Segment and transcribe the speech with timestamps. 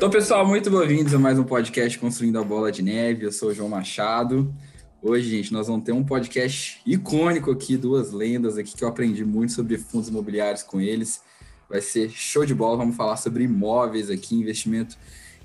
[0.00, 3.26] Então, pessoal, muito bem-vindos a mais um podcast Construindo a Bola de Neve.
[3.26, 4.50] Eu sou o João Machado.
[5.02, 9.26] Hoje, gente, nós vamos ter um podcast icônico aqui, duas lendas aqui que eu aprendi
[9.26, 11.20] muito sobre fundos imobiliários com eles.
[11.68, 12.78] Vai ser show de bola.
[12.78, 14.96] Vamos falar sobre imóveis aqui, investimento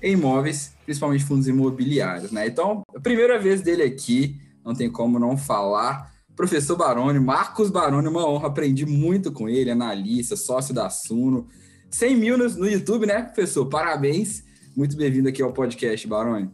[0.02, 2.46] em imóveis, principalmente fundos imobiliários, né?
[2.46, 6.14] Então, a primeira vez dele aqui, não tem como não falar.
[6.34, 11.46] Professor Baroni, Marcos Baroni, uma honra, aprendi muito com ele, analista, sócio da Suno.
[11.90, 13.66] 100 mil no, no YouTube, né, professor?
[13.66, 14.44] Parabéns.
[14.76, 16.50] Muito bem-vindo aqui ao podcast, Baroni.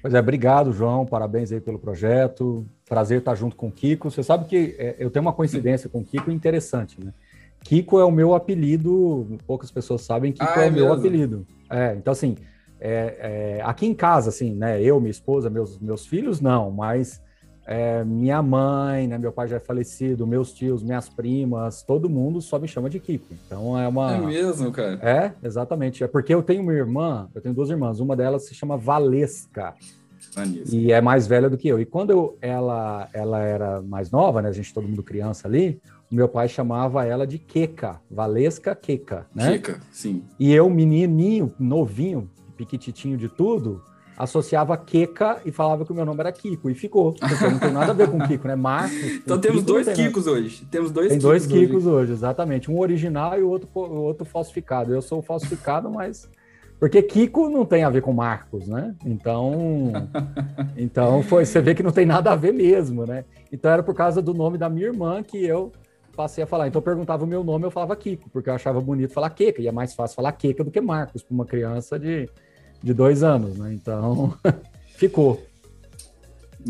[0.00, 1.04] Pois é, obrigado, João.
[1.04, 2.66] Parabéns aí pelo projeto.
[2.88, 4.10] Prazer estar junto com o Kiko.
[4.10, 7.12] Você sabe que é, eu tenho uma coincidência com o Kiko interessante, né?
[7.60, 11.46] Kiko é o meu apelido, poucas pessoas sabem, Kiko ah, é, é o meu apelido.
[11.68, 12.36] É, então assim,
[12.80, 14.80] é, é, aqui em casa, assim, né?
[14.80, 17.20] Eu, minha esposa, meus, meus filhos, não, mas
[17.70, 22.40] é, minha mãe, né, meu pai já é falecido, meus tios, minhas primas, todo mundo
[22.40, 23.34] só me chama de Kiko.
[23.44, 24.14] Então é uma.
[24.14, 24.98] É mesmo, cara?
[25.02, 26.02] É, exatamente.
[26.02, 29.74] É porque eu tenho uma irmã, eu tenho duas irmãs, uma delas se chama Valesca.
[30.72, 31.78] E é mais velha do que eu.
[31.78, 34.48] E quando eu, ela, ela era mais nova, né?
[34.48, 35.78] A gente, todo mundo criança ali,
[36.10, 39.52] o meu pai chamava ela de Queca, Valesca Queca, né?
[39.52, 40.22] Queca, sim.
[40.40, 43.82] E eu, menininho, novinho, piquititinho de tudo,
[44.18, 47.12] associava Keka e falava que o meu nome era Kiko, e ficou.
[47.14, 48.56] Porque não tem nada a ver com Kiko, né?
[48.56, 48.98] Marcos.
[48.98, 50.38] Então temos Kiko dois Kikos nada.
[50.38, 50.66] hoje.
[50.70, 51.96] Temos dois tem Kikos dois Kikos hoje.
[51.96, 52.12] hoje.
[52.12, 52.70] exatamente.
[52.70, 54.92] Um original e o outro, o outro falsificado.
[54.92, 56.28] Eu sou o falsificado, mas.
[56.80, 58.94] Porque Kiko não tem a ver com Marcos, né?
[59.06, 59.92] Então.
[60.76, 63.24] então foi, você vê que não tem nada a ver mesmo, né?
[63.52, 65.70] Então era por causa do nome da minha irmã que eu
[66.16, 66.66] passei a falar.
[66.66, 69.62] Então eu perguntava o meu nome, eu falava Kiko, porque eu achava bonito falar Keka,
[69.62, 72.28] e é mais fácil falar Keka do que Marcos, para uma criança de
[72.82, 73.72] de dois anos, né?
[73.72, 74.34] Então,
[74.96, 75.42] ficou.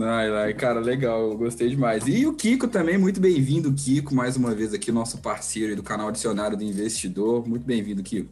[0.01, 2.07] Ai, ai, cara, legal, gostei demais.
[2.07, 6.13] E o Kiko também, muito bem-vindo, Kiko, mais uma vez aqui, nosso parceiro do canal
[6.13, 7.49] Dicionário do Investidor.
[7.49, 8.31] Muito bem-vindo, Kiko.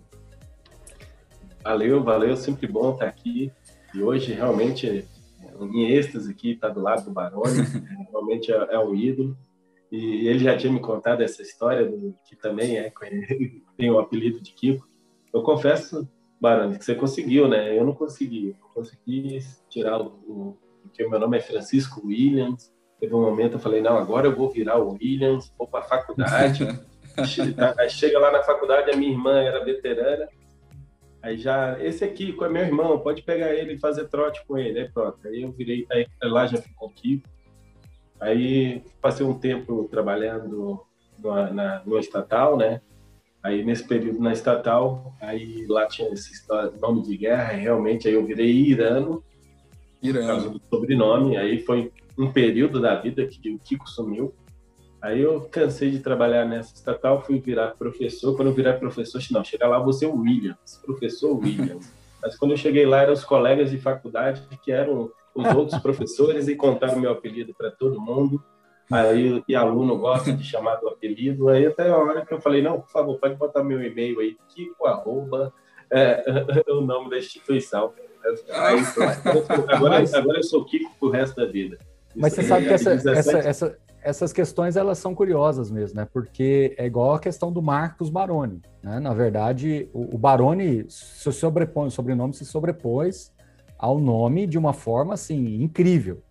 [1.65, 3.51] Valeu, valeu, sempre bom estar aqui.
[3.93, 5.09] E hoje, realmente,
[5.61, 7.63] em êxtase aqui, está do lado do Baroni,
[8.13, 9.37] realmente é, é um ídolo.
[9.91, 12.93] E ele já tinha me contado essa história, do, que também é,
[13.77, 14.87] tem o apelido de Kiko.
[15.33, 16.09] Eu confesso
[16.41, 17.77] Barani, que você conseguiu, né?
[17.77, 18.57] Eu não consegui.
[18.61, 19.39] Eu consegui
[19.69, 20.59] tirar o, o.
[20.83, 22.73] Porque o meu nome é Francisco Williams.
[23.01, 25.89] Teve um momento eu falei, não, agora eu vou virar o Williams, vou para a
[25.89, 26.67] faculdade.
[27.79, 30.29] Aí chega lá na faculdade, a minha irmã era veterana.
[31.23, 34.81] Aí já, esse aqui é meu irmão, pode pegar ele e fazer trote com ele.
[34.81, 35.19] Aí pronto.
[35.27, 37.23] Aí eu virei, aí lá já ficou aqui.
[38.21, 40.87] Aí passei um tempo trabalhando
[41.19, 42.81] no, na, no estatal, né?
[43.47, 46.33] Aí, nesse período na estatal, aí lá tinha esse
[46.81, 49.23] nome de guerra, realmente, aí eu virei irano,
[50.03, 50.27] irano.
[50.27, 51.37] por causa do sobrenome.
[51.37, 54.35] Aí foi um período da vida que o Kiko sumiu.
[55.01, 58.35] Aí eu cansei de trabalhar nessa estatal, fui virar professor.
[58.35, 61.89] Quando eu virar professor, não, chega lá, você é Williams, professor Williams.
[62.21, 66.49] Mas quando eu cheguei lá, eram os colegas de faculdade que eram os outros professores
[66.49, 68.43] e contaram meu apelido para todo mundo.
[68.91, 71.49] Aí e aluno gosta de chamar do apelido.
[71.49, 74.37] Aí até a hora que eu falei, não, por favor, pode botar meu e-mail aí,
[74.49, 75.53] Kiko arroba,
[75.91, 76.23] é,
[76.71, 77.93] o nome da instituição.
[78.53, 78.79] Aí,
[79.69, 81.79] agora, agora eu sou Kiko pro resto da vida.
[82.15, 86.09] Mas você sabe que essa, essa, essa, essas questões elas são curiosas mesmo, né?
[86.11, 88.63] Porque é igual a questão do Marcos Baroni.
[88.83, 89.01] Né?
[89.01, 93.33] Na verdade, o, o Baroni se sobrepõe, o sobrenome se sobrepôs
[93.77, 96.23] ao nome de uma forma assim incrível.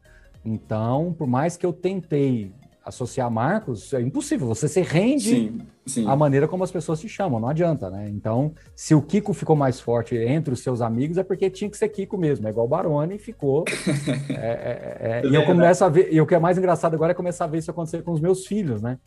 [0.45, 2.53] Então, por mais que eu tentei
[2.85, 4.45] associar Marcos, é impossível.
[4.47, 6.07] Você se rende sim, sim.
[6.07, 8.07] à maneira como as pessoas te chamam, não adianta, né?
[8.09, 11.77] Então, se o Kiko ficou mais forte entre os seus amigos, é porque tinha que
[11.77, 13.65] ser Kiko mesmo, é igual o Baroni ficou.
[14.29, 16.93] é, é, é, é e eu começo a ver, e o que é mais engraçado
[16.93, 18.99] agora é começar a ver isso acontecer com os meus filhos, né?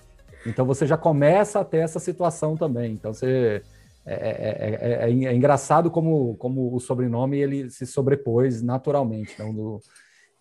[0.44, 2.93] Então você já começa a ter essa situação também.
[2.93, 3.62] Então você.
[4.10, 9.34] É, é, é, engraçado como, como o sobrenome ele se sobrepôs naturalmente.
[9.34, 9.82] Então, do,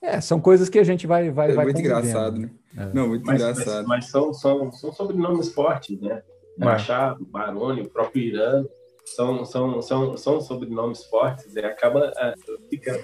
[0.01, 2.49] é, são coisas que a gente vai vai, é vai muito engraçado, né?
[2.77, 2.85] É.
[2.93, 3.87] Não, muito mas, engraçado.
[3.87, 6.21] Mas, mas, são, são, são sobrenomes fortes, né?
[6.59, 6.65] É.
[6.65, 8.65] Machado, Baroni, o próprio Irã,
[9.05, 12.33] são, são, são, são sobrenomes fortes e acaba é,
[12.69, 13.03] ficando.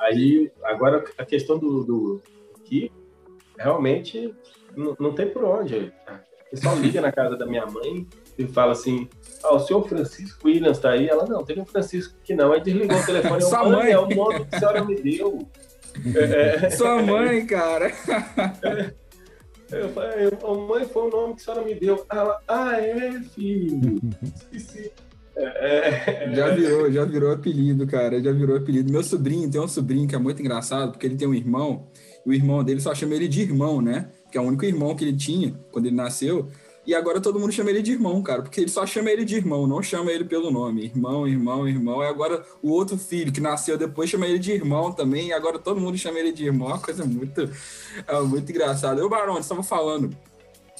[0.00, 2.22] Aí, agora, a questão do, do
[2.64, 2.92] que
[3.58, 4.34] realmente
[4.76, 5.92] não, não tem por onde.
[6.46, 8.06] O pessoal liga na casa da minha mãe
[8.38, 9.08] e fala assim:
[9.42, 11.08] ah, o senhor Francisco Williams está aí?
[11.08, 12.52] Ela, não, tem um Francisco que não.
[12.52, 13.42] Aí desligou o telefone.
[13.42, 15.48] Sua mãe é o nome que a senhora me deu.
[16.14, 16.70] É.
[16.70, 17.92] Sua mãe, cara.
[19.70, 22.06] Eu falei, a mãe foi o nome que a senhora me deu.
[22.10, 24.00] Ela, ah, é, filho.
[24.22, 24.90] Esqueci.
[25.36, 28.22] É, é, já virou, já virou apelido, cara.
[28.22, 28.90] Já virou apelido.
[28.90, 31.86] Meu sobrinho tem um sobrinho que é muito engraçado, porque ele tem um irmão,
[32.26, 34.08] e o irmão dele só chama ele de irmão, né?
[34.32, 36.48] Que é o único irmão que ele tinha quando ele nasceu.
[36.88, 39.36] E agora todo mundo chama ele de irmão, cara, porque ele só chama ele de
[39.36, 40.86] irmão, não chama ele pelo nome.
[40.86, 42.02] Irmão, irmão, irmão.
[42.02, 45.58] E agora o outro filho que nasceu depois chama ele de irmão também, e agora
[45.58, 46.70] todo mundo chama ele de irmão.
[46.70, 47.42] É uma coisa muito,
[48.06, 49.02] é muito engraçada.
[49.02, 50.16] Eu, Barone, estava falando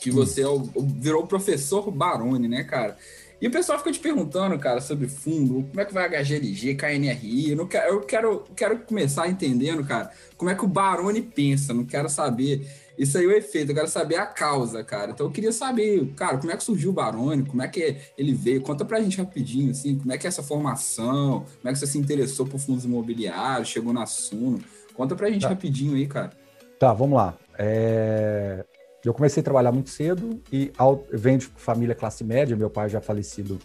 [0.00, 0.62] que você é o,
[0.98, 2.96] virou o professor Barone, né, cara?
[3.38, 7.50] E o pessoal fica te perguntando, cara, sobre fundo, como é que vai HGLG, KNRI.
[7.50, 11.74] Eu, não quero, eu quero, quero começar entendendo, cara, como é que o Barone pensa.
[11.74, 12.66] Não quero saber
[12.98, 15.12] isso aí é o efeito, eu quero saber a causa, cara.
[15.12, 18.34] Então eu queria saber, cara, como é que surgiu o Barone, como é que ele
[18.34, 18.60] veio?
[18.60, 21.86] Conta pra gente rapidinho, assim, como é que é essa formação, como é que você
[21.86, 24.58] se interessou por fundos imobiliários, chegou na Suno.
[24.94, 25.48] Conta pra gente tá.
[25.48, 26.32] rapidinho aí, cara.
[26.78, 27.38] Tá, vamos lá.
[27.56, 28.64] É...
[29.04, 31.06] Eu comecei a trabalhar muito cedo e ao...
[31.12, 33.60] venho de família classe média, meu pai já falecido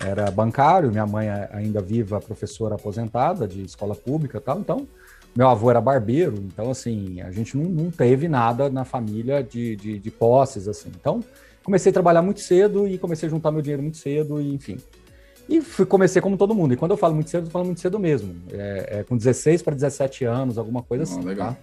[0.00, 4.88] era bancário, minha mãe ainda viva, professora aposentada de escola pública e tal, então
[5.36, 9.76] meu avô era barbeiro, então, assim, a gente não, não teve nada na família de,
[9.76, 10.90] de, de, posses, assim.
[10.98, 11.22] Então,
[11.62, 14.78] comecei a trabalhar muito cedo e comecei a juntar meu dinheiro muito cedo, e enfim.
[15.48, 16.74] E fui, comecei como todo mundo.
[16.74, 18.34] E quando eu falo muito cedo, eu falo muito cedo mesmo.
[18.52, 21.52] É, é com 16 para 17 anos, alguma coisa assim, legal.
[21.52, 21.58] tá?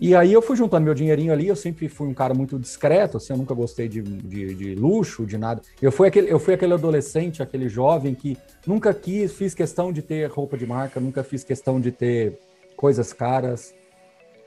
[0.00, 3.16] E aí eu fui juntando meu dinheirinho ali, eu sempre fui um cara muito discreto,
[3.16, 5.60] assim, eu nunca gostei de, de, de, luxo, de nada.
[5.82, 10.00] Eu fui, aquele, eu fui aquele adolescente, aquele jovem que nunca quis, fiz questão de
[10.00, 12.38] ter roupa de marca, nunca fiz questão de ter
[12.78, 13.74] coisas caras.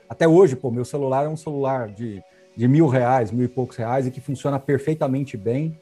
[0.08, 2.22] Até hoje, pô, meu celular é um celular de,
[2.56, 5.78] de mil reais, mil e poucos reais, e que funciona perfeitamente bem.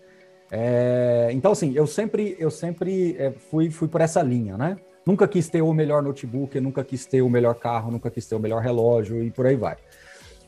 [0.50, 4.76] É, então, assim, eu sempre, eu sempre é, fui, fui por essa linha, né?
[5.06, 8.34] Nunca quis ter o melhor notebook, nunca quis ter o melhor carro, nunca quis ter
[8.34, 9.76] o melhor relógio e por aí vai.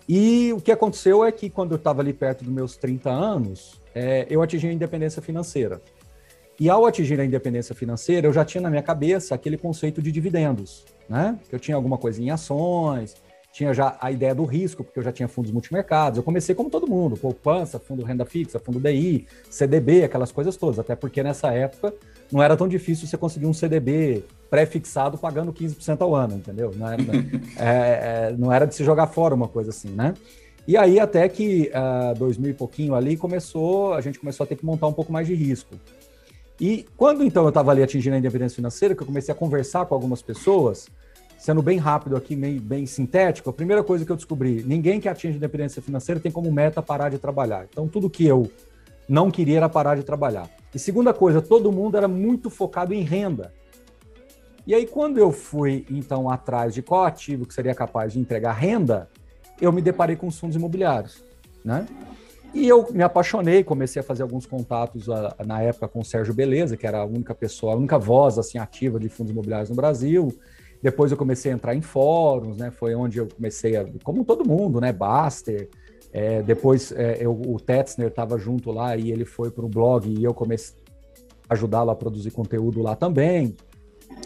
[0.09, 3.81] E o que aconteceu é que quando eu estava ali perto dos meus 30 anos,
[3.95, 5.81] é, eu atingi a independência financeira.
[6.59, 10.13] E ao atingir a independência financeira, eu já tinha na minha cabeça aquele conceito de
[10.13, 11.39] dividendos né?
[11.53, 13.15] Eu tinha alguma coisa em ações,
[13.53, 16.17] tinha já a ideia do risco, porque eu já tinha fundos multimercados.
[16.17, 20.79] Eu comecei como todo mundo, poupança, fundo renda fixa, fundo DI, CDB, aquelas coisas todas.
[20.79, 21.93] Até porque nessa época
[22.33, 26.73] não era tão difícil você conseguir um CDB pré-fixado pagando 15% ao ano, entendeu?
[26.75, 27.03] Não era,
[27.61, 30.15] é, é, não era de se jogar fora uma coisa assim, né?
[30.67, 34.57] E aí até que uh, 2000 e pouquinho ali começou, a gente começou a ter
[34.57, 35.75] que montar um pouco mais de risco.
[36.59, 39.85] E quando então eu estava ali atingindo a independência financeira, que eu comecei a conversar
[39.85, 40.87] com algumas pessoas,
[41.43, 45.09] sendo bem rápido aqui, bem, bem sintético, a primeira coisa que eu descobri, ninguém que
[45.09, 47.67] atinge independência financeira tem como meta parar de trabalhar.
[47.69, 48.49] Então, tudo que eu
[49.09, 50.49] não queria era parar de trabalhar.
[50.73, 53.53] E segunda coisa, todo mundo era muito focado em renda.
[54.65, 58.53] E aí, quando eu fui, então, atrás de qual ativo que seria capaz de entregar
[58.53, 59.09] renda,
[59.61, 61.25] eu me deparei com os fundos imobiliários,
[61.65, 61.87] né?
[62.55, 66.05] E eu me apaixonei, comecei a fazer alguns contatos a, a, na época com o
[66.05, 69.71] Sérgio Beleza, que era a única pessoa, a única voz assim ativa de fundos imobiliários
[69.71, 70.33] no Brasil.
[70.83, 72.71] Depois eu comecei a entrar em fóruns, né?
[72.71, 74.93] Foi onde eu comecei a, como todo mundo, né?
[74.93, 75.69] Baster.
[76.13, 80.07] É, depois é, eu, o Tetzner estava junto lá e ele foi para o blog
[80.07, 80.77] e eu comecei
[81.49, 83.57] a ajudá-lo a produzir conteúdo lá também.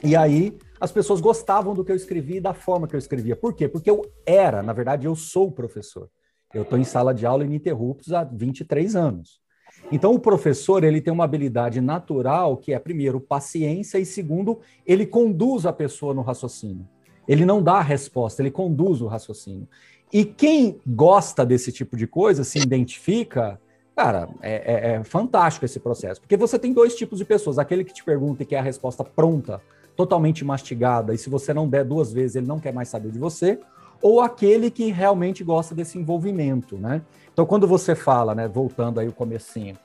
[0.03, 3.37] E aí as pessoas gostavam do que eu escrevia e da forma que eu escrevia.
[3.37, 3.69] Por quê?
[3.69, 6.09] Porque eu era, na verdade, eu sou professor.
[6.53, 9.41] Eu estou em sala de aula ininterruptos há 23 anos.
[9.91, 15.07] Então, o professor ele tem uma habilidade natural que é, primeiro, paciência, e segundo, ele
[15.07, 16.87] conduz a pessoa no raciocínio.
[17.27, 19.69] Ele não dá a resposta, ele conduz o raciocínio.
[20.13, 23.61] E quem gosta desse tipo de coisa, se identifica,
[23.95, 26.21] cara, é, é, é fantástico esse processo.
[26.21, 29.05] Porque você tem dois tipos de pessoas: aquele que te pergunta e quer a resposta
[29.05, 29.61] pronta,
[29.97, 33.19] totalmente mastigada, e se você não der duas vezes, ele não quer mais saber de
[33.19, 33.59] você,
[34.01, 37.03] ou aquele que realmente gosta desse envolvimento, né?
[37.33, 39.77] Então, quando você fala, né, voltando aí o comecinho,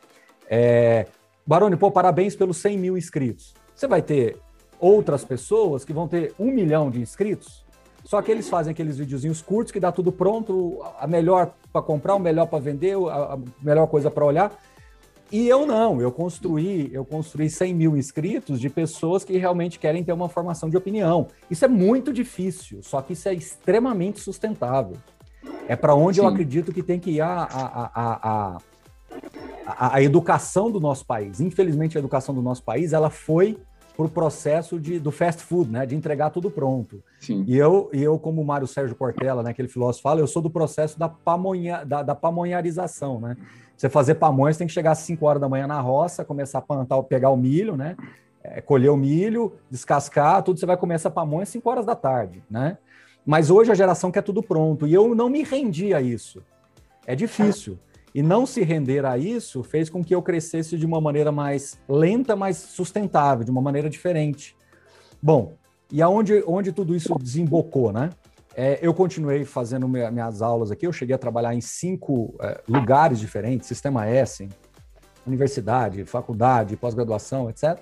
[0.50, 1.08] é,
[1.46, 3.54] Baroni, pô, parabéns pelos 100 mil inscritos.
[3.76, 4.38] Você vai ter
[4.80, 7.66] outras pessoas que vão ter um milhão de inscritos,
[8.04, 12.16] só que eles fazem aqueles videozinhos curtos que dá tudo pronto, a melhor para comprar,
[12.16, 14.52] o melhor para vender, a, melhor coisa para olhar.
[15.32, 20.04] E eu não, eu construí, eu construí 100 mil inscritos de pessoas que realmente querem
[20.04, 21.28] ter uma formação de opinião.
[21.50, 24.98] Isso é muito difícil, só que isso é extremamente sustentável.
[25.68, 26.24] É para onde Sim.
[26.24, 28.58] eu acredito que tem que ir a, a,
[29.66, 31.40] a, a, educação do nosso país.
[31.40, 33.58] Infelizmente, a educação do nosso país ela foi
[33.96, 37.04] por processo de, do fast food, né, de entregar tudo pronto.
[37.20, 37.44] Sim.
[37.48, 40.42] E eu, e eu como o Mário Sérgio Portela, né, aquele filósofo fala, eu sou
[40.42, 43.38] do processo da, pamonha, da, da pamonharização, né?
[43.82, 46.60] Você fazer pamonha, você tem que chegar às 5 horas da manhã na roça, começar
[46.60, 47.98] a plantar, pegar o milho, né?
[48.44, 51.96] É, colher o milho, descascar, tudo, você vai comer essa pamonha às 5 horas da
[51.96, 52.78] tarde, né?
[53.26, 56.44] Mas hoje a geração quer tudo pronto e eu não me rendi a isso.
[57.08, 57.80] É difícil.
[58.14, 61.82] E não se render a isso fez com que eu crescesse de uma maneira mais
[61.90, 64.56] lenta, mais sustentável, de uma maneira diferente.
[65.20, 65.56] Bom,
[65.92, 68.12] e aonde onde tudo isso desembocou, né?
[68.56, 73.20] É, eu continuei fazendo minhas aulas aqui, eu cheguei a trabalhar em cinco é, lugares
[73.20, 74.48] diferentes, Sistema S,
[75.26, 77.80] universidade, faculdade, pós-graduação, etc.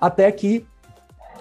[0.00, 0.66] Até que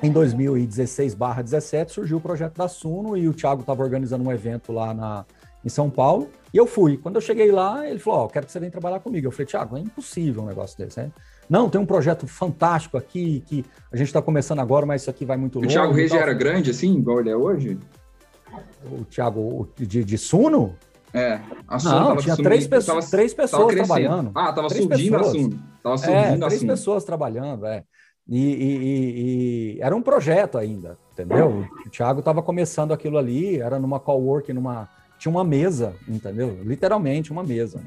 [0.02, 4.94] em 2016/17 surgiu o projeto da Suno e o Thiago estava organizando um evento lá
[4.94, 5.26] na,
[5.64, 6.98] em São Paulo e eu fui.
[6.98, 9.28] Quando eu cheguei lá, ele falou: oh, quero que você venha trabalhar comigo.
[9.28, 11.12] Eu falei: Thiago, é impossível um negócio desse, né?
[11.50, 15.26] Não, tem um projeto fantástico aqui que a gente está começando agora, mas isso aqui
[15.26, 15.68] vai muito longe.
[15.68, 17.78] O Thiago Reis já era grande assim, igual ele é hoje?
[18.92, 20.76] O Thiago de, de Suno?
[21.14, 24.32] É, a Suno Não, tinha sumindo, três, pessoas, tava, três pessoas trabalhando.
[24.34, 25.36] Ah, tava três surgindo pessoas.
[25.36, 25.60] a Suno.
[25.84, 27.84] Tava surgindo é, três pessoas trabalhando, é.
[28.28, 31.68] E, e, e, era um projeto ainda, entendeu?
[31.86, 36.60] O Thiago estava começando aquilo ali, era numa work, numa tinha uma mesa, entendeu?
[36.64, 37.82] Literalmente uma mesa.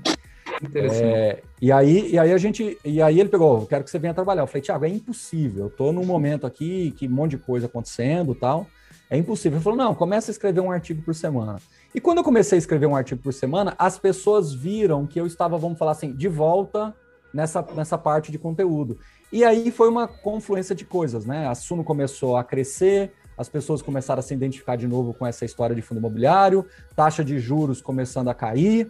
[0.74, 4.14] É, e aí, e aí a gente, e aí ele pegou, quero que você venha
[4.14, 4.42] trabalhar.
[4.42, 5.64] Eu falei, Thiago, é impossível.
[5.64, 8.66] Eu tô num momento aqui que um monte de coisa acontecendo, tal.
[9.08, 9.58] É impossível.
[9.58, 11.58] Ele falou, não, começa a escrever um artigo por semana.
[11.94, 15.26] E quando eu comecei a escrever um artigo por semana, as pessoas viram que eu
[15.26, 16.94] estava, vamos falar assim, de volta
[17.32, 18.98] nessa, nessa parte de conteúdo.
[19.32, 21.46] E aí foi uma confluência de coisas, né?
[21.46, 25.44] A Suno começou a crescer, as pessoas começaram a se identificar de novo com essa
[25.44, 28.88] história de fundo imobiliário, taxa de juros começando a cair.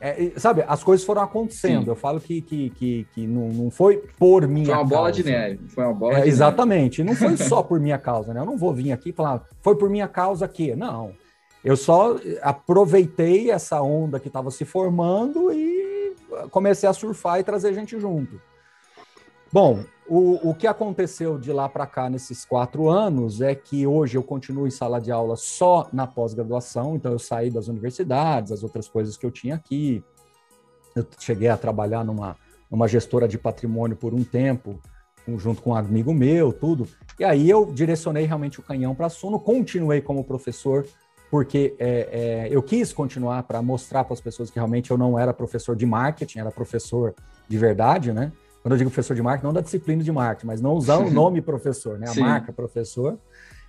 [0.00, 1.84] É, sabe, as coisas foram acontecendo.
[1.84, 1.90] Sim.
[1.90, 4.88] Eu falo que, que, que, que não, não foi por minha causa.
[4.88, 5.68] Foi uma bola de neve.
[5.68, 7.02] Foi uma bola é, Exatamente.
[7.02, 7.10] Neve.
[7.10, 8.40] Não foi só por minha causa, né?
[8.40, 10.74] Eu não vou vir aqui e falar, foi por minha causa que.
[10.76, 11.12] Não.
[11.64, 16.14] Eu só aproveitei essa onda que estava se formando e
[16.50, 18.40] comecei a surfar e trazer gente junto.
[19.52, 24.16] Bom, o, o que aconteceu de lá para cá nesses quatro anos é que hoje
[24.16, 28.62] eu continuo em sala de aula só na pós-graduação, então eu saí das universidades, as
[28.62, 30.02] outras coisas que eu tinha aqui.
[30.94, 32.36] Eu cheguei a trabalhar numa,
[32.70, 34.80] numa gestora de patrimônio por um tempo,
[35.36, 36.86] junto com um amigo meu, tudo.
[37.18, 40.86] E aí eu direcionei realmente o canhão para Suno, continuei como professor,
[41.30, 45.18] porque é, é, eu quis continuar para mostrar para as pessoas que realmente eu não
[45.18, 47.14] era professor de marketing, era professor
[47.48, 48.30] de verdade, né?
[48.66, 51.08] Quando eu digo professor de marketing, não da disciplina de marketing, mas não usar o
[51.08, 52.08] nome professor, né?
[52.08, 52.22] A Sim.
[52.22, 53.16] marca professor.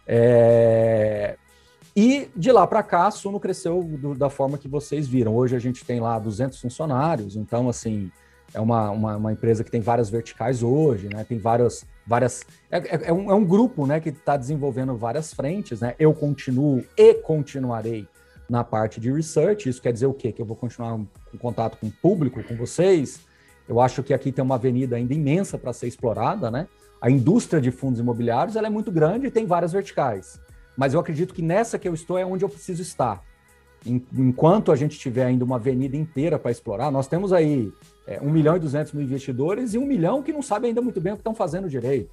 [0.08, 1.36] É...
[1.96, 5.36] E de lá para cá, a Suno cresceu do, da forma que vocês viram.
[5.36, 8.12] Hoje a gente tem lá 200 funcionários, então, assim,
[8.52, 11.24] é uma, uma, uma empresa que tem várias verticais hoje, né?
[11.24, 11.86] Tem várias.
[12.04, 15.94] várias é, é, é um, é um grupo né, que está desenvolvendo várias frentes, né?
[16.00, 18.08] Eu continuo e continuarei
[18.50, 19.70] na parte de research.
[19.70, 20.32] Isso quer dizer o quê?
[20.32, 21.00] Que eu vou continuar
[21.32, 23.27] em contato com o público, com vocês,
[23.68, 26.68] eu acho que aqui tem uma avenida ainda imensa para ser explorada, né?
[27.02, 30.40] A indústria de fundos imobiliários ela é muito grande e tem várias verticais.
[30.76, 33.22] Mas eu acredito que nessa que eu estou é onde eu preciso estar.
[33.86, 37.72] Enquanto a gente tiver ainda uma avenida inteira para explorar, nós temos aí
[38.06, 41.00] é, 1 milhão e 200 mil investidores e um milhão que não sabe ainda muito
[41.00, 42.12] bem o que estão fazendo direito.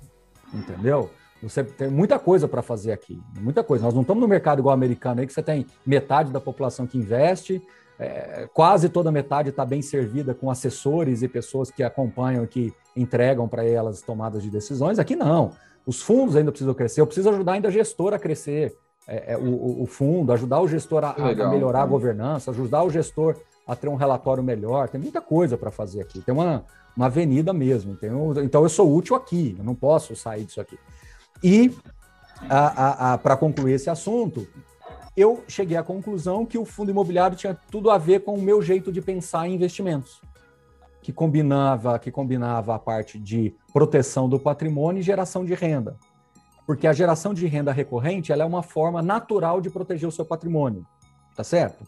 [0.52, 1.10] Entendeu?
[1.42, 3.84] Você tem muita coisa para fazer aqui, muita coisa.
[3.84, 6.96] Nós não estamos no mercado igual americano aí, que você tem metade da população que
[6.96, 7.62] investe,
[7.98, 12.74] é, quase toda metade está bem servida com assessores e pessoas que acompanham e que
[12.96, 14.98] entregam para elas tomadas de decisões.
[14.98, 15.52] Aqui não.
[15.86, 17.00] Os fundos ainda precisam crescer.
[17.00, 20.68] Eu preciso ajudar ainda a gestora a crescer é, é, o, o, fundo, ajudar o
[20.68, 23.36] gestor a, a melhorar a governança, ajudar o gestor
[23.66, 24.88] a ter um relatório melhor.
[24.88, 26.20] Tem muita coisa para fazer aqui.
[26.22, 26.64] Tem uma,
[26.96, 27.92] uma avenida mesmo.
[27.92, 29.54] Então, então eu sou útil aqui.
[29.58, 30.78] Eu não posso sair disso aqui.
[31.42, 31.70] E
[33.22, 34.46] para concluir esse assunto,
[35.16, 38.60] eu cheguei à conclusão que o fundo imobiliário tinha tudo a ver com o meu
[38.60, 40.20] jeito de pensar em investimentos,
[41.00, 45.96] que combinava, que combinava a parte de proteção do patrimônio e geração de renda.
[46.66, 50.24] Porque a geração de renda recorrente ela é uma forma natural de proteger o seu
[50.24, 50.86] patrimônio,
[51.36, 51.84] tá certo?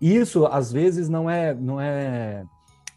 [0.00, 2.44] E isso às vezes não é, não é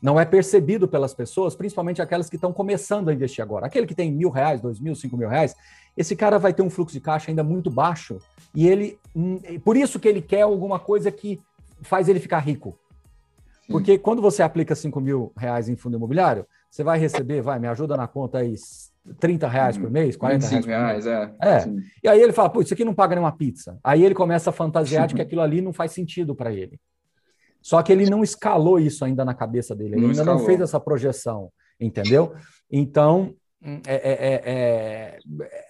[0.02, 3.68] não é percebido pelas pessoas, principalmente aquelas que estão começando a investir agora.
[3.68, 5.56] Aquele que tem mil reais, dois mil, cinco mil reais,
[5.96, 8.20] esse cara vai ter um fluxo de caixa ainda muito baixo
[8.54, 11.42] e ele, hum, por isso que ele quer alguma coisa que
[11.82, 12.78] faz ele ficar rico.
[13.68, 17.68] Porque quando você aplica 5 mil reais em fundo imobiliário, você vai receber, vai, me
[17.68, 18.56] ajuda na conta aí,
[19.20, 21.34] 30 reais por mês, 40 reais, reais é.
[21.42, 21.66] É.
[22.04, 23.78] E aí ele fala, pô, isso aqui não paga nenhuma pizza.
[23.84, 26.80] Aí ele começa a fantasiar de que aquilo ali não faz sentido para ele.
[27.62, 30.40] Só que ele não escalou isso ainda na cabeça dele, ele não ainda escalou.
[30.40, 32.34] não fez essa projeção, entendeu?
[32.70, 33.34] Então,
[33.88, 35.20] é, é, é,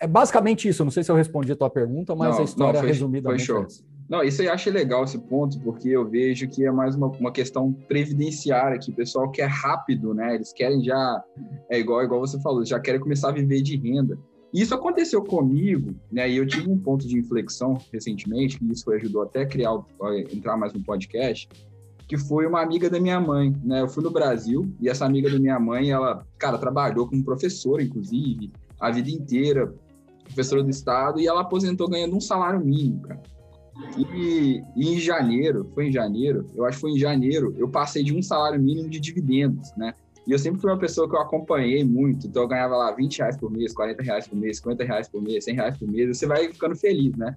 [0.01, 0.83] é, basicamente isso.
[0.83, 3.29] Não sei se eu respondi a tua pergunta, mas não, a história não, foi, resumida.
[3.29, 3.65] Foi show.
[4.09, 7.31] Não, isso eu acho legal esse ponto, porque eu vejo que é mais uma, uma
[7.31, 10.35] questão previdenciária, que o pessoal quer rápido, né?
[10.35, 11.23] Eles querem já,
[11.69, 14.17] é igual, igual você falou, já querem começar a viver de renda.
[14.53, 16.29] Isso aconteceu comigo, né?
[16.29, 20.19] E eu tive um ponto de inflexão recentemente, que isso ajudou até a criar, a
[20.31, 21.47] entrar mais no podcast,
[22.07, 23.81] que foi uma amiga da minha mãe, né?
[23.81, 27.81] Eu fui no Brasil e essa amiga da minha mãe, ela, cara, trabalhou como professora,
[27.81, 29.73] inclusive, a vida inteira,
[30.23, 33.21] professora do estado, e ela aposentou ganhando um salário mínimo, cara.
[33.97, 38.03] E, e, em janeiro, foi em janeiro, eu acho que foi em janeiro, eu passei
[38.03, 39.93] de um salário mínimo de dividendos, né?
[40.25, 43.17] E eu sempre fui uma pessoa que eu acompanhei muito, então eu ganhava lá 20
[43.17, 46.17] reais por mês, 40 reais por mês, 50 reais por mês, 100 reais por mês,
[46.17, 47.35] você vai ficando feliz, né?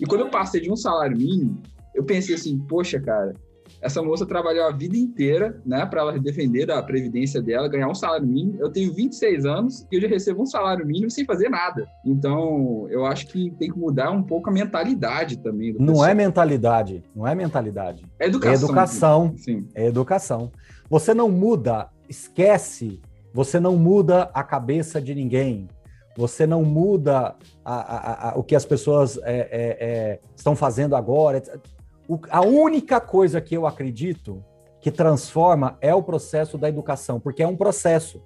[0.00, 1.60] E quando eu passei de um salário mínimo,
[1.94, 3.34] eu pensei assim, poxa, cara,
[3.80, 7.94] essa moça trabalhou a vida inteira, né, para ela defender da previdência dela, ganhar um
[7.94, 8.58] salário mínimo.
[8.60, 11.88] Eu tenho 26 anos e eu já recebo um salário mínimo sem fazer nada.
[12.04, 15.72] Então, eu acho que tem que mudar um pouco a mentalidade também.
[15.74, 16.08] não pessoal.
[16.08, 18.04] é mentalidade, não é mentalidade.
[18.18, 18.52] É educação.
[18.52, 19.34] É educação.
[19.36, 19.68] Sim.
[19.74, 20.52] É educação.
[20.90, 23.00] Você não muda, esquece,
[23.32, 25.68] você não muda a cabeça de ninguém.
[26.16, 30.96] Você não muda a, a, a, o que as pessoas é, é, é, estão fazendo
[30.96, 31.40] agora.
[32.08, 34.42] O, a única coisa que eu acredito
[34.80, 38.22] que transforma é o processo da educação, porque é um processo.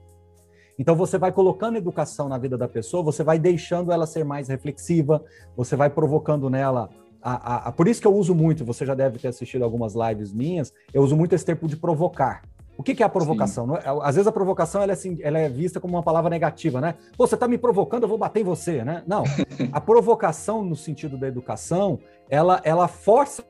[0.78, 4.48] Então você vai colocando educação na vida da pessoa, você vai deixando ela ser mais
[4.48, 5.22] reflexiva,
[5.56, 6.88] você vai provocando nela
[7.20, 9.94] a, a, a, por isso que eu uso muito, você já deve ter assistido algumas
[9.94, 12.42] lives minhas, eu uso muito esse termo de provocar.
[12.76, 13.76] O que, que é a provocação?
[13.76, 16.80] É, às vezes a provocação ela é, assim, ela é, vista como uma palavra negativa,
[16.80, 16.94] né?
[17.16, 19.04] Pô, você está me provocando, eu vou bater em você, né?
[19.06, 19.22] Não.
[19.70, 23.44] A provocação, no sentido da educação, ela, ela força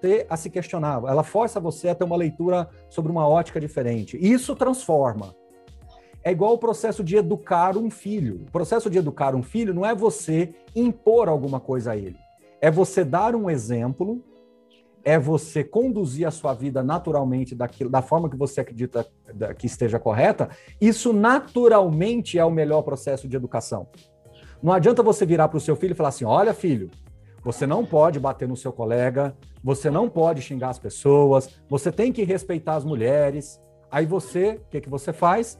[0.00, 4.18] você a se questionar, ela força você a ter uma leitura sobre uma ótica diferente.
[4.20, 5.34] Isso transforma.
[6.22, 8.44] É igual o processo de educar um filho.
[8.48, 12.16] O processo de educar um filho não é você impor alguma coisa a ele.
[12.60, 14.24] É você dar um exemplo,
[15.04, 19.06] é você conduzir a sua vida naturalmente daquilo, da forma que você acredita
[19.56, 20.48] que esteja correta.
[20.80, 23.86] Isso naturalmente é o melhor processo de educação.
[24.60, 26.90] Não adianta você virar para o seu filho e falar assim: olha, filho,
[27.46, 32.12] você não pode bater no seu colega, você não pode xingar as pessoas, você tem
[32.12, 33.60] que respeitar as mulheres.
[33.88, 35.56] Aí você, o que, que você faz?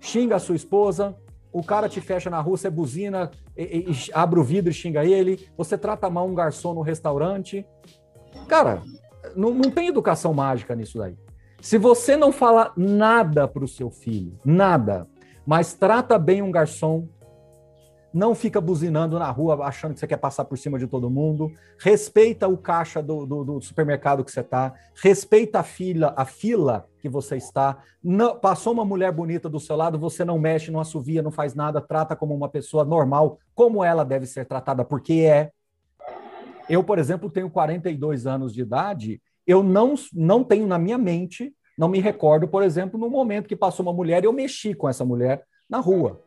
[0.00, 1.14] Xinga a sua esposa,
[1.52, 5.04] o cara te fecha na rua, você buzina, e, e, abre o vidro e xinga
[5.04, 7.66] ele, você trata mal um garçom no restaurante.
[8.48, 8.82] Cara,
[9.36, 11.18] não, não tem educação mágica nisso daí.
[11.60, 15.06] Se você não fala nada para o seu filho, nada,
[15.46, 17.06] mas trata bem um garçom,
[18.16, 21.52] não fica buzinando na rua achando que você quer passar por cima de todo mundo,
[21.78, 26.88] respeita o caixa do, do, do supermercado que você está, respeita a fila, a fila
[26.98, 27.76] que você está.
[28.02, 31.54] Não, passou uma mulher bonita do seu lado, você não mexe, não assovia, não faz
[31.54, 35.50] nada, trata como uma pessoa normal, como ela deve ser tratada, porque é.
[36.70, 41.54] Eu, por exemplo, tenho 42 anos de idade, eu não, não tenho na minha mente,
[41.76, 44.88] não me recordo, por exemplo, no momento que passou uma mulher e eu mexi com
[44.88, 46.22] essa mulher na rua.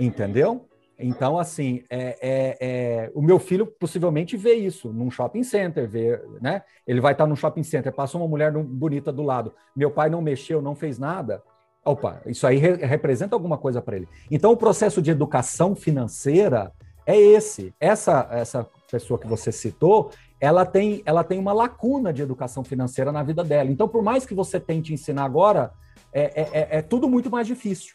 [0.00, 0.66] Entendeu?
[0.98, 6.20] Então, assim, é, é, é, o meu filho possivelmente vê isso num shopping center, vê,
[6.40, 6.62] né?
[6.86, 10.22] Ele vai estar num shopping center, passou uma mulher bonita do lado, meu pai não
[10.22, 11.42] mexeu, não fez nada.
[11.84, 14.08] Opa, isso aí re representa alguma coisa para ele.
[14.30, 16.72] Então, o processo de educação financeira
[17.04, 17.74] é esse.
[17.78, 23.12] Essa, essa pessoa que você citou, ela tem, ela tem uma lacuna de educação financeira
[23.12, 23.70] na vida dela.
[23.70, 25.72] Então, por mais que você tente ensinar agora,
[26.12, 27.94] é, é, é, é tudo muito mais difícil.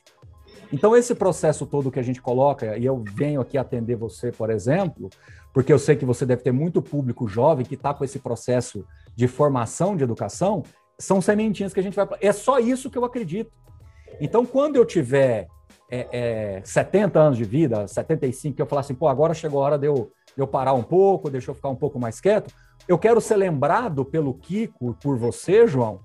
[0.71, 4.49] Então, esse processo todo que a gente coloca, e eu venho aqui atender você, por
[4.49, 5.09] exemplo,
[5.53, 8.85] porque eu sei que você deve ter muito público jovem que está com esse processo
[9.15, 10.63] de formação de educação,
[10.97, 12.07] são sementinhas que a gente vai.
[12.21, 13.51] É só isso que eu acredito.
[14.19, 15.47] Então, quando eu tiver
[15.89, 19.65] é, é, 70 anos de vida, 75, que eu falar assim, pô, agora chegou a
[19.65, 22.53] hora de eu, de eu parar um pouco, deixa eu ficar um pouco mais quieto,
[22.87, 25.99] eu quero ser lembrado pelo Kiko, por você, João,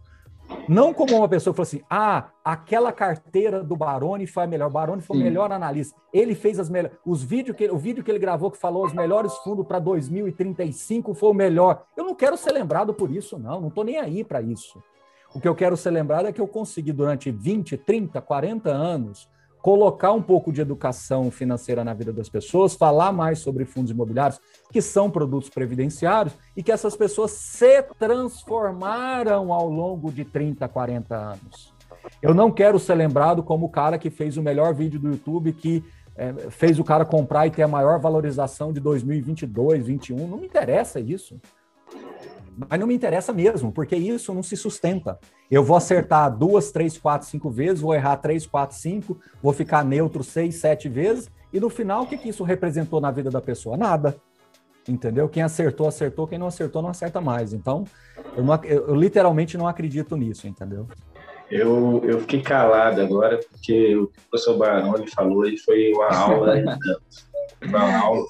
[0.69, 4.69] não como uma pessoa que falou assim: ah, aquela carteira do Baroni foi a melhor.
[4.69, 5.99] O Baroni foi o melhor analista.
[6.13, 6.97] Ele fez as melhores.
[7.05, 11.15] Os vídeos que o vídeo que ele gravou que falou os melhores fundos para 2035
[11.15, 11.85] foi o melhor.
[11.97, 13.61] Eu não quero ser lembrado por isso, não.
[13.61, 14.83] Não estou nem aí para isso.
[15.35, 19.29] O que eu quero ser lembrado é que eu consegui durante 20, 30, 40 anos
[19.65, 24.39] colocar um pouco de educação financeira na vida das pessoas, falar mais sobre fundos imobiliários,
[24.71, 31.17] que são produtos previdenciários, e que essas pessoas se transformaram ao longo de 30, 40
[31.17, 31.73] anos.
[32.21, 35.51] Eu não quero ser lembrado como o cara que fez o melhor vídeo do YouTube,
[35.55, 35.83] que
[36.15, 40.29] é, fez o cara comprar e ter a maior valorização de 2022, 2021.
[40.29, 41.41] Não me interessa isso.
[42.57, 45.19] Mas não me interessa mesmo, porque isso não se sustenta.
[45.51, 49.85] Eu vou acertar duas, três, quatro, cinco vezes, vou errar três, quatro, cinco, vou ficar
[49.85, 53.41] neutro seis, sete vezes, e no final, o que, que isso representou na vida da
[53.41, 53.77] pessoa?
[53.77, 54.17] Nada.
[54.89, 55.29] Entendeu?
[55.29, 57.53] Quem acertou, acertou, quem não acertou, não acerta mais.
[57.53, 57.85] Então,
[58.37, 60.87] eu, não, eu, literalmente não acredito nisso, entendeu?
[61.49, 66.55] Eu, eu fiquei calado agora, porque o professor Baroni falou e foi uma aula,
[67.63, 68.25] uma aula,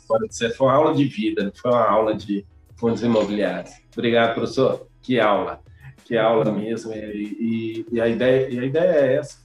[0.57, 2.45] foi uma aula de vida, foi uma aula de
[2.77, 3.73] fundos imobiliários.
[3.93, 4.87] Obrigado, professor.
[5.03, 5.63] Que aula,
[6.05, 6.93] que aula mesmo.
[6.93, 9.43] E, e, e a, ideia, e a ideia é essa.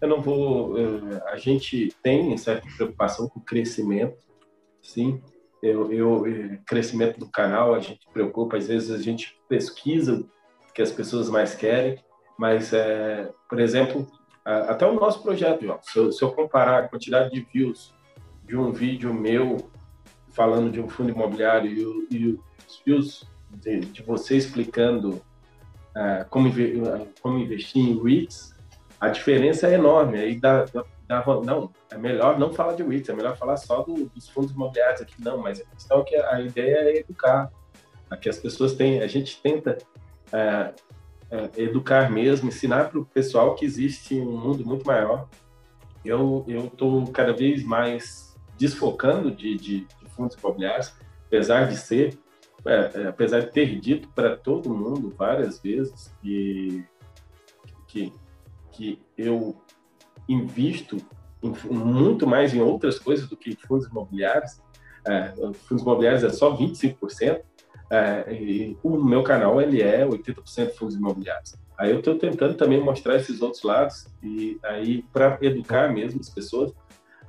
[0.00, 0.74] Eu não vou.
[1.28, 4.16] a gente tem certa preocupação com o crescimento,
[4.80, 5.22] sim.
[5.62, 6.24] Eu, eu,
[6.66, 8.56] crescimento do canal, a gente preocupa.
[8.56, 10.24] Às vezes a gente pesquisa
[10.68, 12.02] o que as pessoas mais querem,
[12.36, 14.10] mas, é, por exemplo,
[14.44, 15.78] até o nosso projeto, João.
[15.82, 17.94] Se eu, se eu comparar a quantidade de views
[18.44, 19.70] de um vídeo meu
[20.32, 21.70] falando de um fundo imobiliário
[22.10, 25.22] e, e os views de, de você explicando
[25.94, 28.54] uh, como, uh, como investir em REITs,
[29.00, 30.18] a diferença é enorme.
[30.18, 34.06] Aí dá, dá, não, é melhor não falar de REITs, é melhor falar só do,
[34.06, 35.14] dos fundos imobiliários aqui.
[35.18, 37.50] Não, mas a questão é que a ideia é educar.
[38.10, 39.78] Aqui as pessoas têm, a gente tenta
[40.28, 40.74] uh,
[41.56, 45.28] educar mesmo, ensinar para o pessoal que existe um mundo muito maior.
[46.04, 50.92] Eu estou cada vez mais desfocando de, de, de fundos imobiliários,
[51.26, 52.18] apesar de ser
[52.64, 56.84] é, é, apesar de ter dito para todo mundo várias vezes que,
[57.88, 58.12] que,
[58.70, 59.56] que eu
[60.28, 60.96] invisto
[61.42, 64.60] em, muito mais em outras coisas do que em fundos imobiliários,
[65.04, 65.32] é,
[65.66, 67.40] fundos imobiliários é só 25%,
[67.90, 71.56] é, e o meu canal ele é 80% fundos imobiliários.
[71.76, 76.30] Aí eu estou tentando também mostrar esses outros lados e aí para educar mesmo as
[76.30, 76.72] pessoas,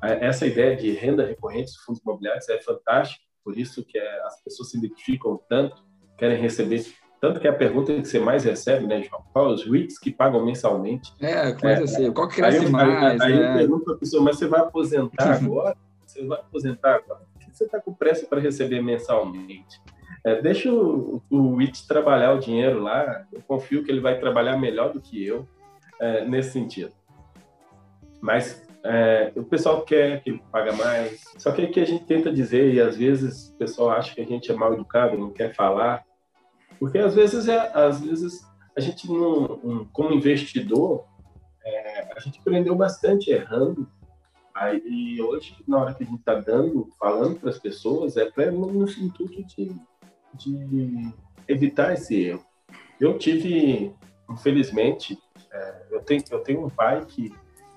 [0.04, 4.42] essa ideia de renda recorrente dos fundos imobiliários é fantástica por isso que é, as
[4.42, 5.84] pessoas se identificam tanto,
[6.18, 6.84] querem receber
[7.20, 9.24] tanto que é a pergunta que você mais recebe, né, João?
[9.32, 11.13] Qual os REITs que pagam mensalmente?
[11.22, 13.22] É, coisa é, assim, qual que cresce aí, mais?
[13.22, 13.52] Aí, né?
[13.52, 15.78] eu pergunto para a pessoa, mas você vai aposentar agora?
[16.06, 17.22] Você vai aposentar agora?
[17.32, 19.82] Por que você está com pressa para receber mensalmente?
[20.26, 24.92] É, deixa o, o trabalhar o dinheiro lá, eu confio que ele vai trabalhar melhor
[24.92, 25.48] do que eu
[26.02, 26.92] é, nesse sentido.
[28.20, 31.24] Mas é, o pessoal quer que paga mais.
[31.38, 34.22] Só que é que a gente tenta dizer, e às vezes o pessoal acha que
[34.22, 36.04] a gente é mal educado, não quer falar.
[36.80, 41.06] Porque às vezes, é, às vezes a gente, um, como investidor,
[41.63, 43.88] é, a gente aprendeu bastante errando.
[44.54, 48.30] Aí, e hoje, na hora que a gente está dando, falando para as pessoas, é
[48.30, 49.72] para no intuito de,
[50.34, 51.13] de
[51.48, 52.46] evitar esse erro.
[53.00, 53.96] Eu tive,
[54.30, 55.17] infelizmente,
[55.52, 57.34] é, eu, tenho, eu tenho um pai que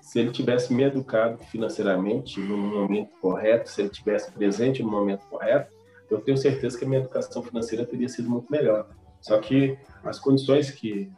[0.07, 5.27] se ele tivesse me educado financeiramente no momento correto, se ele tivesse presente no momento
[5.27, 5.75] correto,
[6.09, 8.89] eu tenho certeza que a minha educação financeira teria sido muito melhor.
[9.21, 11.11] Só que as condições que.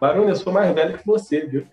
[0.00, 1.66] Barulho, eu sou mais velho que você, viu?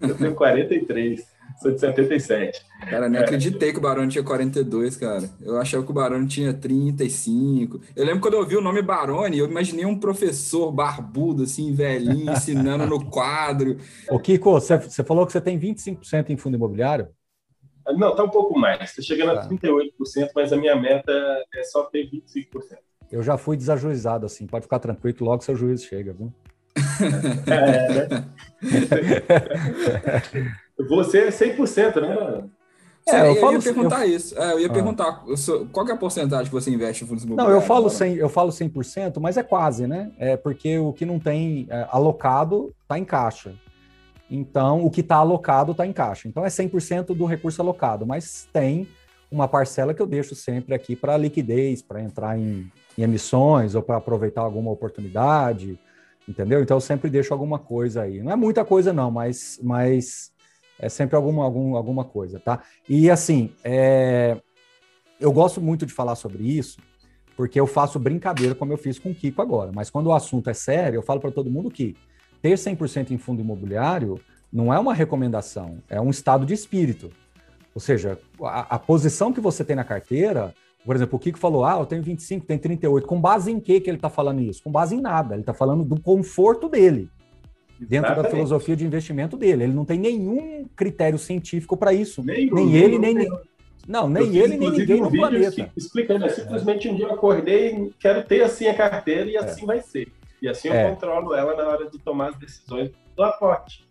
[0.00, 1.29] Eu tenho 43.
[1.60, 2.64] Sou de 77.
[2.88, 3.24] Cara, nem é.
[3.24, 5.28] acreditei que o Barone tinha 42, cara.
[5.40, 7.80] Eu achava que o Barone tinha 35.
[7.94, 12.32] Eu lembro quando eu ouvi o nome Barone, eu imaginei um professor barbudo, assim, velhinho,
[12.32, 13.76] ensinando no quadro.
[14.08, 17.08] Ô, Kiko, você falou que você tem 25% em fundo imobiliário?
[17.96, 18.90] Não, tá um pouco mais.
[18.90, 19.42] Está chegando tá.
[19.42, 21.12] a 38%, mas a minha meta
[21.54, 22.46] é só ter 25%.
[23.10, 24.46] Eu já fui desajuizado, assim.
[24.46, 26.32] Pode ficar tranquilo que logo seu juízo chega, viu?
[27.46, 28.24] É, né?
[30.88, 32.44] Você é 100%, né?
[33.08, 34.16] É, eu, eu ia perguntar eu...
[34.16, 34.38] isso.
[34.38, 34.72] É, eu ia ah.
[34.72, 35.24] perguntar
[35.72, 37.54] qual é a porcentagem que você investe em fundos imobiliários?
[37.54, 40.10] Não, eu falo, 100, eu falo 100%, mas é quase, né?
[40.18, 43.54] É porque o que não tem é, alocado está em caixa.
[44.30, 46.28] Então, o que está alocado está em caixa.
[46.28, 48.86] Então, é 100% do recurso alocado, mas tem
[49.30, 53.82] uma parcela que eu deixo sempre aqui para liquidez, para entrar em, em emissões ou
[53.82, 55.78] para aproveitar alguma oportunidade,
[56.28, 56.62] entendeu?
[56.62, 58.22] Então, eu sempre deixo alguma coisa aí.
[58.22, 60.30] Não é muita coisa, não, mas, mas
[60.80, 62.62] é sempre alguma, algum, alguma coisa, tá?
[62.88, 64.40] E assim, é...
[65.20, 66.80] eu gosto muito de falar sobre isso,
[67.36, 69.70] porque eu faço brincadeira como eu fiz com o Kiko agora.
[69.74, 71.94] Mas quando o assunto é sério, eu falo para todo mundo que
[72.40, 74.18] ter 100% em fundo imobiliário
[74.52, 77.10] não é uma recomendação, é um estado de espírito.
[77.74, 80.52] Ou seja, a, a, posição que você tem na carteira,
[80.84, 83.06] por exemplo, o Kiko falou, ah, eu tenho 25, tem 38.
[83.06, 84.62] Com base em que, que ele está falando isso?
[84.62, 85.34] Com base em nada.
[85.34, 87.08] Ele está falando do conforto dele
[87.86, 88.22] dentro Exatamente.
[88.22, 89.64] da filosofia de investimento dele.
[89.64, 92.22] Ele não tem nenhum critério científico para isso.
[92.22, 93.28] Nem, nem ele, nem, nem
[93.88, 95.70] Não, nem ele, nem ninguém no planeta.
[95.76, 99.38] Explicando, é simplesmente um dia eu acordei e quero ter assim a carteira e é.
[99.38, 100.08] assim vai ser.
[100.42, 100.90] E assim eu é.
[100.90, 103.88] controlo ela na hora de tomar as decisões do aporte.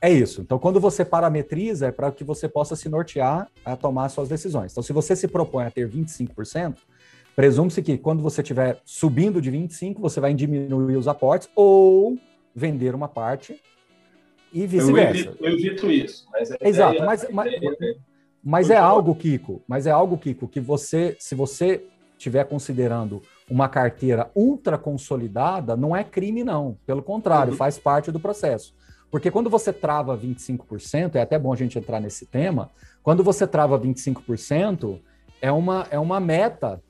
[0.00, 0.40] É isso.
[0.40, 4.72] Então, quando você parametriza, é para que você possa se nortear a tomar suas decisões.
[4.72, 6.78] Então, se você se propõe a ter 25%,
[7.36, 12.18] presume-se que quando você estiver subindo de 25%, você vai diminuir os aportes ou
[12.54, 13.60] vender uma parte
[14.52, 15.34] e vice-versa.
[15.40, 16.26] Eu, eu, evito isso.
[16.30, 17.96] Mas Exato, ideia, mas, mas, é,
[18.42, 21.84] mas é algo, Kiko, mas é algo, Kiko, que você, se você
[22.16, 26.78] estiver considerando uma carteira ultra consolidada, não é crime, não.
[26.86, 27.56] Pelo contrário, uhum.
[27.56, 28.74] faz parte do processo.
[29.10, 32.70] Porque quando você trava 25%, é até bom a gente entrar nesse tema,
[33.02, 35.00] quando você trava 25%,
[35.40, 36.80] é uma, é uma meta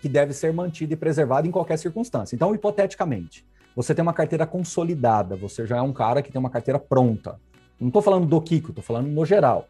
[0.00, 2.34] que deve ser mantida e preservada em qualquer circunstância.
[2.34, 6.50] Então, hipoteticamente, você tem uma carteira consolidada, você já é um cara que tem uma
[6.50, 7.40] carteira pronta.
[7.80, 9.68] Não estou falando do Kiko, estou falando no geral.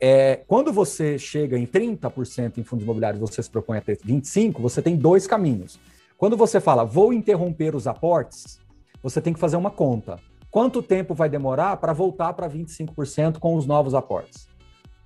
[0.00, 4.60] É, quando você chega em 30% em fundos imobiliários, você se propõe a ter 25%,
[4.60, 5.78] você tem dois caminhos.
[6.16, 8.60] Quando você fala, vou interromper os aportes,
[9.02, 10.18] você tem que fazer uma conta.
[10.50, 14.48] quanto tempo vai demorar para voltar para 25% com os novos aportes?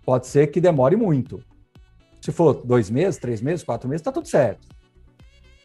[0.04, 1.42] Pode ser que demore muito.
[2.20, 4.68] Se for dois meses, três meses, quatro meses, está tudo certo.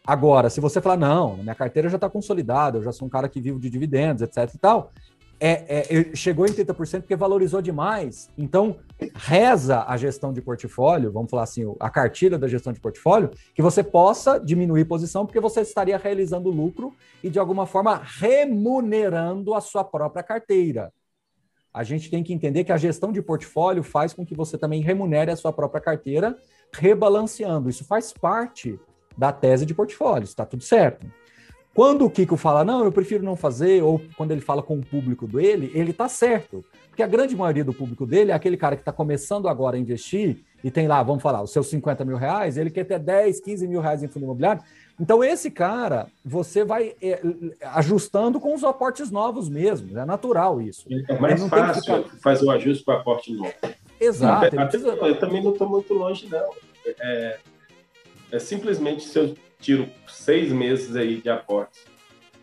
[0.06, 3.28] Agora, se você falar, não, minha carteira já está consolidada, eu já sou um cara
[3.28, 4.90] que vive de dividendos, etc e tal,
[5.40, 8.30] é, é, chegou em 30% porque valorizou demais.
[8.36, 8.76] Então,
[9.14, 13.62] reza a gestão de portfólio, vamos falar assim, a cartilha da gestão de portfólio, que
[13.62, 19.60] você possa diminuir posição, porque você estaria realizando lucro e, de alguma forma, remunerando a
[19.60, 20.92] sua própria carteira.
[21.72, 24.80] A gente tem que entender que a gestão de portfólio faz com que você também
[24.80, 26.36] remunere a sua própria carteira,
[26.72, 27.68] rebalanceando.
[27.68, 28.78] Isso faz parte
[29.16, 31.06] da tese de portfólio, está tudo certo.
[31.74, 34.86] Quando o Kiko fala, não, eu prefiro não fazer, ou quando ele fala com o
[34.86, 36.64] público dele, ele está certo.
[36.88, 39.80] Porque a grande maioria do público dele é aquele cara que está começando agora a
[39.80, 43.40] investir e tem lá, vamos falar, os seus 50 mil reais, ele quer ter 10,
[43.40, 44.62] 15 mil reais em fundo imobiliário.
[44.98, 47.20] Então, esse cara, você vai é,
[47.72, 49.98] ajustando com os aportes novos mesmo.
[49.98, 50.86] É natural isso.
[51.08, 52.16] É mais fácil ficar...
[52.22, 53.52] fazer o ajuste para aporte novo.
[54.00, 54.54] Exato.
[54.54, 54.90] Não, precisa...
[54.90, 56.50] Eu também não estou muito longe, não.
[57.00, 57.38] É,
[58.30, 61.82] é simplesmente se eu tiro seis meses aí de aportes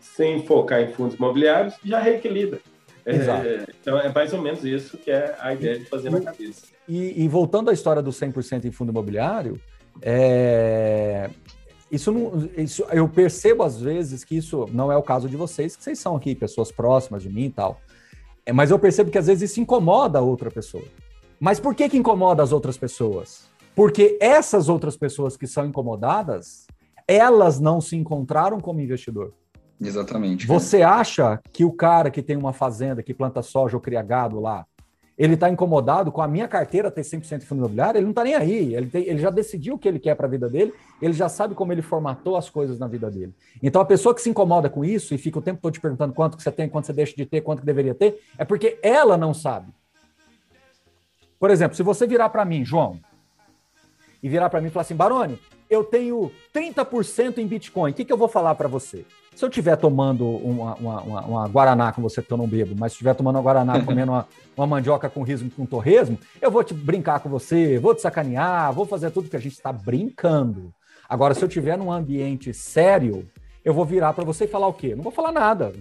[0.00, 2.60] sem focar em fundos imobiliários, já reequilibra.
[3.04, 6.66] É, então é mais ou menos isso que é a ideia de fazer na cabeça.
[6.88, 9.60] E, e voltando à história do 100% em fundo imobiliário,
[10.00, 11.28] é,
[11.90, 15.76] isso, não, isso eu percebo às vezes que isso não é o caso de vocês,
[15.76, 17.80] que vocês são aqui pessoas próximas de mim e tal.
[18.46, 20.84] É, mas eu percebo que às vezes isso incomoda a outra pessoa.
[21.40, 23.50] Mas por que, que incomoda as outras pessoas?
[23.74, 26.66] Porque essas outras pessoas que são incomodadas,
[27.06, 29.32] elas não se encontraram como investidor.
[29.80, 30.46] Exatamente.
[30.46, 34.38] Você acha que o cara que tem uma fazenda, que planta soja ou cria gado
[34.38, 34.66] lá,
[35.18, 37.98] ele está incomodado com a minha carteira ter 100% de fundo imobiliário?
[37.98, 38.74] Ele não está nem aí.
[38.74, 41.28] Ele, tem, ele já decidiu o que ele quer para a vida dele, ele já
[41.28, 43.34] sabe como ele formatou as coisas na vida dele.
[43.62, 46.14] Então, a pessoa que se incomoda com isso e fica o tempo todo te perguntando
[46.14, 48.78] quanto que você tem, quanto você deixa de ter, quanto que deveria ter, é porque
[48.82, 49.72] ela não sabe.
[51.38, 52.98] Por exemplo, se você virar para mim, João,
[54.22, 58.04] e virar para mim e falar assim, Baroni, eu tenho 30% em Bitcoin, o que,
[58.04, 59.04] que eu vou falar para você?
[59.34, 62.74] Se eu estiver tomando uma, uma, uma, uma, Guaraná com você, que eu não bebo,
[62.78, 66.50] mas se estiver tomando uma Guaraná comendo uma, uma mandioca com riso com torresmo, eu
[66.50, 69.72] vou te brincar com você, vou te sacanear, vou fazer tudo que a gente está
[69.72, 70.72] brincando.
[71.08, 73.26] Agora, se eu estiver num ambiente sério,
[73.64, 74.94] eu vou virar para você e falar o quê?
[74.94, 75.72] Não vou falar nada.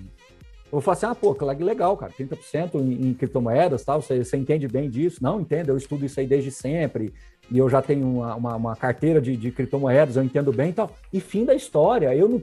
[0.71, 4.23] Eu vou falar assim, ah, pô, que legal, cara, 30% em, em criptomoedas, tal, você,
[4.23, 5.21] você entende bem disso?
[5.21, 7.13] Não, entendo, eu estudo isso aí desde sempre,
[7.51, 10.73] e eu já tenho uma, uma, uma carteira de, de, criptomoedas, eu entendo bem e
[10.73, 10.95] tal.
[11.11, 12.15] E fim da história.
[12.15, 12.41] Eu não,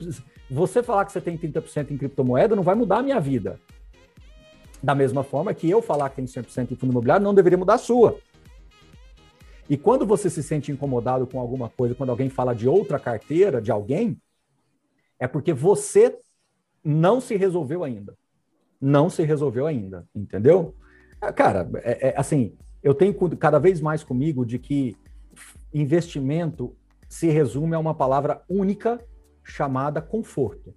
[0.50, 3.58] você falar que você tem 30% em criptomoeda não vai mudar a minha vida.
[4.82, 7.74] Da mesma forma que eu falar que tenho 100% em fundo imobiliário não deveria mudar
[7.74, 8.18] a sua.
[9.68, 13.62] E quando você se sente incomodado com alguma coisa, quando alguém fala de outra carteira,
[13.62, 14.20] de alguém,
[15.18, 16.18] é porque você
[16.84, 18.14] não se resolveu ainda.
[18.78, 20.74] Não se resolveu ainda, entendeu?
[21.34, 24.96] Cara, é, é assim, eu tenho cada vez mais comigo de que
[25.72, 26.74] investimento
[27.08, 29.00] se resume a uma palavra única
[29.42, 30.74] chamada conforto.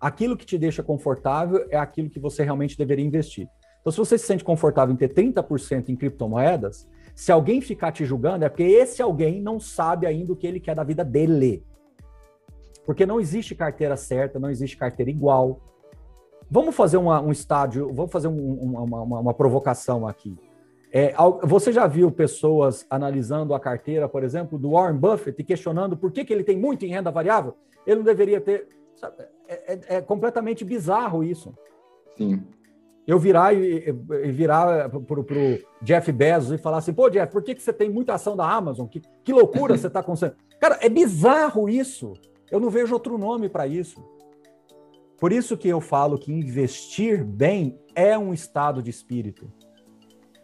[0.00, 3.48] Aquilo que te deixa confortável é aquilo que você realmente deveria investir.
[3.80, 8.04] Então, se você se sente confortável em ter 30% em criptomoedas, se alguém ficar te
[8.04, 11.64] julgando, é porque esse alguém não sabe ainda o que ele quer da vida dele.
[12.84, 15.60] Porque não existe carteira certa, não existe carteira igual.
[16.50, 20.36] Vamos fazer uma, um estádio, vamos fazer um, uma, uma, uma provocação aqui.
[20.94, 25.96] É, você já viu pessoas analisando a carteira, por exemplo, do Warren Buffett e questionando
[25.96, 27.56] por que, que ele tem muito em renda variável?
[27.86, 28.68] Ele não deveria ter.
[29.48, 31.54] É, é, é, completamente bizarro isso.
[32.16, 32.42] Sim.
[33.06, 35.26] Eu virar e, e virar para o
[35.80, 38.48] Jeff Bezos e falar assim: pô, Jeff, por que, que você tem muita ação da
[38.48, 38.86] Amazon?
[38.86, 40.36] Que, que loucura você está consumindo?
[40.60, 42.12] Cara, é bizarro isso.
[42.50, 44.04] Eu não vejo outro nome para isso.
[45.18, 49.50] Por isso que eu falo que investir bem é um estado de espírito.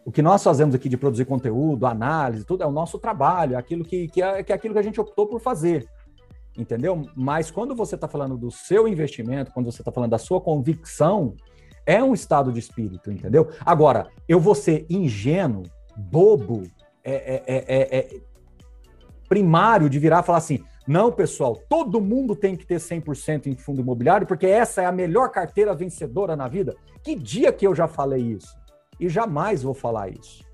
[0.08, 3.58] O que nós fazemos aqui de produzir conteúdo, análise, tudo é o nosso trabalho, é
[3.58, 5.86] aquilo que, que, é, que é aquilo que a gente optou por fazer.
[6.56, 7.06] Entendeu?
[7.14, 11.34] Mas quando você está falando do seu investimento, quando você está falando da sua convicção,
[11.84, 13.50] é um estado de espírito, entendeu?
[13.66, 16.62] Agora, eu vou ser ingênuo, bobo,
[17.04, 18.20] é, é, é, é
[19.28, 23.56] primário de virar e falar assim: não, pessoal, todo mundo tem que ter 100% em
[23.56, 26.74] fundo imobiliário, porque essa é a melhor carteira vencedora na vida.
[27.02, 28.57] Que dia que eu já falei isso?
[28.98, 30.44] E jamais vou falar isso.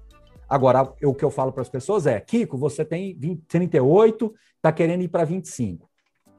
[0.49, 4.73] Agora, o que eu falo para as pessoas é: Kiko, você tem 20, 38, está
[4.73, 5.89] querendo ir para 25.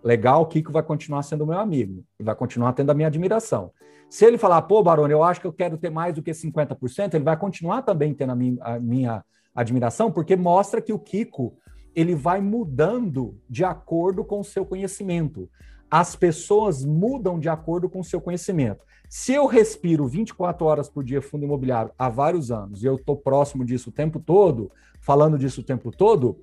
[0.04, 3.72] Legal, Kiko vai continuar sendo meu amigo, vai continuar tendo a minha admiração.
[4.10, 7.16] Se ele falar, pô, Barone, eu acho que eu quero ter mais do que 50%,
[7.16, 11.58] ele vai continuar também tendo a minha, a minha admiração, porque mostra que o Kiko
[11.96, 15.50] ele vai mudando de acordo com o seu conhecimento.
[15.90, 18.84] As pessoas mudam de acordo com o seu conhecimento.
[19.10, 23.16] Se eu respiro 24 horas por dia fundo imobiliário há vários anos e eu estou
[23.16, 26.38] próximo disso o tempo todo, falando disso o tempo todo,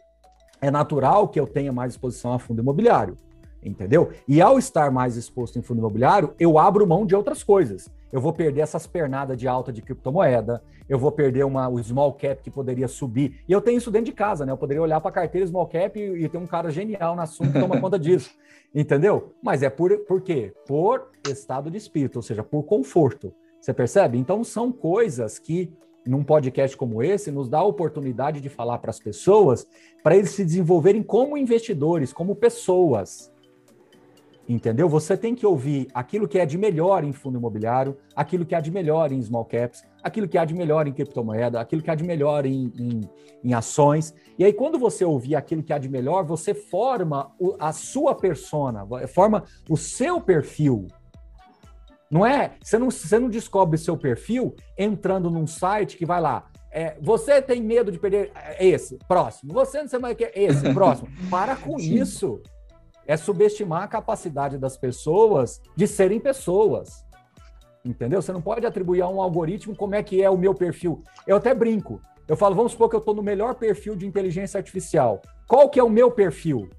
[0.61, 3.17] é natural que eu tenha mais exposição a fundo imobiliário
[3.63, 4.11] entendeu?
[4.27, 7.91] E ao estar mais exposto em fundo imobiliário, eu abro mão de outras coisas.
[8.13, 12.13] Eu vou perder essas pernadas de alta de criptomoeda, eu vou perder uma, o small
[12.13, 13.43] cap que poderia subir.
[13.49, 14.53] E eu tenho isso dentro de casa, né?
[14.53, 17.23] Eu poderia olhar para a carteira small cap e, e ter um cara genial na
[17.23, 18.31] assunto que toma conta disso.
[18.75, 19.33] Entendeu?
[19.43, 20.53] Mas é por, por quê?
[20.67, 23.33] Por estado de espírito, ou seja, por conforto.
[23.61, 24.19] Você percebe?
[24.19, 25.73] Então são coisas que
[26.05, 29.67] num podcast como esse, nos dá a oportunidade de falar para as pessoas,
[30.03, 33.32] para eles se desenvolverem como investidores, como pessoas.
[34.49, 34.89] Entendeu?
[34.89, 38.61] Você tem que ouvir aquilo que é de melhor em fundo imobiliário, aquilo que há
[38.61, 41.95] de melhor em small caps, aquilo que há de melhor em criptomoeda, aquilo que há
[41.95, 43.01] de melhor em, em,
[43.45, 44.13] em ações.
[44.37, 48.17] E aí, quando você ouvir aquilo que há de melhor, você forma o, a sua
[48.17, 50.89] persona, forma o seu perfil.
[52.11, 52.53] Não é?
[52.63, 56.47] Você não, você não descobre seu perfil entrando num site que vai lá.
[56.71, 59.53] É, você tem medo de perder é, esse, próximo.
[59.53, 61.09] Você não sabe mais o que é esse, próximo.
[61.31, 62.43] Para com isso
[63.07, 67.05] é subestimar a capacidade das pessoas de serem pessoas.
[67.85, 68.23] Entendeu?
[68.23, 71.03] Você não pode atribuir a um algoritmo como é que é o meu perfil.
[71.27, 72.01] Eu até brinco.
[72.29, 75.21] Eu falo, vamos supor que eu estou no melhor perfil de inteligência artificial.
[75.49, 76.71] Qual que é o meu perfil?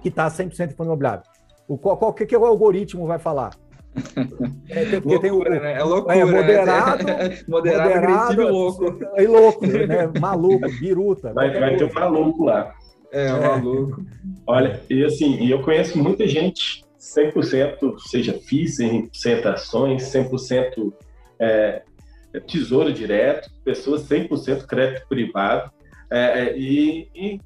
[0.00, 1.22] Que está 100% em fundo imobiliário.
[1.66, 3.50] O, qual, qual que, que o algoritmo vai falar?
[4.70, 5.72] É, porque loucura, tem o, né?
[5.72, 6.16] É loucura.
[6.16, 7.14] É moderado, né?
[7.14, 8.84] moderado, moderado agressivo e louco.
[9.16, 10.20] E louco, né?
[10.20, 11.32] Maluco, biruta.
[11.32, 12.74] Vai, vai ter um maluco lá.
[13.12, 14.04] É, é, maluco.
[14.46, 20.92] Olha, e assim, eu conheço muita gente 100%, seja FIIs, 100% ações, 100%
[21.38, 21.82] é,
[22.46, 25.70] tesouro direto, pessoas 100% crédito privado,
[26.10, 27.40] é, é, e, e,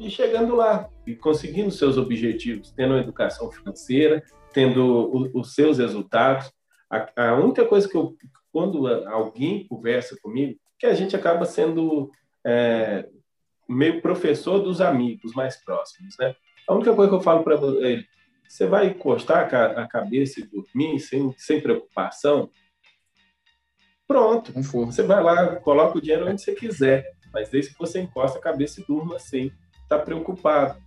[0.00, 5.78] e, chegando lá, e conseguindo seus objetivos, tendo uma educação financeira, tendo o, os seus
[5.78, 6.52] resultados.
[6.90, 8.14] A, a, única coisa que eu,
[8.52, 12.10] quando alguém conversa comigo, que a gente acaba sendo
[12.44, 13.08] é,
[13.68, 16.34] meio professor dos amigos mais próximos, né?
[16.68, 18.06] A única coisa que eu falo para ele,
[18.48, 22.50] você vai encostar a cabeça e dormir sem, sem preocupação?
[24.06, 24.52] Pronto.
[24.52, 28.42] Você vai lá, coloca o dinheiro onde você quiser, mas desde que você encosta a
[28.42, 29.46] cabeça e durma sem
[29.82, 30.78] estar tá preocupado.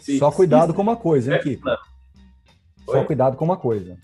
[0.00, 1.68] Se, Só cuidado se, com uma coisa, hein, Kiko?
[2.86, 3.98] Só cuidado com uma coisa.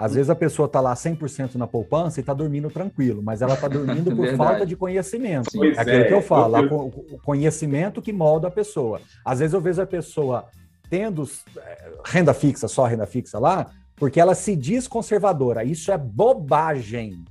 [0.00, 3.52] Às vezes a pessoa está lá 100% na poupança e está dormindo tranquilo, mas ela
[3.52, 5.50] está dormindo por falta de conhecimento.
[5.54, 6.04] Pois é aquilo é.
[6.04, 6.86] que eu falo, eu...
[7.12, 9.02] o conhecimento que molda a pessoa.
[9.22, 10.46] Às vezes eu vejo a pessoa
[10.88, 15.64] tendo eh, renda fixa, só renda fixa lá, porque ela se diz conservadora.
[15.64, 17.22] Isso é bobagem.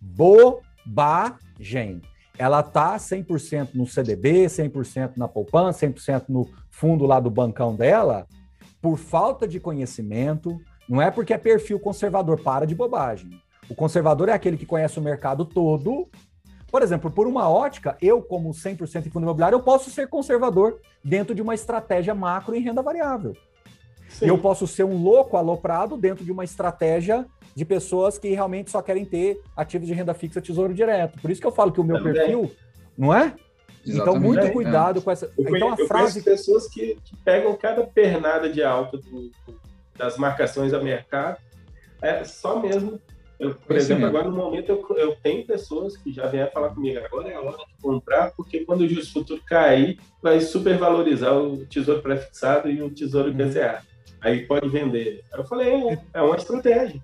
[0.00, 2.02] Bobagem.
[2.36, 8.26] Ela está 100% no CDB, 100% na poupança, 100% no fundo lá do bancão dela,
[8.82, 10.60] por falta de conhecimento,
[10.90, 13.30] não é porque é perfil conservador, para de bobagem.
[13.68, 16.08] O conservador é aquele que conhece o mercado todo.
[16.68, 20.80] Por exemplo, por uma ótica, eu, como 100% em fundo imobiliário, eu posso ser conservador
[21.04, 23.36] dentro de uma estratégia macro em renda variável.
[24.08, 24.24] Sim.
[24.24, 27.24] E eu posso ser um louco aloprado dentro de uma estratégia
[27.54, 31.20] de pessoas que realmente só querem ter ativos de renda fixa, tesouro direto.
[31.20, 32.14] Por isso que eu falo que o meu Também.
[32.14, 32.50] perfil,
[32.98, 33.32] não é?
[33.86, 34.00] Exatamente.
[34.00, 34.50] Então, muito é.
[34.50, 35.02] cuidado é.
[35.02, 35.32] com essa.
[35.38, 36.20] Eu então, a frase.
[36.20, 39.30] pessoas que, que, pegam cada pernada de alta do,
[40.00, 41.36] das marcações a mercado,
[42.00, 42.98] é só mesmo.
[43.38, 44.18] Eu, por Esse exemplo, mesmo.
[44.18, 47.40] agora no momento eu, eu tenho pessoas que já vieram falar comigo, agora é a
[47.40, 52.82] hora de comprar, porque quando o juros futuro cair, vai supervalorizar o tesouro pré-fixado e
[52.82, 53.82] o tesouro IPCA.
[53.82, 54.14] Uhum.
[54.22, 55.22] Aí pode vender.
[55.32, 57.00] Eu falei, é, é uma estratégia.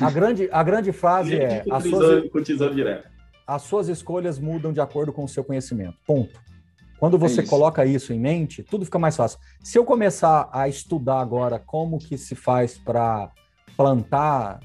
[0.00, 1.62] A grande, a grande frase é.
[1.62, 3.08] Com, tesouro, com tesouro direto.
[3.46, 5.96] As suas escolhas mudam de acordo com o seu conhecimento.
[6.04, 6.40] Ponto.
[6.98, 7.50] Quando é você é isso.
[7.50, 9.38] coloca isso em mente, tudo fica mais fácil.
[9.62, 13.30] Se eu começar a estudar agora como que se faz para
[13.76, 14.60] plantar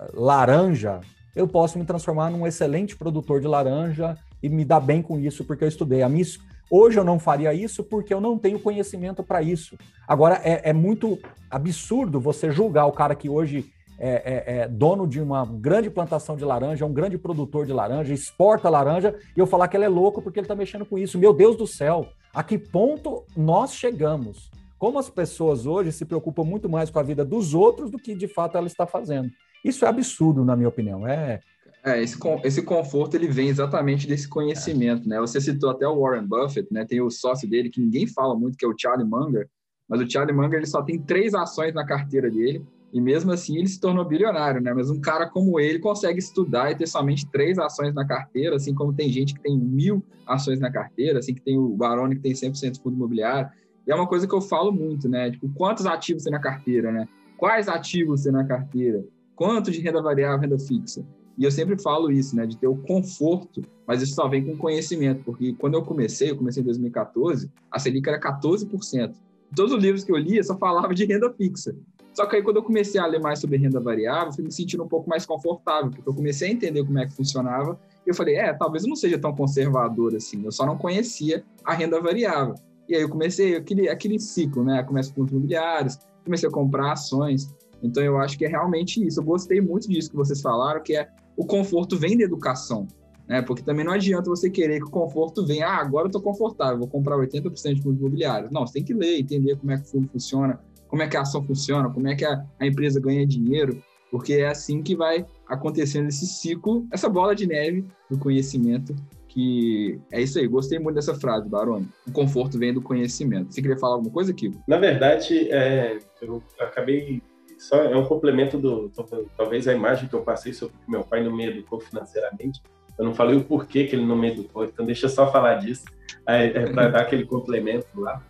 [0.00, 1.00] eh, laranja,
[1.34, 5.44] eu posso me transformar num excelente produtor de laranja e me dar bem com isso
[5.44, 6.02] porque eu estudei.
[6.02, 6.24] A minha,
[6.70, 9.76] hoje eu não faria isso porque eu não tenho conhecimento para isso.
[10.06, 11.18] Agora, é, é muito
[11.50, 13.72] absurdo você julgar o cara que hoje
[14.04, 18.12] é, é, é, dono de uma grande plantação de laranja, um grande produtor de laranja,
[18.12, 21.16] exporta laranja, e eu falar que ele é louco porque ele está mexendo com isso.
[21.16, 24.50] Meu Deus do céu, a que ponto nós chegamos?
[24.76, 28.12] Como as pessoas hoje se preocupam muito mais com a vida dos outros do que
[28.12, 29.30] de fato ela está fazendo.
[29.64, 31.06] Isso é absurdo, na minha opinião.
[31.06, 31.38] É,
[31.84, 35.20] é, esse, esse conforto ele vem exatamente desse conhecimento, né?
[35.20, 36.84] Você citou até o Warren Buffett, né?
[36.84, 39.48] Tem o sócio dele que ninguém fala muito, que é o Charlie Munger,
[39.88, 43.56] mas o Charlie Munger ele só tem três ações na carteira dele e mesmo assim
[43.56, 44.74] ele se tornou bilionário, né?
[44.74, 48.74] Mas um cara como ele consegue estudar e ter somente três ações na carteira, assim
[48.74, 52.22] como tem gente que tem mil ações na carteira, assim que tem o Baroni que
[52.22, 53.50] tem 100% fundo imobiliário.
[53.86, 55.30] E é uma coisa que eu falo muito, né?
[55.30, 57.08] Tipo, quantos ativos tem na carteira, né?
[57.38, 59.02] Quais ativos tem na carteira?
[59.34, 61.04] Quanto de renda variável, renda fixa?
[61.38, 62.46] E eu sempre falo isso, né?
[62.46, 66.36] De ter o conforto, mas isso só vem com conhecimento, porque quando eu comecei, eu
[66.36, 69.14] comecei em 2014, a Selic era 14%.
[69.54, 71.74] Todos os livros que eu lia só falava de renda fixa.
[72.14, 74.84] Só que aí, quando eu comecei a ler mais sobre renda variável, fui me sentindo
[74.84, 77.78] um pouco mais confortável, porque eu comecei a entender como é que funcionava.
[78.06, 81.42] E eu falei, é, talvez eu não seja tão conservador assim, eu só não conhecia
[81.64, 82.54] a renda variável.
[82.88, 84.82] E aí eu comecei aquele, aquele ciclo, né?
[84.82, 87.48] Começo com os imobiliários, comecei a comprar ações.
[87.82, 89.20] Então eu acho que é realmente isso.
[89.20, 92.86] Eu gostei muito disso que vocês falaram, que é o conforto vem da educação.
[93.26, 93.40] Né?
[93.40, 96.78] Porque também não adianta você querer que o conforto venha, ah, agora eu estou confortável,
[96.78, 98.50] vou comprar 80% de fundos imobiliários.
[98.50, 100.60] Não, você tem que ler, entender como é que o fundo funciona,
[100.92, 104.34] como é que a ação funciona, como é que a, a empresa ganha dinheiro, porque
[104.34, 108.94] é assim que vai acontecendo esse ciclo, essa bola de neve do conhecimento,
[109.26, 110.46] que é isso aí.
[110.46, 111.88] Gostei muito dessa frase, Baroni.
[112.06, 113.54] O conforto vem do conhecimento.
[113.54, 114.62] Você queria falar alguma coisa, Kiko?
[114.68, 117.22] Na verdade, é, eu acabei
[117.56, 118.92] só é um complemento do
[119.34, 122.60] talvez a imagem que eu passei sobre que meu pai não me educou financeiramente.
[122.98, 125.54] Eu não falei o porquê que ele não me educou, então deixa eu só falar
[125.54, 125.84] disso,
[126.28, 128.22] é, é para dar aquele complemento lá,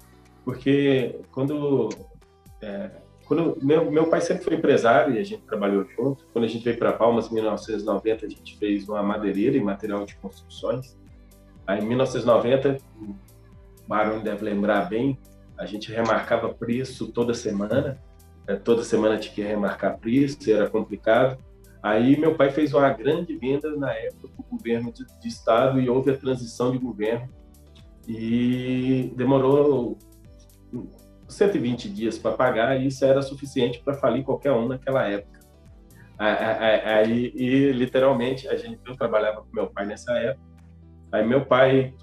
[0.45, 1.89] porque quando
[2.63, 2.91] é,
[3.27, 6.27] quando meu, meu pai sempre foi empresário e a gente trabalhou junto.
[6.33, 10.05] Quando a gente veio para Palmas em 1990, a gente fez uma madeireira e material
[10.05, 10.99] de construções.
[11.67, 13.15] Aí em 1990, o
[13.87, 15.19] Barão deve lembrar bem,
[15.57, 17.99] a gente remarcava preço toda semana
[18.47, 21.39] é, toda semana tinha que remarcar preço, era complicado.
[21.83, 25.81] Aí meu pai fez uma grande venda na época para o governo de, de, estado
[25.81, 27.29] e houve a transição de governo
[28.07, 29.99] e demorou
[31.33, 35.41] 120 dias para pagar e isso era suficiente para falir qualquer um naquela época.
[36.19, 40.53] Aí, e literalmente a gente eu trabalhava com meu pai nessa época.
[41.11, 41.95] Aí meu pai,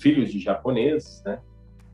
[0.00, 1.40] filho de japoneses, né?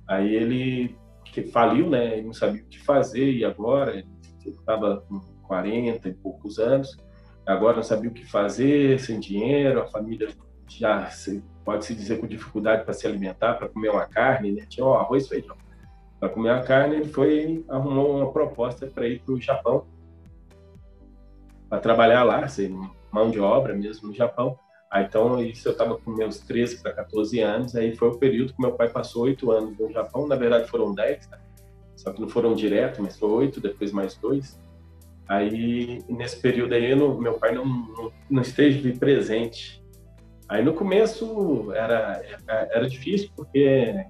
[0.06, 2.18] Aí ele que faliu, né?
[2.18, 4.06] Ele não sabia o que fazer e agora ele
[4.44, 6.96] estava com 40 e poucos anos,
[7.46, 10.28] agora não sabia o que fazer, sem dinheiro, a família
[10.68, 11.08] já
[11.64, 14.66] pode se dizer com dificuldade para se alimentar, para comer uma carne, né?
[14.68, 15.56] Tinha ó, arroz feijão.
[16.18, 19.86] Para comer a carne, ele foi arrumou uma proposta para ir para o Japão,
[21.68, 22.70] para trabalhar lá, ser
[23.12, 24.58] mão de obra mesmo no Japão.
[24.90, 28.54] Ah, então, isso eu estava com meus 13 para 14 anos, aí foi o período
[28.54, 31.38] que meu pai passou oito anos no Japão, na verdade foram 10, né?
[31.96, 34.60] só que não foram direto, mas foi oito, depois mais dois.
[35.26, 39.82] Aí, nesse período aí, não, meu pai não, não, não esteve presente.
[40.48, 44.06] Aí, no começo, era, era difícil, porque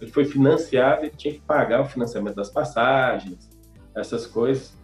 [0.00, 3.50] ele foi financiado e tinha que pagar o financiamento das passagens,
[3.94, 4.76] essas coisas.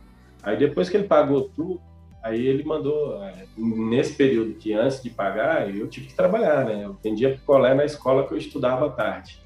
[0.42, 1.80] Aí, depois que ele pagou tudo,
[2.24, 6.82] Aí ele mandou, é, nesse período que antes de pagar, eu tive que trabalhar, né?
[6.82, 9.38] Eu vendia picolé na escola que eu estudava à tarde.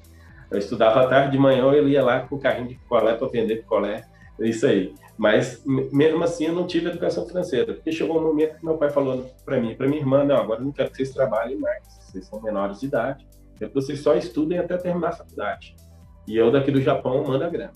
[0.49, 3.27] Eu estudava à tarde, de manhã eu ia lá com o carrinho de picolé para
[3.27, 4.05] vender picolé,
[4.39, 4.95] isso aí.
[5.19, 8.89] Mas mesmo assim eu não tive educação financeira, porque chegou um momento que meu pai
[8.89, 12.25] falou para mim, para minha irmã, não, agora não quero que vocês trabalhem mais, vocês
[12.25, 15.75] são menores de idade, quero que vocês só estudem até terminar a faculdade.
[16.25, 17.73] E eu daqui do Japão mando a grana.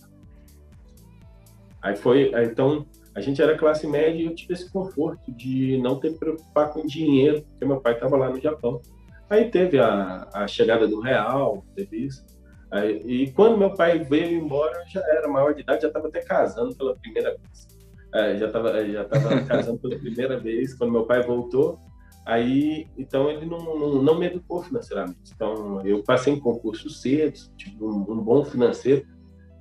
[1.81, 5.99] Aí foi, então a gente era classe média e eu tive esse conforto de não
[5.99, 8.81] ter que preocupar com dinheiro, porque meu pai estava lá no Japão.
[9.29, 12.25] Aí teve a, a chegada do real, teve isso.
[12.73, 16.07] Aí, e quando meu pai veio embora, eu já era maior de idade, já estava
[16.07, 17.67] até casando pela primeira vez.
[18.15, 21.79] É, já estava já tava casando pela primeira vez, quando meu pai voltou.
[22.25, 25.31] Aí, então, ele não, não, não me educou financeiramente.
[25.35, 29.05] Então, eu passei em concurso cedo, tive um, um bom financeiro,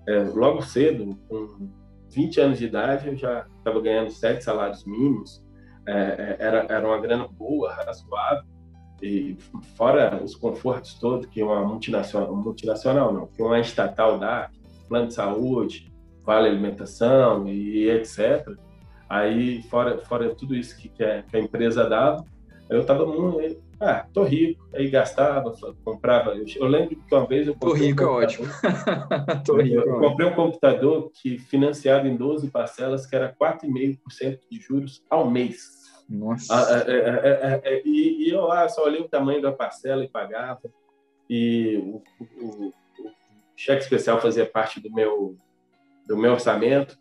[0.09, 1.71] é, logo cedo, com
[2.09, 5.45] 20 anos de idade, eu já estava ganhando sete salários mínimos,
[5.87, 8.45] é, é, era, era uma grana boa, razoável,
[9.03, 9.37] e
[9.77, 14.49] fora os confortos todos que uma multinacional, multinacional não, que uma estatal dá,
[14.89, 15.93] plano de saúde,
[16.25, 18.47] vale alimentação e etc.
[19.09, 22.25] Aí, fora, fora tudo isso que, que, a, que a empresa dava,
[22.71, 24.65] eu estava muito, ah, tô rico.
[24.73, 25.53] Aí gastava,
[25.85, 26.35] comprava.
[26.57, 27.73] Eu, lembro que uma vez eu comprei.
[27.93, 28.49] Tô rico, um é ótimo.
[29.45, 29.75] tô rico.
[29.75, 35.05] Eu, eu comprei um computador que financiado em 12 parcelas, que era 4,5% de juros
[35.11, 35.82] ao mês.
[36.13, 36.55] Nossa.
[36.55, 40.63] Ah, é, é, é, e, eu lá só olhei o tamanho da parcela e pagava.
[41.29, 42.03] E o,
[42.41, 42.73] o, o
[43.57, 45.37] cheque especial fazia parte do meu,
[46.07, 46.99] do meu orçamento.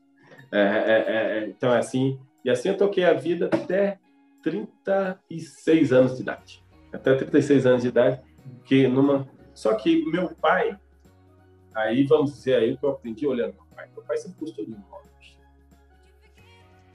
[1.47, 2.20] então, assim.
[2.43, 3.99] E assim eu toquei a vida até
[4.41, 6.62] 36 anos de idade
[6.93, 8.22] até 36 anos de idade,
[8.66, 10.78] que numa só que meu pai,
[11.74, 14.66] aí vamos dizer aí o que eu aprendi olhando meu pai, meu pai sempre gostou
[14.66, 15.11] de imóveis.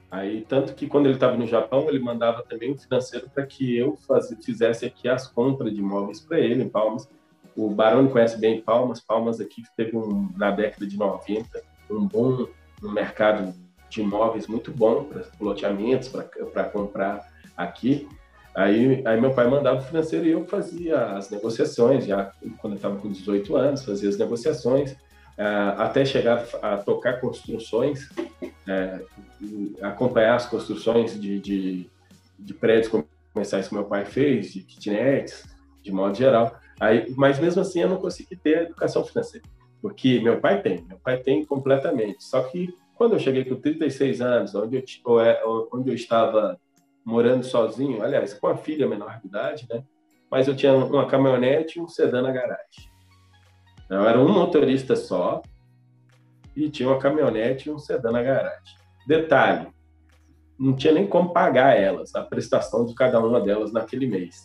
[0.09, 3.77] Aí tanto que quando ele estava no Japão, ele mandava também um financeiro para que
[3.77, 7.07] eu faz, fizesse aqui as compras de imóveis para ele em Palmas.
[7.55, 9.01] o Baroni conhece bem Palmas.
[9.01, 12.47] Palmas aqui teve um, na década de 90 um bom
[12.83, 13.53] um mercado
[13.89, 18.07] de imóveis muito bom para loteamentos, para comprar aqui.
[18.55, 22.77] Aí, aí meu pai mandava o financeiro e eu fazia as negociações, já quando eu
[22.77, 24.95] estava com 18 anos, fazia as negociações,
[25.37, 29.05] até chegar a tocar construções, uh,
[29.81, 31.89] acompanhar as construções de, de,
[32.39, 32.91] de, prédios
[33.33, 35.43] comerciais que meu pai fez, de kitnets,
[35.83, 36.59] de modo geral.
[36.79, 39.45] Aí, mas mesmo assim eu não consegui ter educação financeira,
[39.81, 42.23] porque meu pai tem, meu pai tem completamente.
[42.23, 45.39] Só que quando eu cheguei com 36 anos, onde eu, é,
[45.71, 46.59] onde eu estava
[47.05, 49.83] morando sozinho, aliás, com a filha menor de idade, né?
[50.29, 52.96] Mas eu tinha uma caminhonete e um sedã na garagem.
[53.89, 55.41] Eu era um motorista só
[56.55, 58.75] e tinha uma caminhonete e um sedã na garagem.
[59.07, 59.67] Detalhe,
[60.59, 64.43] não tinha nem como pagar elas, a prestação de cada uma delas naquele mês.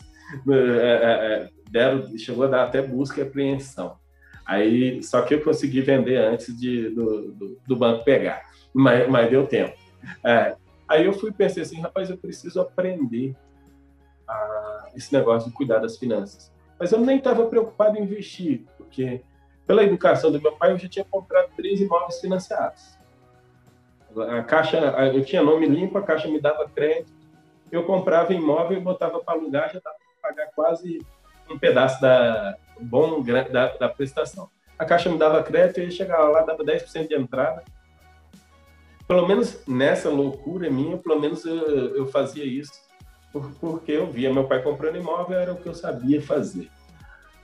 [0.49, 3.97] É, é, é, deram, chegou a dar até busca e apreensão.
[4.45, 8.41] Aí, só que eu consegui vender antes de, do, do, do banco pegar,
[8.73, 9.75] mas, mas deu tempo.
[10.23, 10.55] É,
[10.93, 13.35] Aí eu fui pensei assim, rapaz, eu preciso aprender
[14.27, 16.51] a, esse negócio de cuidar das finanças.
[16.79, 19.21] Mas eu nem estava preocupado em investir, porque
[19.65, 22.97] pela educação do meu pai eu já tinha comprado três imóveis financiados.
[24.15, 24.77] A caixa,
[25.13, 27.11] eu tinha nome limpo, a caixa me dava crédito,
[27.71, 30.99] eu comprava imóvel e botava para alugar, já dava para pagar quase
[31.49, 34.49] um pedaço da bom da, da prestação.
[34.77, 37.63] A caixa me dava crédito, eu ia chegar lá, dava 10% de entrada,
[39.07, 42.83] pelo menos nessa loucura minha, pelo menos eu, eu fazia isso
[43.59, 46.69] porque eu via meu pai comprando imóvel, era o que eu sabia fazer.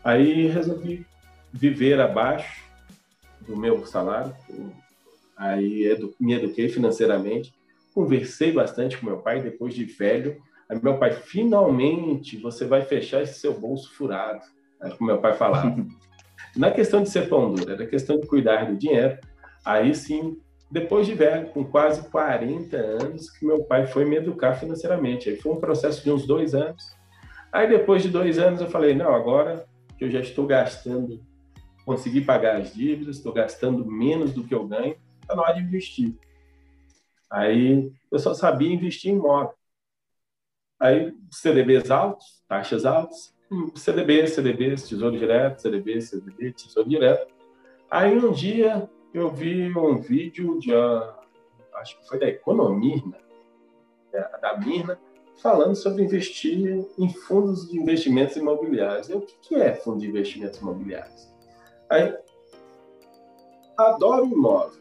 [0.03, 1.05] Aí resolvi
[1.51, 2.63] viver abaixo
[3.41, 4.33] do meu salário,
[5.35, 7.53] aí edu me eduquei financeiramente,
[7.93, 10.41] conversei bastante com meu pai depois de velho.
[10.69, 14.41] Aí meu pai, finalmente você vai fechar esse seu bolso furado,
[14.81, 15.75] é como meu pai falava.
[16.55, 19.17] Na questão de ser pão duro, era questão de cuidar do dinheiro.
[19.63, 20.37] Aí sim
[20.71, 25.29] depois de velho, com quase 40 anos, que meu pai foi me educar financeiramente.
[25.29, 26.95] Aí foi um processo de uns dois anos.
[27.51, 29.65] Aí depois de dois anos eu falei, não, agora
[29.97, 31.19] que eu já estou gastando,
[31.89, 35.61] consegui pagar as dívidas, estou gastando menos do que eu ganho, está na hora de
[35.61, 36.15] investir.
[37.27, 39.55] Aí eu só sabia investir em imóvel.
[40.79, 43.35] Aí CDBs altos, taxas altas,
[43.73, 47.33] CDBs, CDBs, Tesouro Direto, CDB, CDB, Tesouro Direto.
[47.89, 51.11] Aí um dia eu vi um vídeo de, uh,
[51.73, 53.01] acho que foi da Economia,
[54.39, 54.99] da Mirna,
[55.41, 59.09] falando sobre investir em fundos de investimentos imobiliários.
[59.09, 61.28] O que é fundo de investimentos imobiliários?
[61.89, 62.13] Aí,
[63.77, 64.79] adoro imóvel.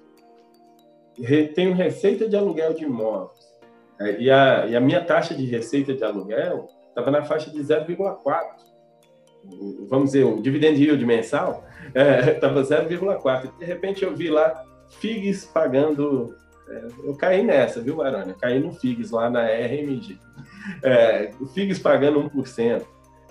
[1.54, 3.38] Tenho receita de aluguel de imóveis.
[4.00, 7.58] É, e a, e a minha taxa de receita de aluguel estava na faixa de
[7.58, 8.68] 0,4
[9.88, 11.64] vamos dizer, o dividend yield mensal
[12.34, 13.58] estava é, 0,4.
[13.58, 14.64] De repente eu vi lá
[15.00, 16.34] FIGs pagando.
[16.68, 18.34] É, eu caí nessa, viu, Arônia?
[18.38, 20.18] Caí no FIGs lá na RMG.
[20.82, 22.82] É, o FIGs pagando 1%,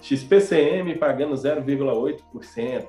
[0.01, 2.85] XPCM pagando 0,8%.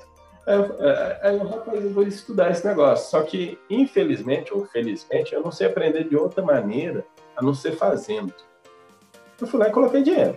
[1.21, 3.11] Aí eu, rapaz, eu vou estudar esse negócio.
[3.11, 7.05] Só que, infelizmente ou felizmente, eu não sei aprender de outra maneira
[7.37, 8.33] a não ser fazendo.
[9.41, 10.37] Eu fui lá e coloquei dinheiro.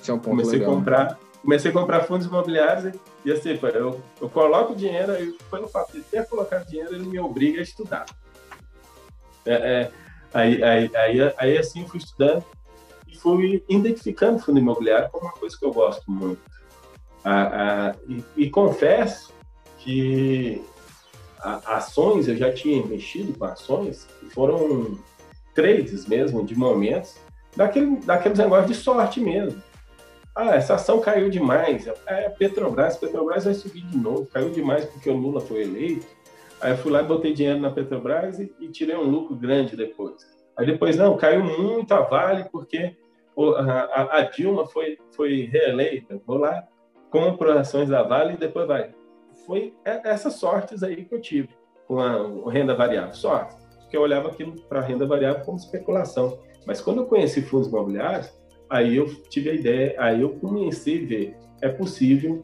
[0.00, 0.72] Esse é um ponto Comecei legal.
[0.72, 5.32] a comprar comecei a comprar fundos imobiliários e, e assim, eu, eu coloco dinheiro e
[5.48, 8.04] pelo fato de ter colocado dinheiro, ele me obriga a estudar.
[9.44, 9.92] É, é,
[10.34, 12.44] aí, aí, aí, aí, assim, fui estudando
[13.06, 16.40] e fui identificando fundo imobiliário como uma coisa que eu gosto muito.
[17.28, 19.34] Ah, ah, e, e, confesso
[19.80, 20.62] que
[21.40, 24.96] a, ações, eu já tinha investido com ações, foram
[25.52, 27.16] trades mesmo, de momentos,
[27.56, 29.60] daquele, daqueles negócios de sorte mesmo.
[30.36, 31.88] Ah, essa ação caiu demais.
[32.06, 34.26] É, Petrobras, Petrobras vai subir de novo.
[34.26, 36.06] Caiu demais porque o Lula foi eleito.
[36.60, 39.74] Aí eu fui lá e botei dinheiro na Petrobras e, e tirei um lucro grande
[39.74, 40.14] depois.
[40.56, 42.94] Aí depois, não, caiu muito a Vale porque
[43.36, 46.20] a, a, Dilma foi, foi reeleita.
[46.24, 46.62] Vou lá,
[47.18, 48.94] compro ações da Vale e depois vai.
[49.46, 51.48] Foi essas sortes aí que eu tive
[51.86, 53.14] com a, renda variável.
[53.14, 56.38] Sorte, porque eu olhava aquilo para renda variável como especulação.
[56.66, 58.32] Mas quando eu conheci fundos imobiliários,
[58.68, 62.42] Aí eu tive a ideia, aí eu comecei a ver, é possível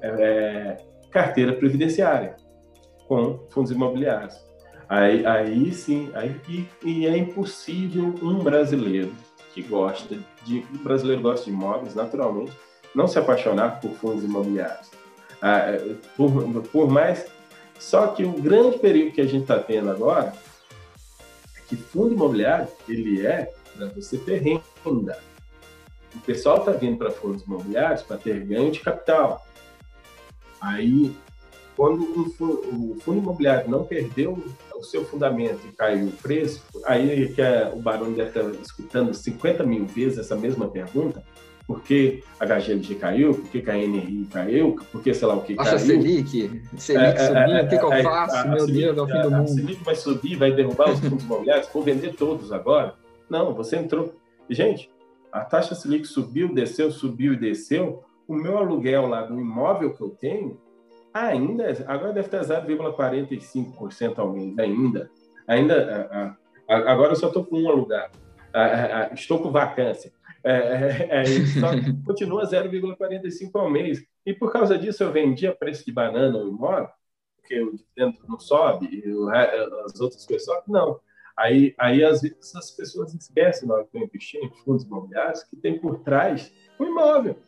[0.00, 0.78] é,
[1.10, 2.36] carteira previdenciária
[3.06, 4.34] com fundos imobiliários.
[4.88, 9.12] Aí, aí sim, aí, e, e, é impossível um brasileiro
[9.52, 12.52] que gosta de, um brasileiro gosta de imóveis, naturalmente,
[12.94, 14.90] não se apaixonar por fundos imobiliários.
[15.40, 17.26] Ah, é, por, por mais,
[17.78, 20.32] só que o grande perigo que a gente está tendo agora
[21.56, 25.18] é que fundo imobiliário, ele é para você ter renda.
[26.14, 29.46] O pessoal está vindo para fundos imobiliários para ter ganho de capital.
[30.60, 31.14] Aí,
[31.76, 34.42] quando o fundo, o fundo imobiliário não perdeu
[34.74, 39.14] o seu fundamento e caiu o preço, aí que é, o Barão deve estar escutando
[39.14, 41.24] 50 mil vezes essa mesma pergunta,
[41.68, 45.42] por que a HGLG caiu, por que a NRI caiu, por que sei lá o
[45.42, 45.78] que Acha caiu.
[45.80, 48.36] Selic, Selic é, subiu, é, o que, que eu é, faço?
[48.36, 49.42] A, Meu Deus, é o fim do mundo.
[49.42, 52.94] A Selic vai subir, vai derrubar os fundos imobiliários, vou vender todos agora?
[53.28, 54.14] Não, você entrou.
[54.48, 54.90] Gente,
[55.30, 60.00] a taxa Selic subiu, desceu, subiu e desceu, o meu aluguel lá do imóvel que
[60.00, 60.58] eu tenho,
[61.12, 65.10] ainda, agora deve estar 0,45% ao mês, ainda.
[65.46, 68.18] Ainda, agora eu só estou com um alugado,
[69.12, 70.16] estou com vacância.
[70.44, 71.68] É, é, é, só
[72.06, 74.02] continua 0,45 ao mês.
[74.24, 76.88] E por causa disso eu vendi a preço de banana ou imóvel,
[77.36, 80.62] porque o dividendo não sobe e o, as outras sobem.
[80.68, 81.00] Não.
[81.36, 85.44] Aí, aí às vezes as pessoas esquecem na hora que estão investindo em fundos imobiliários
[85.44, 87.38] que tem por trás o imóvel.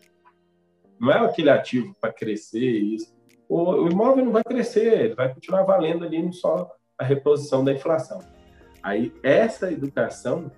[0.99, 3.13] Não é aquele ativo para crescer isso.
[3.49, 7.73] O, o, imóvel não vai crescer, ele vai continuar valendo ali só a reposição da
[7.73, 8.21] inflação.
[8.81, 10.53] Aí essa educação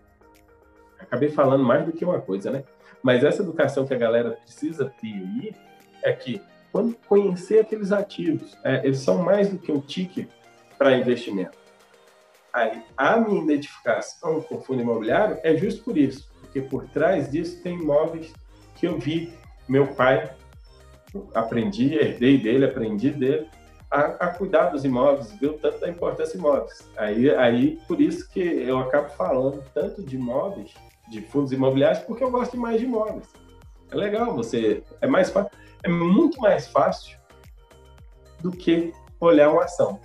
[1.03, 2.65] acabei falando mais do que uma coisa, né?
[3.03, 5.55] Mas essa educação que a galera precisa ter aí
[6.03, 6.41] é que
[6.71, 10.29] quando conhecer aqueles ativos, é, eles são mais do que um ticket
[10.79, 11.59] para investimento.
[12.53, 17.63] Aí, a minha identificação com fundo imobiliário é justo por isso, porque por trás disso
[17.63, 18.33] tem imóveis
[18.77, 19.33] que eu vi
[19.69, 20.31] meu pai,
[21.35, 23.47] aprendi, herdei dele, aprendi dele,
[23.91, 26.91] a, a cuidar dos imóveis, viu tanto da importância de imóveis.
[26.97, 30.73] Aí, aí, por isso que eu acabo falando tanto de imóveis
[31.13, 33.29] de fundos imobiliários porque eu gosto mais de imóveis.
[33.91, 35.33] É legal, você é mais
[35.85, 37.19] é muito mais fácil
[38.41, 40.01] do que olhar uma ação.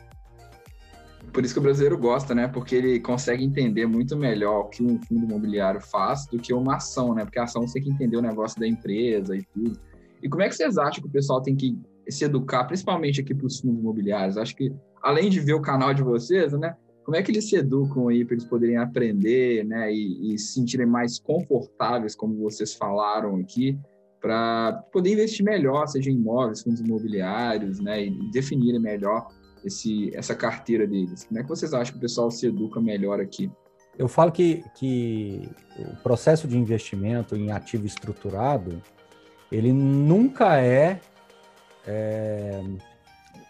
[1.31, 2.47] Por isso que o brasileiro gosta, né?
[2.47, 6.75] Porque ele consegue entender muito melhor o que um fundo imobiliário faz do que uma
[6.75, 7.23] ação, né?
[7.23, 9.79] Porque a ação você tem que entender o negócio da empresa e tudo.
[10.21, 11.77] E como é que vocês acham que o pessoal tem que
[12.09, 14.37] se educar, principalmente aqui para os fundos imobiliários?
[14.37, 16.75] Acho que, além de ver o canal de vocês, né?
[17.07, 20.55] Como é que eles se educam aí para eles poderem aprender, né, e, e se
[20.55, 23.79] sentirem mais confortáveis, como vocês falaram aqui,
[24.19, 29.29] para poder investir melhor, seja em imóveis, fundos imobiliários, né, e definirem melhor
[29.63, 31.23] esse, essa carteira deles.
[31.23, 33.49] Como é que vocês acham que o pessoal se educa melhor aqui?
[33.97, 35.49] Eu falo que, que
[35.79, 38.83] o processo de investimento em ativo estruturado,
[39.49, 40.99] ele nunca é,
[41.85, 42.61] é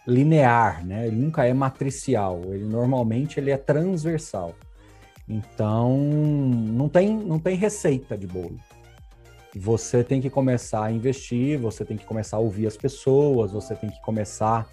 [0.07, 1.07] linear, né?
[1.07, 4.55] Ele nunca é matricial, ele normalmente ele é transversal.
[5.27, 8.57] Então, não tem, não tem receita de bolo.
[9.53, 13.75] Você tem que começar a investir, você tem que começar a ouvir as pessoas, você
[13.75, 14.65] tem que começar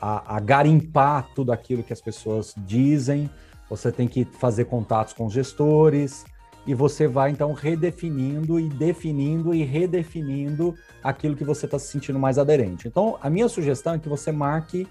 [0.00, 3.28] a, a garimpar tudo aquilo que as pessoas dizem,
[3.68, 6.24] você tem que fazer contatos com os gestores,
[6.66, 12.18] e você vai então redefinindo e definindo e redefinindo aquilo que você está se sentindo
[12.18, 12.86] mais aderente.
[12.86, 14.86] Então, a minha sugestão é que você marque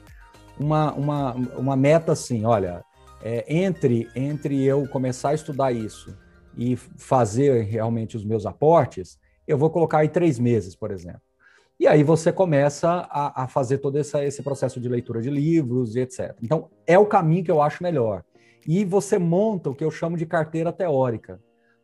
[0.60, 2.84] uma, uma, uma meta assim, olha,
[3.22, 6.18] é, entre, entre eu começar a estudar isso
[6.58, 11.22] e fazer realmente os meus aportes, eu vou colocar aí três meses, por exemplo.
[11.80, 15.96] E aí você começa a, a fazer todo essa, esse processo de leitura de livros
[15.96, 16.36] e etc.
[16.44, 18.24] Então, é o caminho que eu acho melhor.
[18.68, 21.40] E você monta o que eu chamo de carteira teórica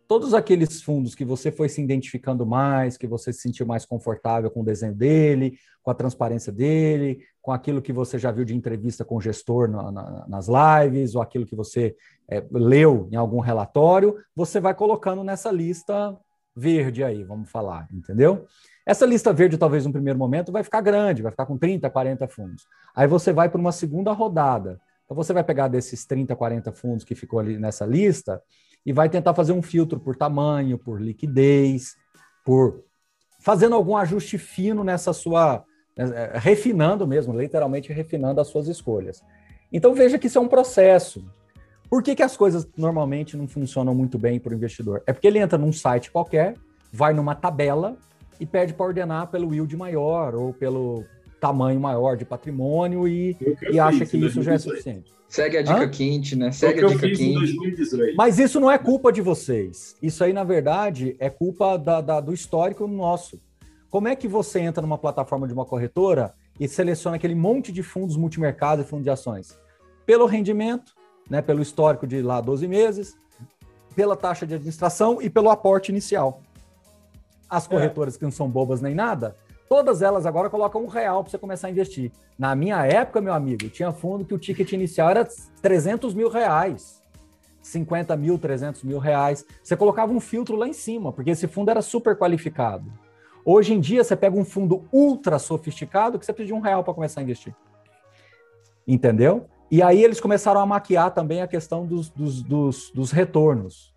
[0.08, 4.50] todos aqueles fundos que você foi se identificando mais, que você se sentiu mais confortável
[4.52, 8.56] com o desenho dele, com a transparência dele, com aquilo que você já viu de
[8.56, 11.96] entrevista com o gestor na, na, nas lives, ou aquilo que você
[12.28, 16.18] é, leu em algum relatório, você vai colocando nessa lista
[16.56, 18.46] verde aí, vamos falar, entendeu?
[18.86, 22.28] Essa lista verde, talvez no primeiro momento, vai ficar grande, vai ficar com 30, 40
[22.28, 22.64] fundos.
[22.96, 24.80] Aí você vai para uma segunda rodada.
[25.04, 28.42] Então você vai pegar desses 30, 40 fundos que ficou ali nessa lista
[28.86, 31.96] e vai tentar fazer um filtro por tamanho, por liquidez,
[32.46, 32.84] por
[33.40, 35.64] fazendo algum ajuste fino nessa sua
[35.98, 39.24] né, é, refinando mesmo, literalmente refinando as suas escolhas.
[39.72, 41.26] Então veja que isso é um processo.
[41.90, 45.04] Por que, que as coisas normalmente não funcionam muito bem para o investidor?
[45.06, 46.56] É porque ele entra num site qualquer,
[46.92, 47.98] vai numa tabela
[48.40, 51.06] e pede para ordenar pelo yield maior ou pelo
[51.46, 53.38] tamanho maior de patrimônio e,
[53.72, 55.14] e acha que isso já é suficiente.
[55.28, 55.90] Segue a dica Hã?
[55.90, 56.52] quente, né?
[56.52, 57.56] Segue a dica quente.
[58.18, 59.96] Mas isso não é culpa de vocês.
[60.02, 63.40] Isso aí, na verdade, é culpa da, da, do histórico nosso.
[63.92, 67.84] Como é que você entra numa plataforma de uma corretora e seleciona aquele monte de
[67.84, 69.58] fundos multimercado e fundos de ações?
[70.06, 70.94] Pelo rendimento,
[71.30, 73.16] né, pelo histórico de lá 12 meses,
[73.96, 76.42] pela taxa de administração e pelo aporte inicial.
[77.50, 77.70] As é.
[77.70, 78.18] corretoras é.
[78.18, 79.36] que não são bobas nem nada,
[79.68, 82.12] Todas elas agora colocam um real para você começar a investir.
[82.38, 85.28] Na minha época, meu amigo, tinha fundo que o ticket inicial era
[85.62, 87.02] 300 mil reais.
[87.62, 89.44] 50 mil, 300 mil reais.
[89.64, 92.86] Você colocava um filtro lá em cima, porque esse fundo era super qualificado.
[93.44, 96.84] Hoje em dia, você pega um fundo ultra sofisticado que você precisa de um real
[96.84, 97.56] para começar a investir.
[98.88, 99.48] Entendeu?
[99.72, 103.95] E aí eles começaram a maquiar também a questão dos, dos, dos, dos retornos.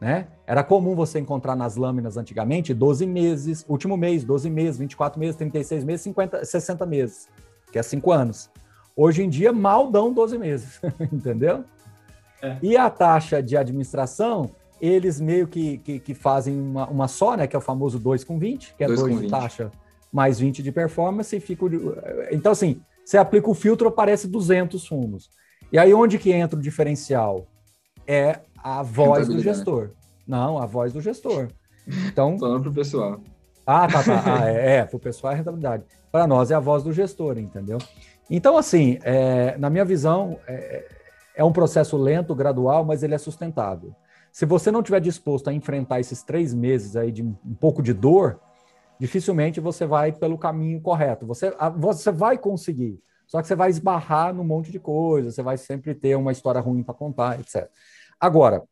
[0.00, 0.28] Né?
[0.46, 5.36] Era comum você encontrar nas lâminas antigamente 12 meses, último mês, 12 meses, 24 meses,
[5.36, 7.28] 36 meses, 50, 60 meses,
[7.72, 8.50] que é 5 anos.
[8.94, 10.80] Hoje em dia, mal dão 12 meses,
[11.12, 11.64] entendeu?
[12.42, 12.56] É.
[12.62, 17.46] E a taxa de administração, eles meio que, que, que, fazem uma, uma só, né?
[17.46, 19.72] Que é o famoso 2 com 20, que é 2 de taxa
[20.12, 21.66] mais 20 de performance, e fica.
[22.30, 25.30] Então, assim, você aplica o filtro, aparece 200 fundos.
[25.72, 27.46] E aí, onde que entra o diferencial?
[28.06, 29.90] É a voz do gestor.
[30.26, 31.48] Não, a voz do gestor.
[32.06, 32.38] Então.
[32.38, 33.20] Falando para o pessoal.
[33.66, 34.22] Ah, tá, tá.
[34.42, 35.84] Ah, é, é para o pessoal é rentabilidade.
[36.10, 37.78] Para nós é a voz do gestor, entendeu?
[38.30, 40.86] Então, assim, é, na minha visão, é,
[41.36, 43.94] é um processo lento, gradual, mas ele é sustentável.
[44.32, 47.92] Se você não estiver disposto a enfrentar esses três meses aí de um pouco de
[47.92, 48.38] dor,
[48.98, 51.26] dificilmente você vai pelo caminho correto.
[51.26, 55.56] Você, você vai conseguir, só que você vai esbarrar num monte de coisa, você vai
[55.56, 57.70] sempre ter uma história ruim para contar, etc.
[58.20, 58.64] Agora,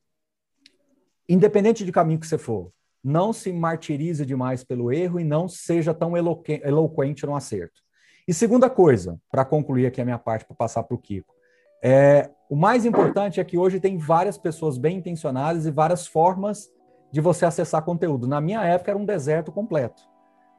[1.29, 2.73] independente de caminho que você for,
[3.03, 7.81] não se martirize demais pelo erro e não seja tão eloquente no acerto.
[8.27, 11.33] E segunda coisa, para concluir aqui a minha parte, para passar para o Kiko,
[11.81, 16.69] é, o mais importante é que hoje tem várias pessoas bem intencionadas e várias formas
[17.13, 18.27] de você acessar conteúdo.
[18.27, 20.03] Na minha época era um deserto completo.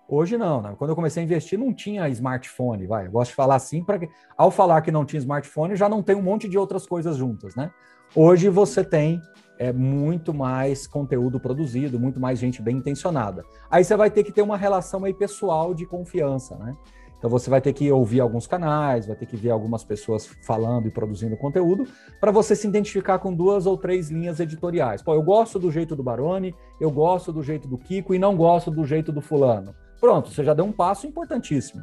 [0.08, 0.74] Hoje não, né?
[0.78, 3.08] quando eu comecei a investir não tinha smartphone, vai.
[3.08, 4.00] Eu gosto de falar assim para
[4.38, 7.56] ao falar que não tinha smartphone já não tem um monte de outras coisas juntas,
[7.56, 7.70] né?
[8.16, 9.22] Hoje você tem
[9.60, 13.44] é, muito mais conteúdo produzido, muito mais gente bem intencionada.
[13.70, 16.76] Aí você vai ter que ter uma relação aí pessoal de confiança, né?
[17.18, 20.88] Então você vai ter que ouvir alguns canais, vai ter que ver algumas pessoas falando
[20.88, 21.86] e produzindo conteúdo
[22.22, 25.02] para você se identificar com duas ou três linhas editoriais.
[25.02, 28.38] Pô, eu gosto do jeito do Baroni, eu gosto do jeito do Kiko e não
[28.38, 29.74] gosto do jeito do fulano.
[30.00, 31.82] Pronto, você já deu um passo importantíssimo.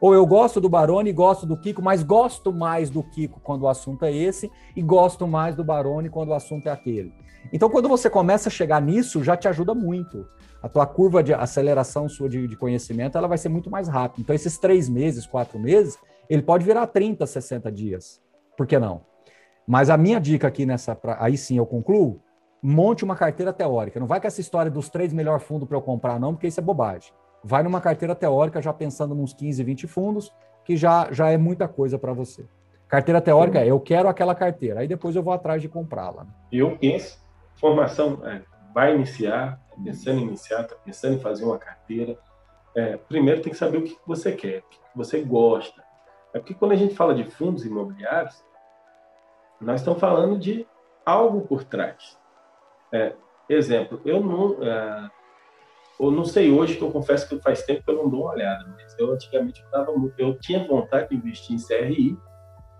[0.00, 3.68] Ou eu gosto do Baroni, gosto do Kiko, mas gosto mais do Kiko quando o
[3.68, 7.12] assunto é esse e gosto mais do Baroni quando o assunto é aquele.
[7.52, 10.26] Então, quando você começa a chegar nisso, já te ajuda muito.
[10.62, 14.22] A tua curva de aceleração sua de, de conhecimento, ela vai ser muito mais rápida.
[14.22, 15.98] Então, esses três meses, quatro meses,
[16.30, 18.20] ele pode virar 30, 60 dias.
[18.56, 19.02] Por que não?
[19.66, 22.20] Mas a minha dica aqui nessa, aí sim eu concluo,
[22.62, 23.98] monte uma carteira teórica.
[23.98, 26.60] Não vai com essa história dos três melhores fundos para eu comprar, não, porque isso
[26.60, 27.12] é bobagem
[27.42, 30.32] vai numa carteira teórica já pensando nos 15, 20 fundos,
[30.64, 32.44] que já, já é muita coisa para você.
[32.88, 36.26] Carteira teórica é eu quero aquela carteira, aí depois eu vou atrás de comprá-la.
[36.50, 37.22] E eu penso,
[37.56, 42.18] formação, é, vai iniciar, tá pensando em iniciar, está pensando em fazer uma carteira.
[42.74, 45.82] É, primeiro tem que saber o que você quer, o que você gosta.
[46.32, 48.42] É porque quando a gente fala de fundos imobiliários,
[49.60, 50.66] nós estamos falando de
[51.04, 52.18] algo por trás.
[52.92, 53.14] É,
[53.48, 54.62] exemplo, eu não,
[55.98, 58.32] ou não sei hoje, que eu confesso que faz tempo que eu não dou uma
[58.32, 62.16] olhada, mas eu antigamente eu, dava, eu tinha vontade de investir em CRI,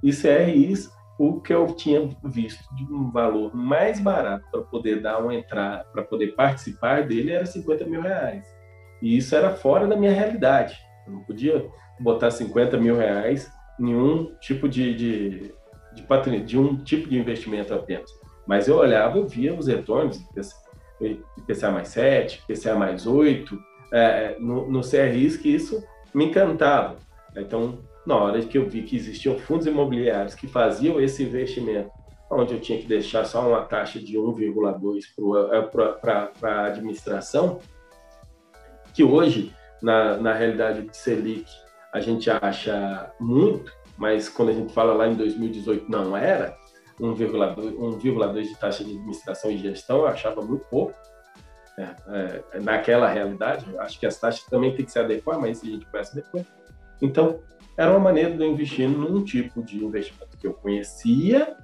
[0.02, 5.18] e CRIs, o que eu tinha visto de um valor mais barato para poder dar
[5.18, 8.46] uma entrada, para poder participar dele, era 50 mil reais.
[9.02, 10.78] E isso era fora da minha realidade.
[11.06, 13.50] Eu não podia botar 50 mil reais
[13.80, 15.54] em um tipo de, de,
[15.94, 18.10] de de um tipo de investimento apenas.
[18.46, 20.20] Mas eu olhava, eu via os retornos,
[21.00, 23.58] IPCA mais 7, IPCA mais 8,
[23.92, 25.82] é, no, no CRIs, que isso
[26.14, 26.96] me encantava.
[27.36, 31.90] Então, na hora que eu vi que existiam fundos imobiliários que faziam esse investimento,
[32.30, 35.04] onde eu tinha que deixar só uma taxa de 1,2
[36.00, 37.60] para a administração,
[38.92, 41.46] que hoje, na, na realidade de Selic,
[41.92, 46.56] a gente acha muito, mas quando a gente fala lá em 2018 não era,
[47.00, 50.94] 1,2 de taxa de administração e gestão, eu achava muito pouco.
[51.78, 55.66] É, é, naquela realidade, acho que as taxas também têm que se adequar, mas a
[55.66, 56.44] gente conhece depois.
[57.00, 57.38] Então,
[57.76, 61.56] era uma maneira de eu investir num tipo de investimento que eu conhecia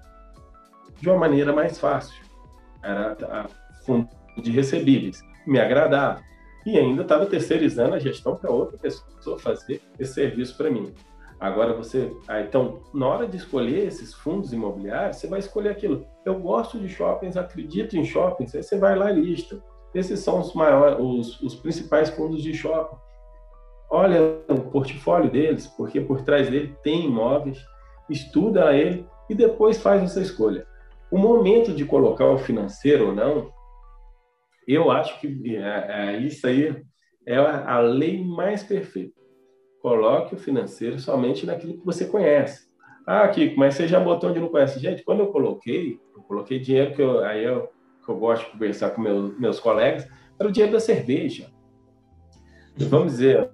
[1.01, 2.15] de uma maneira mais fácil.
[2.81, 3.49] Era a
[3.85, 4.09] fundo
[4.41, 5.21] de recebíveis.
[5.45, 6.23] Me agradava.
[6.65, 10.95] E ainda estava terceirizando a gestão para outra pessoa fazer esse serviço para mim.
[11.45, 16.07] Agora você, ah, então, na hora de escolher esses fundos imobiliários, você vai escolher aquilo.
[16.25, 19.63] Eu gosto de shoppings, acredito em shoppings, aí você vai lá e lista.
[19.95, 22.97] Esses são os maiores, os, os principais fundos de shopping.
[23.91, 27.63] Olha o portfólio deles, porque por trás dele tem imóveis,
[28.09, 30.67] estuda ele e depois faz essa escolha.
[31.11, 33.53] O momento de colocar o financeiro ou não,
[34.67, 36.75] eu acho que é, é, isso aí
[37.27, 39.14] é a lei mais perfeita
[39.85, 42.67] coloque o financeiro somente naquilo que você conhece.
[43.07, 44.81] Ah, Kiko, mas você já botou onde não conhece.
[44.81, 47.69] Gente, quando eu coloquei, eu coloquei dinheiro que eu, aí eu,
[48.03, 50.09] que eu gosto de conversar com meus, meus colegas,
[50.41, 51.51] era o dinheiro da cerveja.
[52.89, 53.51] vamos dizer,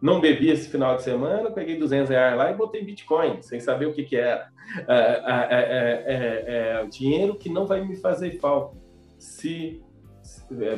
[0.00, 3.86] não bebi esse final de semana, peguei 200 reais lá e botei Bitcoin, sem saber
[3.86, 4.48] o que, que era.
[4.86, 8.76] É, é, é, é, dinheiro que não vai me fazer falta.
[9.18, 9.82] Se,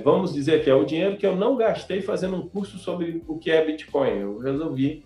[0.03, 3.39] vamos dizer que é o dinheiro que eu não gastei fazendo um curso sobre o
[3.39, 4.19] que é Bitcoin.
[4.19, 5.05] Eu resolvi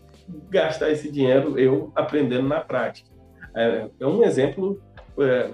[0.48, 3.10] gastar esse dinheiro eu aprendendo na prática.
[3.54, 4.80] É, um exemplo,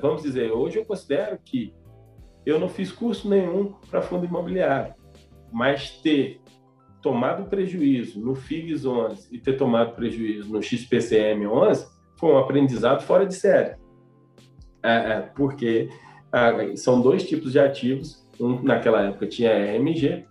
[0.01, 1.75] vamos dizer, hoje eu considero que
[2.47, 4.95] eu não fiz curso nenhum para fundo imobiliário,
[5.53, 6.41] mas ter
[7.03, 11.87] tomado prejuízo no FIGS 11 e ter tomado prejuízo no XPCM 11
[12.19, 13.77] foi um aprendizado fora de série.
[14.83, 15.89] É, é, porque
[16.33, 18.27] é, são dois tipos de ativos.
[18.41, 20.25] Um, naquela época, tinha RMG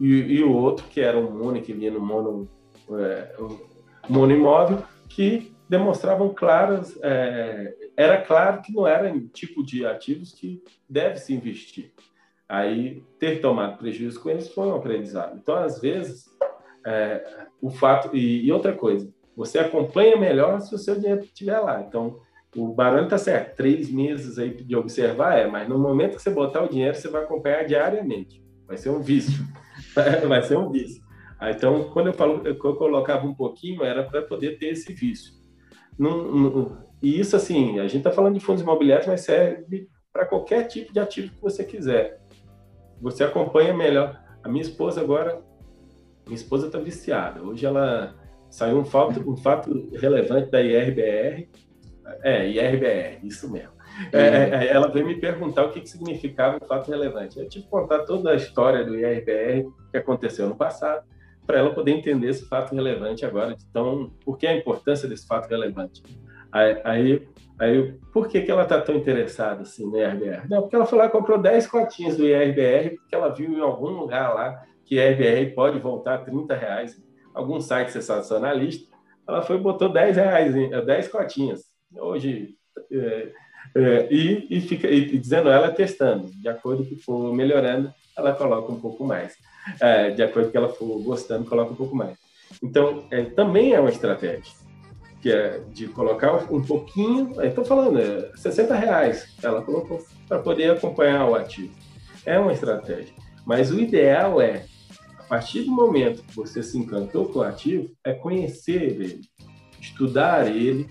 [0.00, 2.48] e, e, o outro, que era um MONI, que vinha no mono,
[2.90, 3.58] é, um
[4.08, 10.62] mono imóvel, que demonstravam claras, é, era claro que não era tipo de ativos que
[10.88, 11.92] deve se investir.
[12.48, 15.38] Aí, ter tomado prejuízo com eles foi um aprendizado.
[15.38, 16.26] Então, às vezes,
[16.86, 18.14] é, o fato.
[18.14, 21.80] E, e, outra coisa, você acompanha melhor se o seu dinheiro estiver lá.
[21.80, 22.18] Então,
[22.56, 26.30] o barulho está certo, três meses aí de observar é, mas no momento que você
[26.30, 28.42] botar o dinheiro, você vai acompanhar diariamente.
[28.66, 29.44] Vai ser um vício.
[30.28, 31.02] vai ser um vício.
[31.42, 35.32] Então, quando eu, falo, eu colocava um pouquinho, era para poder ter esse vício.
[37.02, 40.92] e isso, assim, a gente está falando de fundos imobiliários, mas serve para qualquer tipo
[40.92, 42.22] de ativo que você quiser
[43.02, 44.22] você acompanha melhor.
[44.44, 45.42] A minha esposa agora,
[46.24, 47.42] minha esposa está viciada.
[47.42, 48.14] Hoje ela
[48.48, 51.48] saiu um fato, um fato relevante da IRBR.
[52.22, 53.72] É, IRBR, isso mesmo.
[54.12, 57.38] É, é, é, ela veio me perguntar o que, que significava um fato relevante.
[57.38, 61.04] Eu tive que contar toda a história do IRBR que aconteceu no passado,
[61.46, 63.56] para ela poder entender esse fato relevante agora.
[63.70, 66.02] Então, por que a importância desse fato relevante?
[66.50, 67.28] Aí, aí
[67.62, 70.48] Aí, por que, que ela está tão interessada assim no IRBR?
[70.48, 73.60] Não, porque ela foi lá e comprou 10 cotinhas do IRBR, porque ela viu em
[73.60, 77.00] algum lugar lá que IRBR pode voltar a 30 reais,
[77.32, 78.92] algum site sensacionalista.
[79.28, 80.54] Ela foi e botou 10 reais,
[80.84, 81.71] 10 cotinhas.
[81.96, 82.54] Hoje,
[82.90, 83.28] é,
[83.74, 88.72] é, e, e, fica e, dizendo ela testando, de acordo que for melhorando, ela coloca
[88.72, 89.34] um pouco mais.
[89.80, 92.16] É, de acordo que ela for gostando, coloca um pouco mais.
[92.62, 94.62] Então, é, também é uma estratégia
[95.22, 100.72] que é de colocar um pouquinho, estou falando, é 60 reais ela colocou para poder
[100.72, 101.72] acompanhar o ativo.
[102.26, 103.14] É uma estratégia.
[103.46, 104.64] Mas o ideal é,
[105.16, 109.20] a partir do momento que você se encantou com o ativo, é conhecer ele,
[109.80, 110.88] estudar ele,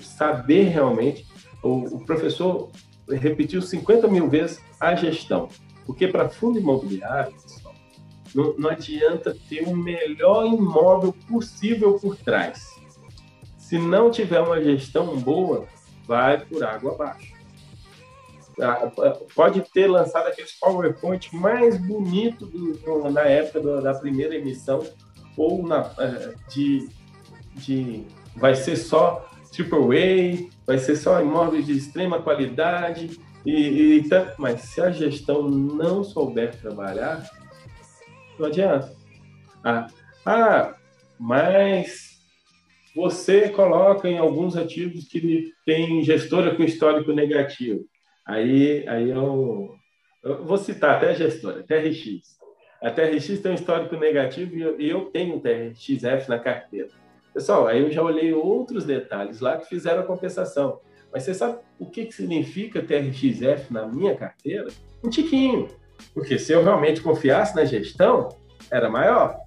[0.00, 1.26] saber realmente.
[1.62, 2.70] O, o professor
[3.08, 5.48] repetiu 50 mil vezes a gestão.
[5.84, 7.74] Porque para fundo imobiliário, pessoal,
[8.34, 12.80] não, não adianta ter o melhor imóvel possível por trás
[13.70, 15.64] se não tiver uma gestão boa,
[16.04, 17.32] vai por água abaixo.
[18.60, 18.90] Ah,
[19.32, 24.84] pode ter lançado aqueles PowerPoint mais bonito do, na época do, da primeira emissão,
[25.36, 26.88] ou na, eh, de,
[27.54, 34.04] de vai ser só triple A, vai ser só imóveis de extrema qualidade, e, e,
[34.38, 37.28] mas se a gestão não souber trabalhar,
[38.38, 38.92] não adianta.
[39.64, 39.86] Ah,
[40.24, 40.74] ah
[41.18, 42.10] mas
[42.94, 47.84] você coloca em alguns ativos que tem gestora com histórico negativo.
[48.26, 49.74] Aí, aí eu,
[50.22, 52.38] eu vou citar até a gestora, TRX.
[52.82, 56.88] A TRX tem um histórico negativo e eu, eu tenho um TRXF na carteira.
[57.32, 60.80] Pessoal, aí eu já olhei outros detalhes lá que fizeram a compensação.
[61.12, 64.68] Mas você sabe o que, que significa TRXF na minha carteira?
[65.02, 65.68] Um tiquinho.
[66.14, 68.28] Porque se eu realmente confiasse na gestão,
[68.70, 69.38] era maior.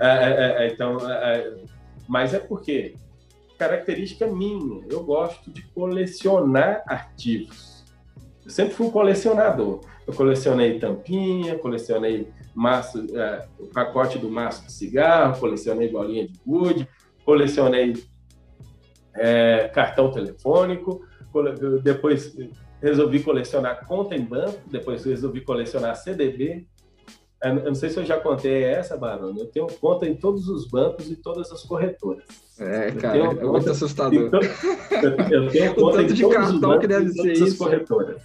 [0.00, 1.54] É, é, é, então, é, é,
[2.08, 2.94] mas é porque
[3.58, 7.84] característica minha, eu gosto de colecionar artigos.
[8.44, 9.80] Eu sempre fui um colecionador.
[10.06, 16.40] Eu colecionei tampinha, colecionei maço, é, o pacote do maço de cigarro, colecionei bolinha de
[16.46, 16.88] gude,
[17.28, 17.92] colecionei
[19.14, 21.02] é, cartão telefônico,
[21.82, 22.34] depois
[22.80, 26.66] resolvi colecionar conta em banco, depois resolvi colecionar CDB,
[27.44, 29.36] eu não sei se eu já contei essa, Barão.
[29.36, 32.24] Eu tenho conta em todos os bancos e todas as corretoras.
[32.58, 34.30] É, cara, é muito assustador.
[35.30, 38.22] eu tenho conta em todos os bancos que deve e todas as corretoras.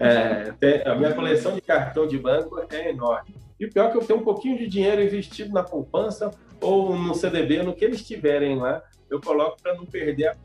[0.00, 3.34] É, a minha coleção de cartão de banco é enorme.
[3.58, 6.30] E o pior é que eu tenho um pouquinho de dinheiro investido na poupança
[6.60, 10.36] ou no CDB, no que eles tiverem lá, eu coloco para não perder a.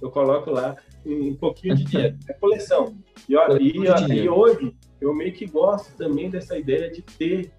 [0.00, 2.16] Eu coloco lá um pouquinho de dinheiro.
[2.28, 2.96] É coleção.
[3.28, 7.50] E, ó, e, e hoje eu meio que gosto também dessa ideia de ter.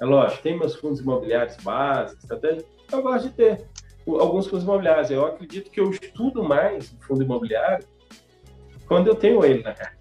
[0.00, 2.58] É lógico, tem meus fundos imobiliários básicos, até
[2.92, 3.66] eu gosto de ter
[4.06, 5.10] alguns fundos imobiliários.
[5.10, 7.84] Eu acredito que eu estudo mais o fundo imobiliário
[8.86, 9.97] quando eu tenho ele na carteira.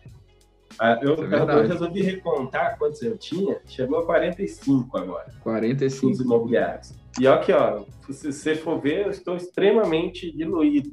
[0.80, 5.26] Ah, eu, é eu, resolvi recontar quantos eu tinha, chegou a 45 agora.
[5.42, 6.02] 45.
[6.02, 6.94] Fundos imobiliários.
[7.20, 10.92] E aqui, ó, se você for ver, eu estou extremamente diluído,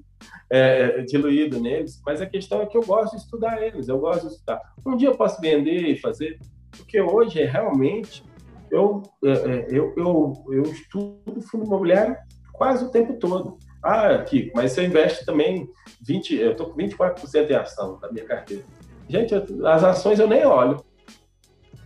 [0.50, 4.28] é, diluído neles, mas a questão é que eu gosto de estudar eles, eu gosto
[4.28, 4.60] de estudar.
[4.86, 6.38] Um dia eu posso vender e fazer,
[6.70, 8.24] porque hoje realmente
[8.70, 12.16] eu, é, é, eu, eu, eu estudo fundo imobiliário
[12.54, 13.58] quase o tempo todo.
[13.82, 15.68] Ah, Kiko, mas você investe também
[16.06, 18.64] 20, eu estou com 24% em ação da minha carteira.
[19.08, 20.82] Gente, as ações eu nem olho.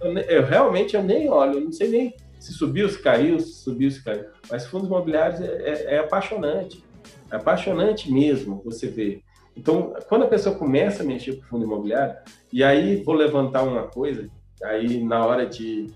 [0.00, 3.52] Eu, eu, realmente eu nem olho, eu não sei nem se subiu, se caiu, se
[3.54, 4.26] subiu, se caiu.
[4.50, 6.82] Mas fundos imobiliários é, é, é apaixonante.
[7.30, 9.22] É apaixonante mesmo você ver.
[9.56, 12.16] Então, quando a pessoa começa a mexer com fundo imobiliário,
[12.52, 14.28] e aí vou levantar uma coisa,
[14.62, 15.92] aí na hora de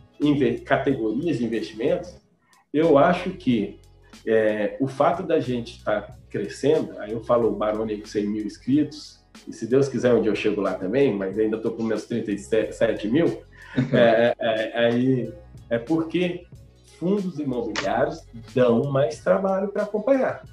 [0.64, 2.16] categorias de investimentos,
[2.72, 3.80] eu acho que
[4.26, 8.26] é, o fato da gente estar tá crescendo, aí eu falo o Barone com 100
[8.26, 11.72] mil inscritos, e se Deus quiser, um dia eu chego lá também, mas ainda estou
[11.72, 13.42] com meus 37 mil,
[13.92, 15.34] é, é, é, aí
[15.70, 16.46] é porque
[16.98, 18.24] fundos imobiliários
[18.54, 20.44] dão mais trabalho para acompanhar.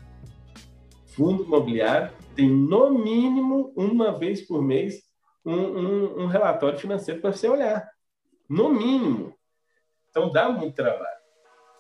[1.08, 5.04] Fundo imobiliário tem, no mínimo, uma vez por mês,
[5.46, 7.90] um, um, um relatório financeiro para você olhar.
[8.50, 9.34] No mínimo.
[10.10, 11.20] Então dá muito trabalho.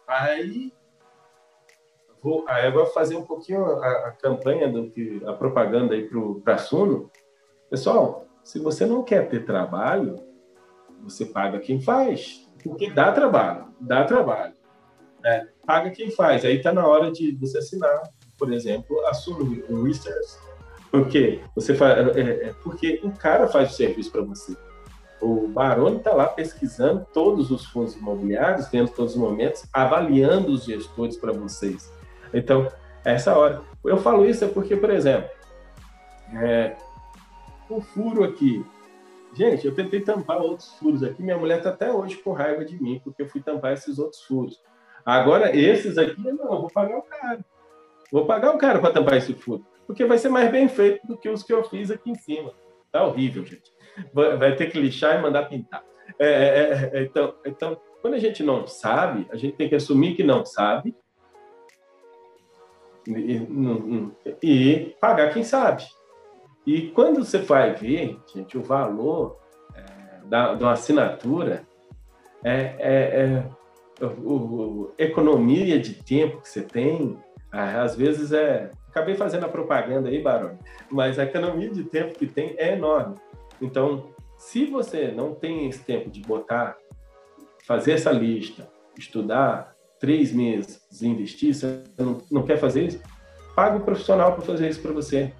[0.07, 0.71] Aí
[2.22, 6.09] vou, eu vou fazer um pouquinho a, a campanha do que a propaganda aí
[6.43, 7.09] para a Suno.
[7.70, 10.15] Pessoal, se você não quer ter trabalho,
[11.03, 14.53] você paga quem faz, porque dá trabalho, dá trabalho.
[15.24, 16.45] É, paga quem faz.
[16.45, 18.01] Aí está na hora de você assinar,
[18.38, 20.38] por exemplo, a Suno, Research.
[20.91, 24.55] Porque você faz, é, é, porque o cara faz o serviço para você.
[25.22, 30.63] O Baroni está lá pesquisando todos os fundos imobiliários, vendo todos os momentos, avaliando os
[30.63, 31.91] gestores para vocês.
[32.34, 32.67] Então,
[33.03, 33.61] essa hora.
[33.84, 35.30] Eu falo isso é porque, por exemplo,
[36.41, 36.75] é,
[37.69, 38.65] o furo aqui.
[39.34, 41.21] Gente, eu tentei tampar outros furos aqui.
[41.21, 44.23] Minha mulher está até hoje com raiva de mim, porque eu fui tampar esses outros
[44.23, 44.59] furos.
[45.05, 47.45] Agora, esses aqui, não, eu vou pagar o cara.
[48.11, 49.65] Vou pagar o cara para tampar esse furo.
[49.86, 52.53] Porque vai ser mais bem feito do que os que eu fiz aqui em cima.
[52.91, 53.71] Tá horrível, gente.
[54.13, 55.84] Vai ter que lixar e mandar pintar.
[56.17, 60.15] É, é, é, então, então, quando a gente não sabe, a gente tem que assumir
[60.15, 60.95] que não sabe
[63.18, 64.12] e,
[64.43, 65.84] e pagar quem sabe.
[66.66, 69.39] E quando você vai ver, gente, o valor
[69.74, 71.68] é, da, da assinatura
[72.43, 73.43] é, é,
[74.01, 77.18] é o, o, economia de tempo que você tem,
[77.51, 78.72] às vezes é.
[78.89, 80.57] Acabei fazendo a propaganda aí, Barão,
[80.89, 83.16] mas a economia de tempo que tem é enorme.
[83.62, 86.76] Então, se você não tem esse tempo de botar,
[87.66, 89.68] fazer essa lista, estudar,
[89.99, 92.99] três meses investir, você não, não quer fazer isso,
[93.55, 95.33] paga o profissional para fazer isso para você.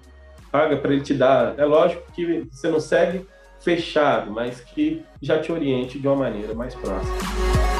[0.52, 1.56] Paga para ele te dar.
[1.58, 3.24] É lógico que você não segue
[3.60, 7.79] fechado, mas que já te oriente de uma maneira mais próxima.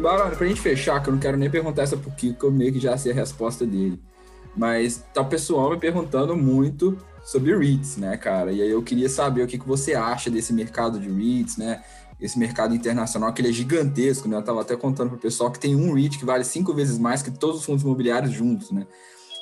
[0.00, 2.50] E, Barone, pra gente fechar, que eu não quero nem perguntar essa Kiko, que eu
[2.50, 4.00] meio que já sei a resposta dele.
[4.56, 8.50] Mas tá o pessoal me perguntando muito sobre REITs, né, cara?
[8.50, 11.84] E aí eu queria saber o que, que você acha desse mercado de REITs, né?
[12.18, 14.38] Esse mercado internacional, que ele é gigantesco, né?
[14.38, 17.20] Eu tava até contando pro pessoal que tem um REIT que vale cinco vezes mais
[17.20, 18.86] que todos os fundos imobiliários juntos, né?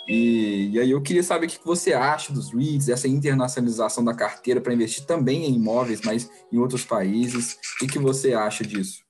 [0.09, 4.05] E, e aí eu queria saber o que, que você acha dos REITs, essa internacionalização
[4.05, 7.53] da carteira para investir também em imóveis, mas em outros países.
[7.77, 9.07] O que, que você acha disso?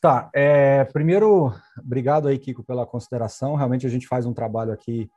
[0.00, 3.56] Tá, é, primeiro, obrigado aí, Kiko, pela consideração.
[3.56, 5.10] Realmente a gente faz um trabalho aqui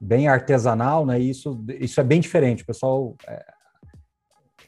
[0.00, 1.20] bem artesanal, né?
[1.20, 2.64] E isso, isso é bem diferente.
[2.64, 3.44] O pessoal é,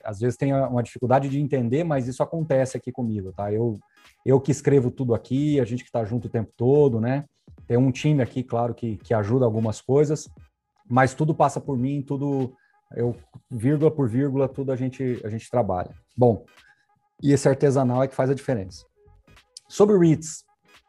[0.05, 3.53] às vezes tem uma dificuldade de entender, mas isso acontece aqui comigo, tá?
[3.53, 3.79] Eu,
[4.25, 7.25] eu que escrevo tudo aqui, a gente que está junto o tempo todo, né?
[7.67, 10.29] Tem um time aqui, claro, que, que ajuda algumas coisas,
[10.89, 12.55] mas tudo passa por mim, tudo
[12.95, 13.17] eu
[13.51, 15.91] vírgula por vírgula, tudo a gente a gente trabalha.
[16.17, 16.45] Bom,
[17.21, 18.87] e esse artesanal é que faz a diferença.
[19.69, 20.45] Sobre REITs,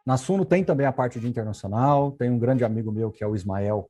[0.05, 3.27] na Suno tem também a parte de internacional, tem um grande amigo meu que é
[3.27, 3.89] o Ismael,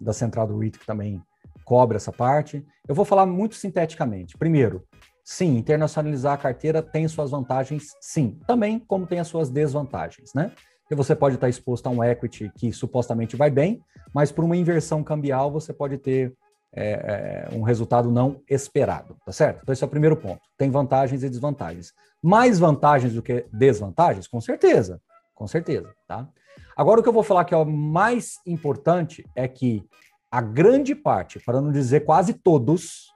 [0.00, 1.20] da Central do REIT, que também
[1.64, 2.64] cobre essa parte.
[2.86, 4.36] Eu vou falar muito sinteticamente.
[4.36, 4.84] Primeiro,
[5.24, 8.38] sim, internacionalizar a carteira tem suas vantagens, sim.
[8.46, 10.52] Também como tem as suas desvantagens, né?
[10.82, 13.80] Porque você pode estar exposto a um equity que supostamente vai bem,
[14.12, 16.34] mas por uma inversão cambial você pode ter
[16.72, 19.60] é, é, um resultado não esperado, tá certo?
[19.62, 20.40] Então esse é o primeiro ponto.
[20.56, 21.92] Tem vantagens e desvantagens.
[22.22, 24.26] Mais vantagens do que desvantagens?
[24.26, 25.00] Com certeza,
[25.34, 26.28] com certeza, tá?
[26.76, 29.84] Agora o que eu vou falar que é o mais importante é que
[30.30, 33.10] a grande parte, para não dizer quase todos,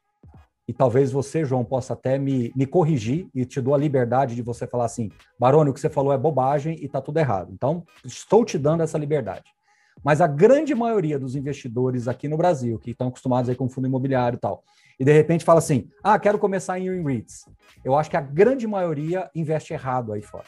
[0.67, 4.43] e talvez você, João, possa até me, me corrigir e te dou a liberdade de
[4.43, 7.53] você falar assim, Baroni, o que você falou é bobagem e está tudo errado.
[7.53, 9.45] Então, estou te dando essa liberdade.
[10.03, 13.87] Mas a grande maioria dos investidores aqui no Brasil, que estão acostumados aí com fundo
[13.87, 14.65] imobiliário e tal,
[14.99, 17.47] e de repente fala assim, ah, quero começar em REITs.
[17.85, 20.47] Eu acho que a grande maioria investe errado aí fora.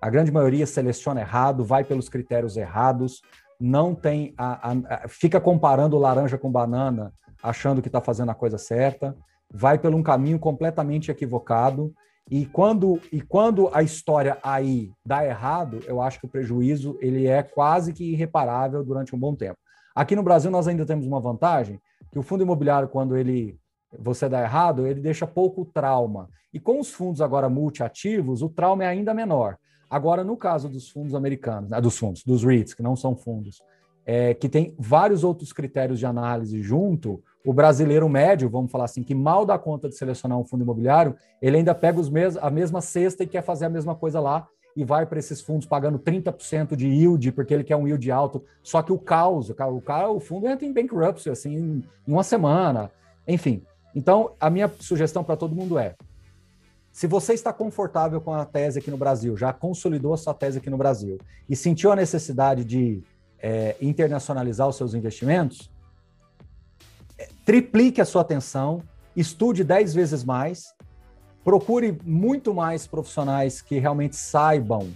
[0.00, 3.22] A grande maioria seleciona errado, vai pelos critérios errados,
[3.58, 7.12] não tem a, a, a fica comparando laranja com banana,
[7.42, 9.16] achando que está fazendo a coisa certa,
[9.50, 11.94] vai por um caminho completamente equivocado.
[12.30, 17.26] E quando, e quando a história aí dá errado, eu acho que o prejuízo ele
[17.26, 19.58] é quase que irreparável durante um bom tempo.
[19.94, 23.58] Aqui no Brasil nós ainda temos uma vantagem, que o fundo imobiliário quando ele
[23.98, 26.28] você dá errado, ele deixa pouco trauma.
[26.52, 29.56] E com os fundos agora multiativos, o trauma é ainda menor.
[29.88, 33.62] Agora, no caso dos fundos americanos, né, dos fundos, dos REITs, que não são fundos,
[34.06, 39.02] é, que tem vários outros critérios de análise junto, o brasileiro médio, vamos falar assim,
[39.02, 42.50] que mal dá conta de selecionar um fundo imobiliário, ele ainda pega os mes a
[42.50, 44.46] mesma cesta e quer fazer a mesma coisa lá
[44.76, 48.44] e vai para esses fundos pagando 30% de yield, porque ele quer um yield alto.
[48.62, 52.24] Só que o caos, o, cara, o fundo entra em bankruptcy assim, em, em uma
[52.24, 52.90] semana.
[53.26, 53.62] Enfim.
[53.94, 55.94] Então, a minha sugestão para todo mundo é:
[56.92, 60.58] se você está confortável com a tese aqui no Brasil, já consolidou a sua tese
[60.58, 61.18] aqui no Brasil
[61.48, 63.02] e sentiu a necessidade de
[63.38, 65.70] é, internacionalizar os seus investimentos,
[67.44, 68.82] triplique a sua atenção,
[69.14, 70.74] estude 10 vezes mais,
[71.44, 74.88] procure muito mais profissionais que realmente saibam.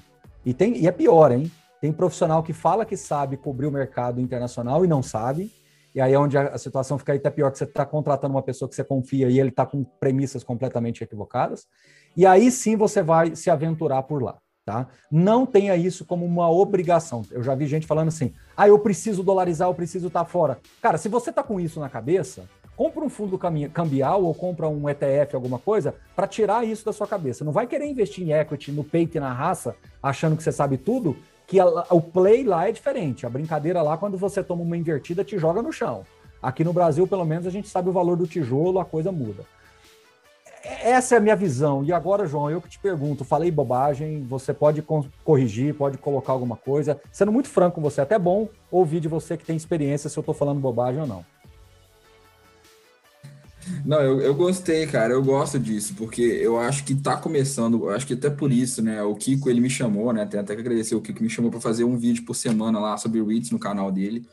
[0.44, 1.50] E, tem, e é pior, hein?
[1.80, 5.52] Tem profissional que fala que sabe cobrir o mercado internacional e não sabe.
[5.94, 8.68] E aí é onde a, situação fica até pior, que você está contratando uma pessoa
[8.68, 11.66] que você confia e ele está com premissas completamente equivocadas.
[12.16, 14.38] E aí sim você vai se aventurar por lá.
[14.64, 14.86] Tá?
[15.10, 17.22] Não tenha isso como uma obrigação.
[17.30, 20.58] Eu já vi gente falando assim: ah, eu preciso dolarizar, eu preciso estar tá fora.
[20.82, 22.46] Cara, se você está com isso na cabeça,
[22.78, 23.36] compra um fundo
[23.72, 27.44] cambial ou compra um ETF, alguma coisa, para tirar isso da sua cabeça.
[27.44, 30.78] Não vai querer investir em equity, no peito e na raça, achando que você sabe
[30.78, 33.26] tudo, que a, o play lá é diferente.
[33.26, 36.04] A brincadeira lá, quando você toma uma invertida, te joga no chão.
[36.40, 39.44] Aqui no Brasil, pelo menos, a gente sabe o valor do tijolo, a coisa muda
[40.82, 41.82] essa é a minha visão.
[41.84, 44.84] E agora, João, eu que te pergunto, falei bobagem, você pode
[45.24, 47.00] corrigir, pode colocar alguma coisa.
[47.10, 50.18] Sendo muito franco com você, é até bom ouvir de você que tem experiência se
[50.18, 51.24] eu estou falando bobagem ou não.
[53.84, 55.12] Não, eu, eu gostei, cara.
[55.12, 57.84] Eu gosto disso, porque eu acho que tá começando.
[57.84, 59.02] Eu acho que até por isso, né?
[59.02, 60.24] O Kiko ele me chamou, né?
[60.26, 62.96] Tem até que agradecer o Kiko me chamou para fazer um vídeo por semana lá
[62.96, 64.26] sobre REITs no canal dele.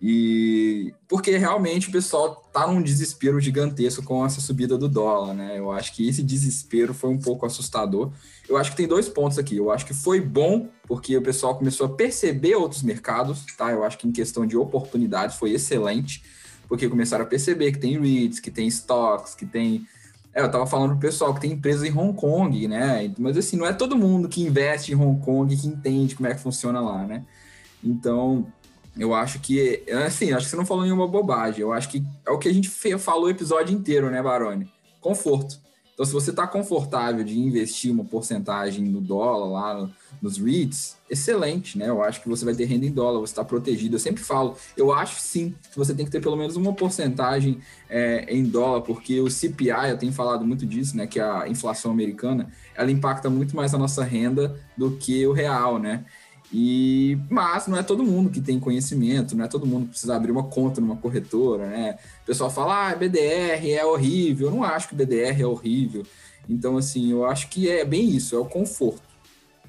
[0.00, 5.58] E porque realmente o pessoal tá num desespero gigantesco com essa subida do dólar, né?
[5.58, 8.12] Eu acho que esse desespero foi um pouco assustador.
[8.48, 9.56] Eu acho que tem dois pontos aqui.
[9.56, 13.72] Eu acho que foi bom porque o pessoal começou a perceber outros mercados, tá?
[13.72, 16.22] Eu acho que em questão de oportunidades foi excelente,
[16.68, 19.86] porque começaram a perceber que tem REITs, que tem stocks, que tem
[20.34, 23.12] é, eu tava falando pro pessoal que tem empresas em Hong Kong, né?
[23.18, 26.34] Mas assim, não é todo mundo que investe em Hong Kong que entende como é
[26.34, 27.24] que funciona lá, né?
[27.82, 28.46] Então,
[28.96, 31.60] eu acho que, assim, acho que você não falou nenhuma bobagem.
[31.60, 34.70] Eu acho que é o que a gente falou o episódio inteiro, né, Baroni?
[35.00, 35.60] Conforto.
[35.98, 39.90] Então, se você está confortável de investir uma porcentagem no dólar lá
[40.22, 41.88] nos REITs, excelente, né?
[41.88, 43.96] Eu acho que você vai ter renda em dólar, você está protegido.
[43.96, 47.58] Eu sempre falo, eu acho sim que você tem que ter pelo menos uma porcentagem
[47.90, 51.04] é, em dólar, porque o CPI, eu tenho falado muito disso, né?
[51.04, 55.80] Que a inflação americana, ela impacta muito mais a nossa renda do que o real,
[55.80, 56.04] né?
[56.52, 60.16] E, mas não é todo mundo que tem conhecimento, não é todo mundo que precisa
[60.16, 61.98] abrir uma conta numa corretora, né?
[62.22, 64.48] O pessoal fala, ah, BDR é horrível.
[64.48, 66.04] Eu não acho que BDR é horrível.
[66.48, 69.02] Então, assim, eu acho que é bem isso, é o conforto.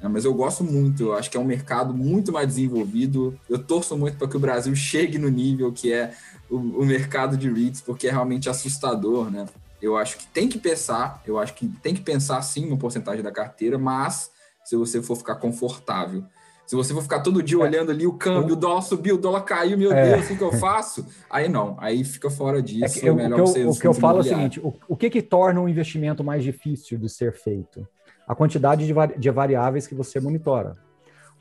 [0.01, 3.37] É, mas eu gosto muito, eu acho que é um mercado muito mais desenvolvido.
[3.49, 6.13] Eu torço muito para que o Brasil chegue no nível que é
[6.49, 9.45] o, o mercado de REITs, porque é realmente assustador, né?
[9.81, 13.23] Eu acho que tem que pensar, eu acho que tem que pensar sim no porcentagem
[13.23, 14.31] da carteira, mas
[14.63, 16.23] se você for ficar confortável
[16.69, 17.61] se você for ficar todo dia é.
[17.61, 20.13] olhando ali o câmbio, o dólar subiu, o dólar caiu, meu é.
[20.13, 21.03] Deus, o que eu faço?
[21.27, 22.99] Aí não, aí fica fora disso.
[22.99, 24.95] É que eu, o que eu, o que eu falo é o seguinte: o, o
[24.95, 27.87] que, que torna um investimento mais difícil de ser feito?
[28.27, 30.75] A quantidade de, de variáveis que você monitora.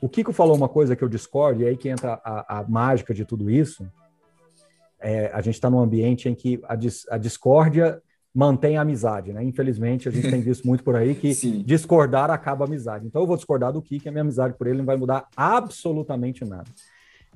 [0.01, 3.13] O Kiko falou uma coisa que eu discordo, e aí que entra a, a mágica
[3.13, 3.87] de tudo isso.
[4.99, 8.01] É, a gente está num ambiente em que a, dis, a discórdia
[8.39, 9.43] mantém a amizade, né?
[9.43, 11.33] Infelizmente, a gente tem visto muito por aí que
[11.65, 13.05] discordar acaba a amizade.
[13.05, 16.45] Então, eu vou discordar do que a minha amizade por ele não vai mudar absolutamente
[16.45, 16.69] nada.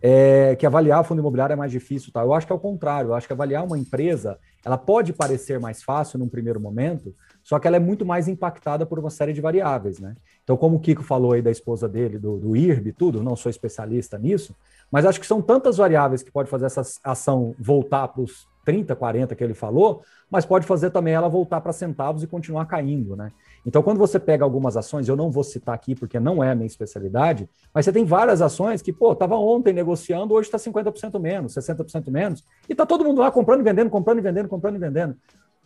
[0.02, 2.22] É, que avaliar o fundo imobiliário é mais difícil, tá?
[2.22, 3.10] Eu acho que é o contrário.
[3.10, 7.14] Eu acho que avaliar uma empresa, ela pode parecer mais fácil num primeiro momento,
[7.44, 10.16] só que ela é muito mais impactada por uma série de variáveis, né?
[10.42, 13.50] Então, como o Kiko falou aí da esposa dele, do, do IRB, tudo, não sou
[13.50, 14.56] especialista nisso,
[14.90, 18.96] mas acho que são tantas variáveis que pode fazer essa ação voltar para os 30,
[18.96, 23.16] 40 que ele falou, mas pode fazer também ela voltar para centavos e continuar caindo,
[23.16, 23.32] né?
[23.66, 26.56] Então, quando você pega algumas ações, eu não vou citar aqui porque não é a
[26.56, 31.20] minha especialidade, mas você tem várias ações que, pô, estava ontem negociando, hoje está 50%
[31.20, 34.76] menos, 60% menos, e está todo mundo lá comprando e vendendo, comprando e vendendo, comprando
[34.76, 35.16] e vendendo.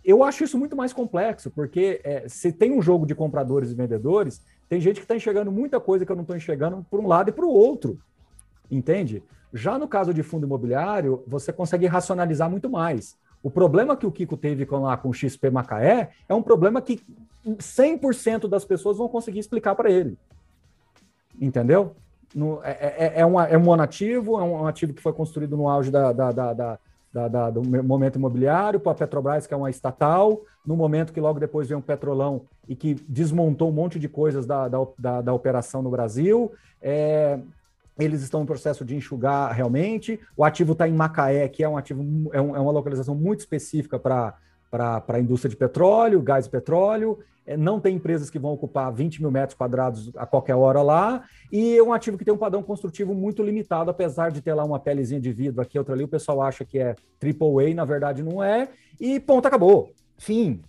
[0.04, 3.76] Eu acho isso muito mais complexo, porque é, se tem um jogo de compradores e
[3.76, 7.08] vendedores, tem gente que está enxergando muita coisa que eu não estou enxergando por um
[7.08, 8.00] lado e para o outro.
[8.70, 9.24] Entende?
[9.54, 13.18] Já no caso de fundo imobiliário, você consegue racionalizar muito mais.
[13.42, 16.82] O problema que o Kiko teve com, lá, com o XP Macaé é um problema
[16.82, 17.02] que
[17.46, 20.18] 100% das pessoas vão conseguir explicar para ele.
[21.40, 21.96] Entendeu?
[22.36, 25.56] No, é, é, é, é, uma, é um monativo, é um ativo que foi construído
[25.56, 26.80] no auge da, da, da, da
[27.18, 31.20] da, da, do momento imobiliário, para a Petrobras, que é uma estatal, no momento que
[31.20, 35.34] logo depois veio um petrolão e que desmontou um monte de coisas da, da, da
[35.34, 36.52] operação no Brasil.
[36.82, 37.40] É,
[38.00, 40.20] eles estão em processo de enxugar realmente.
[40.36, 43.40] O ativo está em Macaé, que é um ativo, é, um, é uma localização muito
[43.40, 44.36] específica para
[45.08, 47.20] a indústria de petróleo, gás e petróleo.
[47.46, 51.24] É, não tem empresas que vão ocupar 20 mil metros quadrados a qualquer hora lá,
[51.50, 54.66] e é um ativo que tem um padrão construtivo muito limitado, apesar de ter lá
[54.66, 56.94] uma pelezinha de vidro aqui, outra ali, o pessoal acha que é
[57.24, 58.68] AAA, na verdade não é,
[59.00, 59.92] e ponto, acabou.
[60.18, 60.62] Fim.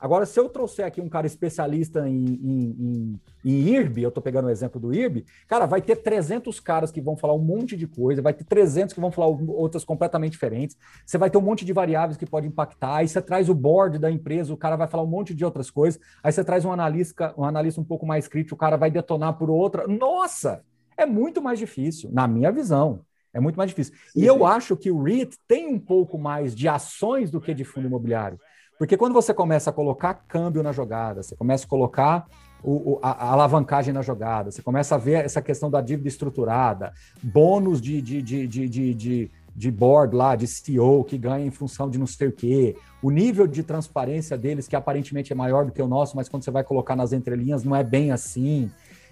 [0.00, 4.22] Agora, se eu trouxer aqui um cara especialista em, em, em, em IRB, eu estou
[4.22, 7.76] pegando o exemplo do IRB, cara, vai ter 300 caras que vão falar um monte
[7.76, 11.42] de coisa, vai ter 300 que vão falar outras completamente diferentes, você vai ter um
[11.42, 14.74] monte de variáveis que pode impactar, aí você traz o board da empresa, o cara
[14.74, 17.84] vai falar um monte de outras coisas, aí você traz um analista, um analista um
[17.84, 19.86] pouco mais crítico, o cara vai detonar por outra.
[19.86, 20.64] Nossa!
[20.96, 23.00] É muito mais difícil, na minha visão.
[23.32, 23.94] É muito mais difícil.
[24.14, 27.64] E eu acho que o REIT tem um pouco mais de ações do que de
[27.64, 28.38] fundo imobiliário.
[28.80, 32.26] Porque quando você começa a colocar câmbio na jogada, você começa a colocar
[32.64, 36.90] o, a, a, alavancagem na jogada, você começa a ver essa questão da dívida estruturada,
[37.22, 41.50] bônus de, de, de, de, de, de, de board lá, de CEO, que ganha em
[41.50, 45.66] função de não sei o quê, o nível de transparência deles, que aparentemente é maior
[45.66, 48.70] do que o nosso, mas quando você vai colocar nas entrelinhas, não é bem assim.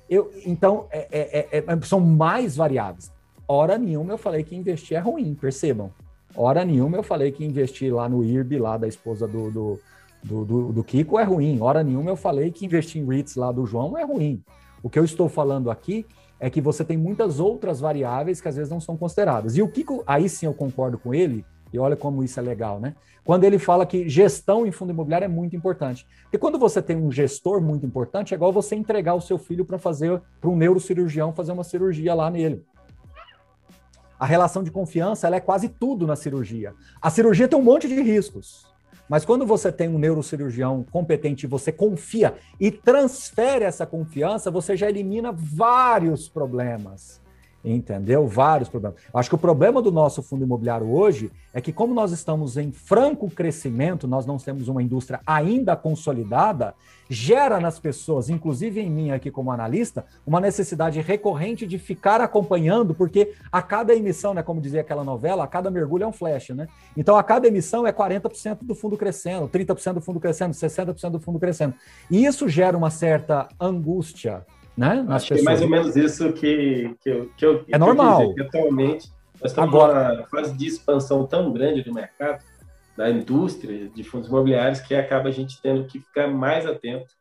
[0.09, 3.13] Eu, então, é, é, é, é são mais variáveis.
[3.47, 5.93] Hora nenhuma eu falei que investir é ruim, percebam.
[6.41, 9.81] Hora nenhuma eu falei que investir lá no IRB, lá da esposa do, do,
[10.23, 11.61] do, do, do Kiko, é ruim.
[11.61, 14.41] Hora nenhuma eu falei que investir em REITs lá do João é ruim.
[14.81, 16.07] O que eu estou falando aqui
[16.39, 19.57] é que você tem muitas outras variáveis que às vezes não são consideradas.
[19.57, 22.79] E o Kiko, aí sim eu concordo com ele, e olha como isso é legal,
[22.79, 22.95] né?
[23.25, 26.07] Quando ele fala que gestão em fundo imobiliário é muito importante.
[26.23, 29.65] Porque quando você tem um gestor muito importante, é igual você entregar o seu filho
[29.65, 32.65] para fazer, para um neurocirurgião fazer uma cirurgia lá nele.
[34.19, 36.75] A relação de confiança ela é quase tudo na cirurgia.
[37.01, 38.67] A cirurgia tem um monte de riscos.
[39.09, 44.77] Mas quando você tem um neurocirurgião competente e você confia e transfere essa confiança, você
[44.77, 47.21] já elimina vários problemas
[47.65, 48.27] entendeu?
[48.27, 48.99] Vários problemas.
[49.13, 52.71] Acho que o problema do nosso fundo imobiliário hoje é que, como nós estamos em
[52.71, 56.75] franco crescimento, nós não temos uma indústria ainda consolidada,
[57.11, 62.95] gera nas pessoas, inclusive em mim aqui como analista, uma necessidade recorrente de ficar acompanhando,
[62.95, 66.51] porque a cada emissão, né, como dizia aquela novela, a cada mergulho é um flash,
[66.51, 66.69] né?
[66.97, 71.21] Então, a cada emissão é 40% do fundo crescendo, 30% do fundo crescendo, 60% do
[71.21, 71.75] fundo crescendo.
[72.11, 74.47] E isso gera uma certa angústia
[74.79, 75.05] né?
[75.09, 78.33] Acho que é mais ou menos isso que, que, eu, que eu É normal.
[78.33, 79.11] Que atualmente
[79.41, 80.15] nós estamos Agora...
[80.15, 82.45] numa fase de expansão tão grande do mercado,
[82.97, 87.13] da indústria de fundos imobiliários, que acaba a gente tendo que ficar mais atento.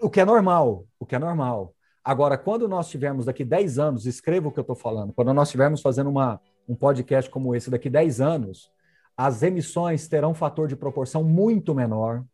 [0.00, 1.72] O que é normal, o que é normal.
[2.04, 5.48] Agora, quando nós tivermos daqui 10 anos, escreva o que eu estou falando, quando nós
[5.48, 8.68] estivermos fazendo uma, um podcast como esse daqui 10 anos,
[9.16, 12.24] as emissões terão um fator de proporção muito menor,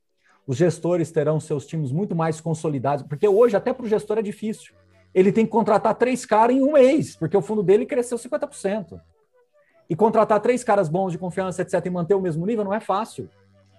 [0.51, 4.23] os gestores terão seus times muito mais consolidados, porque hoje até para o gestor é
[4.23, 4.75] difícil.
[5.15, 9.01] Ele tem que contratar três caras em um mês, porque o fundo dele cresceu 50%.
[9.89, 12.81] E contratar três caras bons de confiança, etc., e manter o mesmo nível não é
[12.81, 13.31] fácil.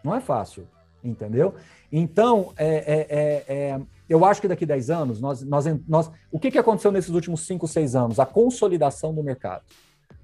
[0.02, 0.66] Não é fácil,
[1.04, 1.56] entendeu?
[1.92, 6.10] Então, é, é, é, é eu acho que daqui a 10 anos, nós, nós, nós,
[6.32, 8.18] o que, que aconteceu nesses últimos 5, 6 anos?
[8.18, 9.64] A consolidação do mercado.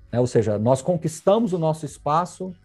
[0.10, 0.18] Né?
[0.18, 2.56] Ou seja, nós conquistamos o nosso espaço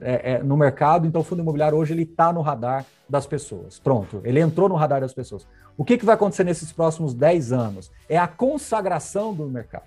[0.00, 3.78] é, é, no mercado, então o fundo imobiliário hoje ele está no radar das pessoas.
[3.78, 5.46] Pronto, ele entrou no radar das pessoas.
[5.76, 7.90] O que, que vai acontecer nesses próximos 10 anos?
[8.08, 9.84] É a consagração do mercado.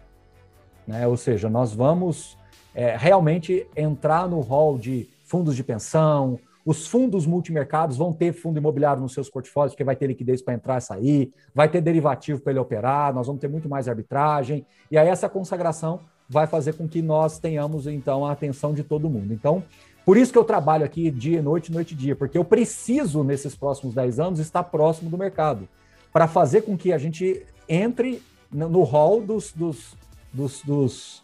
[0.87, 1.07] Né?
[1.07, 2.37] Ou seja, nós vamos
[2.73, 8.57] é, realmente entrar no hall de fundos de pensão, os fundos multimercados vão ter fundo
[8.57, 12.39] imobiliário nos seus portfólios, porque vai ter liquidez para entrar e sair, vai ter derivativo
[12.39, 15.99] para ele operar, nós vamos ter muito mais arbitragem, e aí essa consagração
[16.29, 19.33] vai fazer com que nós tenhamos, então, a atenção de todo mundo.
[19.33, 19.63] Então,
[20.05, 23.23] por isso que eu trabalho aqui dia e noite, noite e dia, porque eu preciso,
[23.23, 25.67] nesses próximos 10 anos, estar próximo do mercado,
[26.11, 28.21] para fazer com que a gente entre
[28.51, 29.95] no hall dos, dos,
[30.33, 31.23] dos, dos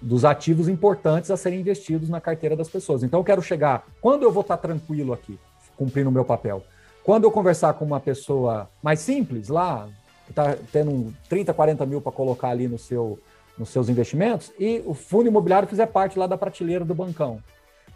[0.00, 3.02] dos ativos importantes a serem investidos na carteira das pessoas.
[3.02, 3.86] Então, eu quero chegar.
[4.00, 5.38] Quando eu vou estar tranquilo aqui,
[5.76, 6.62] cumprindo o meu papel?
[7.02, 9.88] Quando eu conversar com uma pessoa mais simples, lá,
[10.24, 13.18] que está tendo 30, 40 mil para colocar ali no seu,
[13.56, 17.42] nos seus investimentos, e o fundo imobiliário fizer parte lá da prateleira do bancão.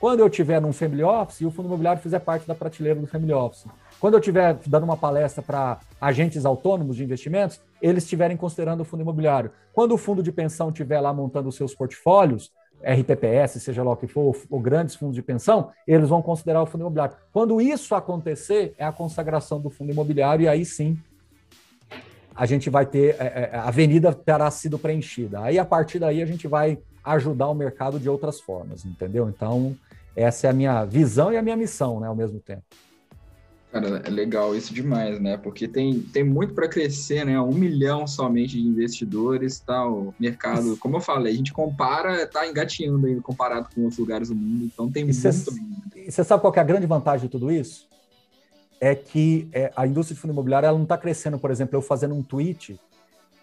[0.02, 3.06] Quando eu tiver num family office e o fundo imobiliário fizer parte da prateleira do
[3.06, 3.66] family office.
[4.00, 8.84] Quando eu estiver dando uma palestra para agentes autônomos de investimentos, eles estiverem considerando o
[8.84, 9.52] fundo imobiliário.
[9.72, 12.50] Quando o fundo de pensão estiver lá montando os seus portfólios,
[12.82, 16.66] RPPS, seja lá o que for, ou grandes fundos de pensão, eles vão considerar o
[16.66, 17.14] fundo imobiliário.
[17.32, 20.98] Quando isso acontecer, é a consagração do fundo imobiliário, e aí sim
[22.34, 25.42] a gente vai ter, é, é, a avenida terá sido preenchida.
[25.42, 29.28] Aí, a partir daí, a gente vai ajudar o mercado de outras formas, entendeu?
[29.28, 29.76] Então,
[30.14, 32.62] essa é a minha visão e a minha missão, né, ao mesmo tempo.
[33.72, 35.38] Cara, é legal isso demais, né?
[35.38, 37.40] Porque tem, tem muito para crescer, né?
[37.40, 39.64] Um milhão somente de investidores?
[39.66, 44.28] O mercado, como eu falei, a gente compara, tá engatinhando ainda comparado com outros lugares
[44.28, 45.96] do mundo, então tem e muito.
[45.96, 47.88] E você sabe qual é a grande vantagem de tudo isso?
[48.78, 51.80] É que é, a indústria de fundo imobiliário ela não está crescendo, por exemplo, eu
[51.80, 52.78] fazendo um tweet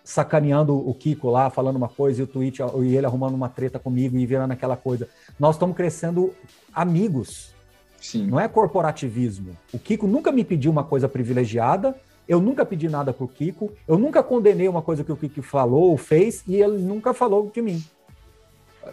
[0.09, 3.77] sacaneando o Kiko lá, falando uma coisa, e o tweet, e ele arrumando uma treta
[3.77, 5.07] comigo e virando aquela coisa.
[5.39, 6.33] Nós estamos crescendo
[6.73, 7.53] amigos.
[8.01, 8.25] Sim.
[8.25, 9.55] Não é corporativismo.
[9.71, 11.95] O Kiko nunca me pediu uma coisa privilegiada,
[12.27, 15.91] eu nunca pedi nada pro Kiko, eu nunca condenei uma coisa que o Kiko falou
[15.91, 17.83] ou fez, e ele nunca falou de mim.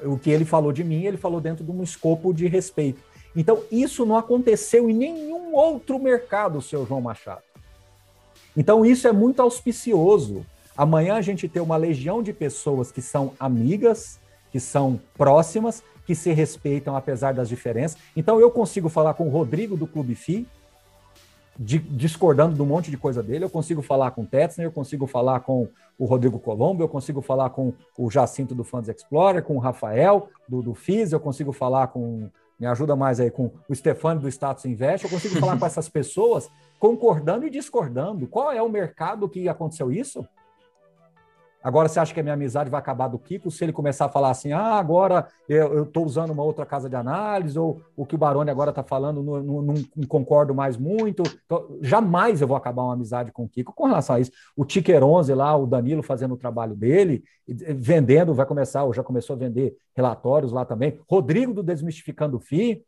[0.04, 3.00] O que ele falou de mim, ele falou dentro de um escopo de respeito.
[3.34, 7.42] Então, isso não aconteceu em nenhum outro mercado, seu João Machado.
[8.54, 10.44] Então, isso é muito auspicioso
[10.76, 14.20] Amanhã a gente tem uma legião de pessoas que são amigas,
[14.50, 17.98] que são próximas, que se respeitam apesar das diferenças.
[18.16, 20.46] Então eu consigo falar com o Rodrigo do Clube FI,
[21.58, 24.72] de, discordando de um monte de coisa dele, eu consigo falar com o Tetzner, eu
[24.72, 29.42] consigo falar com o Rodrigo Colombo, eu consigo falar com o Jacinto do Funds Explorer,
[29.42, 32.28] com o Rafael do, do FIS, eu consigo falar com,
[32.60, 35.88] me ajuda mais aí, com o Stefano do Status Invest, eu consigo falar com essas
[35.88, 38.26] pessoas concordando e discordando.
[38.26, 40.26] Qual é o mercado que aconteceu isso?
[41.66, 44.08] Agora, você acha que a minha amizade vai acabar do Kiko se ele começar a
[44.08, 48.14] falar assim, ah, agora eu estou usando uma outra casa de análise, ou o que
[48.14, 51.24] o Baroni agora está falando, não, não, não, concordo mais muito.
[51.44, 54.30] Então, jamais eu vou acabar uma amizade com o Kiko com relação a isso.
[54.54, 59.02] O Ticker 11 lá, o Danilo fazendo o trabalho dele, vendendo, vai começar, ou já
[59.02, 61.00] começou a vender relatórios lá também.
[61.10, 62.80] Rodrigo do Desmistificando o FI.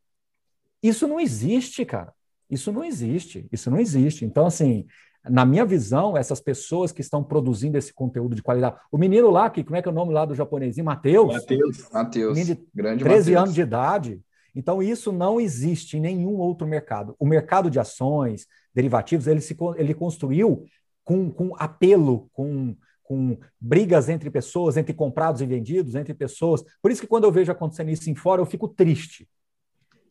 [0.80, 2.14] Isso não existe, cara.
[2.48, 3.44] Isso não existe.
[3.50, 4.24] Isso não existe.
[4.24, 4.86] Então, assim,
[5.24, 8.76] na minha visão, essas pessoas que estão produzindo esse conteúdo de qualidade.
[8.90, 10.84] O menino lá, que, como é que é o nome lá do japonesinho?
[10.84, 11.34] Matheus.
[11.34, 11.90] Matheus.
[11.92, 12.46] Matheus.
[12.46, 13.42] De grande 13 Mateus.
[13.42, 14.20] anos de idade.
[14.54, 17.14] Então, isso não existe em nenhum outro mercado.
[17.18, 20.64] O mercado de ações, derivativos, ele, se, ele construiu
[21.04, 26.64] com, com apelo, com, com brigas entre pessoas, entre comprados e vendidos, entre pessoas.
[26.82, 29.28] Por isso que quando eu vejo acontecendo isso em fora, eu fico triste.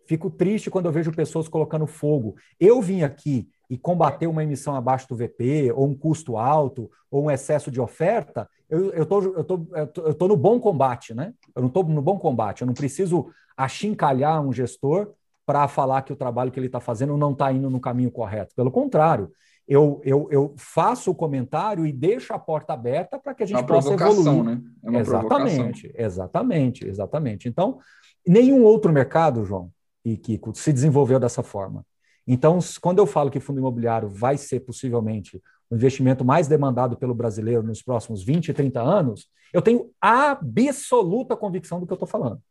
[0.07, 2.35] Fico triste quando eu vejo pessoas colocando fogo.
[2.57, 7.25] Eu vim aqui e combater uma emissão abaixo do VP, ou um custo alto, ou
[7.25, 11.13] um excesso de oferta, eu estou eu tô, eu tô, eu tô no bom combate,
[11.13, 11.33] né?
[11.53, 15.11] Eu não estou no bom combate, eu não preciso achincalhar um gestor
[15.45, 18.55] para falar que o trabalho que ele está fazendo não está indo no caminho correto.
[18.55, 19.31] Pelo contrário,
[19.67, 23.57] eu, eu, eu faço o comentário e deixo a porta aberta para que a gente
[23.57, 24.43] é uma possa evoluir.
[24.43, 24.61] Né?
[24.83, 26.05] É uma exatamente, provocação.
[26.05, 27.49] exatamente, exatamente.
[27.49, 27.79] Então,
[28.25, 29.71] nenhum outro mercado, João
[30.13, 31.85] e se desenvolveu dessa forma.
[32.25, 37.13] Então, quando eu falo que fundo imobiliário vai ser possivelmente o investimento mais demandado pelo
[37.13, 42.41] brasileiro nos próximos 20, 30 anos, eu tenho absoluta convicção do que eu estou falando.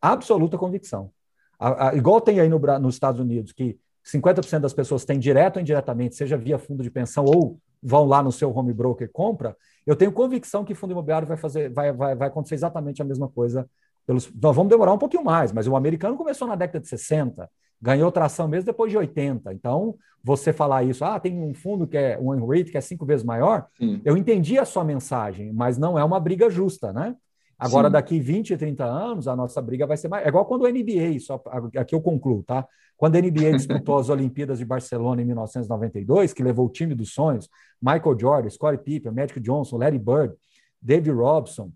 [0.00, 1.10] Absoluta convicção.
[1.58, 5.56] A, a, igual tem aí no, nos Estados Unidos, que 50% das pessoas têm direto
[5.56, 9.56] ou indiretamente, seja via fundo de pensão ou vão lá no seu home broker compra,
[9.86, 13.28] eu tenho convicção que fundo imobiliário vai fazer, vai, vai, vai acontecer exatamente a mesma
[13.28, 13.68] coisa.
[14.06, 17.50] Pelos, nós vamos demorar um pouquinho mais, mas o americano começou na década de 60,
[17.80, 19.52] ganhou tração mesmo depois de 80.
[19.52, 23.04] Então, você falar isso, ah, tem um fundo que é um rate que é cinco
[23.04, 24.00] vezes maior, Sim.
[24.04, 27.14] eu entendi a sua mensagem, mas não é uma briga justa, né?
[27.58, 27.92] Agora, Sim.
[27.92, 30.24] daqui 20, 30 anos, a nossa briga vai ser mais.
[30.26, 31.42] É igual quando o NBA, só
[31.76, 32.66] aqui eu concluo, tá?
[32.96, 37.12] Quando a NBA disputou as Olimpíadas de Barcelona em 1992, que levou o time dos
[37.12, 37.48] sonhos,
[37.80, 40.34] Michael Jordan, Scottie Pippen, Magic Johnson, Larry Bird,
[40.82, 41.72] David Robson,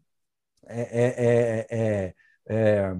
[0.66, 2.14] é, é, é,
[2.48, 2.94] é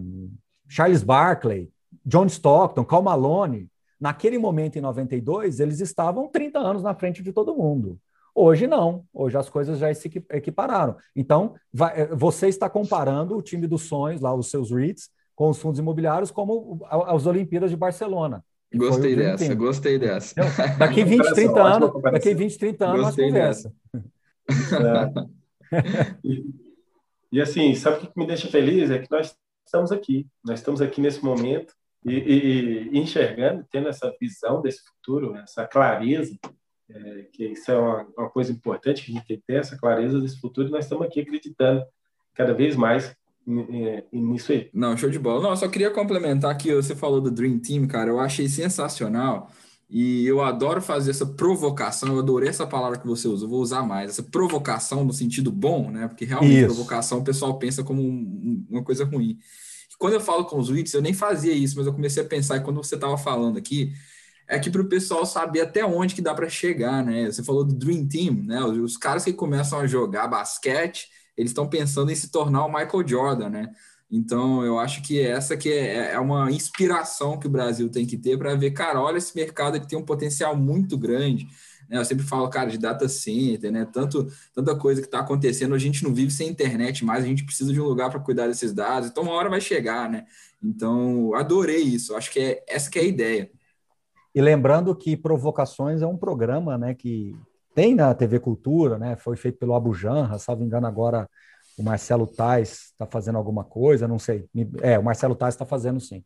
[0.68, 1.70] Charles Barkley,
[2.04, 3.68] John Stockton, Cal Malone,
[4.00, 7.98] naquele momento em 92, eles estavam 30 anos na frente de todo mundo.
[8.34, 10.96] Hoje não, hoje as coisas já se equipararam.
[11.14, 15.50] Então, vai, eh, você está comparando o time dos sonhos, lá os seus REITs, com
[15.50, 18.44] os fundos imobiliários, como as Olimpíadas de Barcelona.
[18.72, 20.32] Gostei dessa, gostei dessa.
[20.32, 23.72] Então, daqui 20, 30 anos, daqui 20, 30 anos, gostei nós conversa.
[25.72, 26.10] É.
[27.32, 28.90] E assim, sabe o que me deixa feliz?
[28.90, 29.34] É que nós
[29.64, 31.74] estamos aqui, nós estamos aqui nesse momento
[32.04, 36.36] e, e, e enxergando, tendo essa visão desse futuro, essa clareza,
[36.88, 39.76] é, que isso é uma, uma, coisa importante que a gente tem que ter, essa
[39.76, 41.84] clareza desse futuro, e nós estamos aqui acreditando
[42.34, 43.14] cada vez mais
[44.12, 44.70] nisso aí.
[44.72, 45.42] Não, show de bola.
[45.42, 49.50] Não, só queria complementar que você falou do Dream Team, cara, eu achei sensacional.
[49.92, 53.60] E eu adoro fazer essa provocação, eu adorei essa palavra que você usa, eu vou
[53.60, 56.06] usar mais, essa provocação no sentido bom, né?
[56.06, 56.66] Porque realmente Isso.
[56.66, 59.36] provocação o pessoal pensa como um, uma coisa ruim.
[59.98, 62.56] Quando eu falo com os Wits, eu nem fazia isso, mas eu comecei a pensar,
[62.56, 63.92] e quando você estava falando aqui,
[64.46, 67.26] é que para o pessoal saber até onde que dá para chegar, né?
[67.26, 68.62] Você falou do Dream Team, né?
[68.64, 72.72] Os, os caras que começam a jogar basquete, eles estão pensando em se tornar o
[72.72, 73.72] Michael Jordan, né?
[74.10, 78.16] Então, eu acho que essa que é, é uma inspiração que o Brasil tem que
[78.16, 81.46] ter para ver, cara, olha esse mercado que tem um potencial muito grande.
[81.88, 81.98] Né?
[81.98, 83.84] Eu sempre falo, cara, de data center, né?
[83.84, 85.74] Tanto, tanta coisa que está acontecendo.
[85.74, 88.48] A gente não vive sem internet mais, a gente precisa de um lugar para cuidar
[88.48, 89.08] desses dados.
[89.08, 90.24] Então, uma hora vai chegar, né?
[90.60, 92.16] Então, adorei isso.
[92.16, 93.50] Acho que é essa que é a ideia.
[94.34, 97.36] E lembrando que Provocações é um programa, né, que
[97.74, 99.16] tem na TV Cultura, né?
[99.16, 101.28] Foi feito pelo Abu Janra, salvo engano agora
[101.80, 104.46] o Marcelo Tais está fazendo alguma coisa, não sei.
[104.82, 106.22] É, o Marcelo Tais está fazendo sim.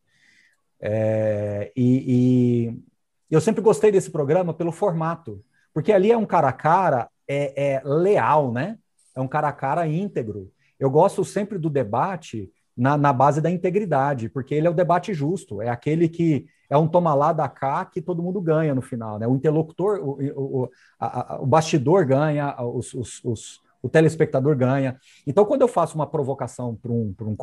[0.81, 2.83] É, e, e,
[3.31, 7.75] eu sempre gostei desse programa pelo formato, porque ali é um cara a cara é,
[7.75, 8.77] é leal, né?
[9.15, 10.51] É um cara a cara íntegro.
[10.79, 15.15] Eu gosto sempre do debate na, na, base da integridade, porque ele é o debate
[15.15, 18.83] justo, é aquele que é um toma lá da cá que todo mundo ganha no
[18.83, 19.29] final, né?
[19.29, 24.99] O interlocutor, o, o, a, a, o bastidor ganha, os, os, os, o telespectador ganha.
[25.27, 27.37] Então, quando eu faço uma provocação para um, um,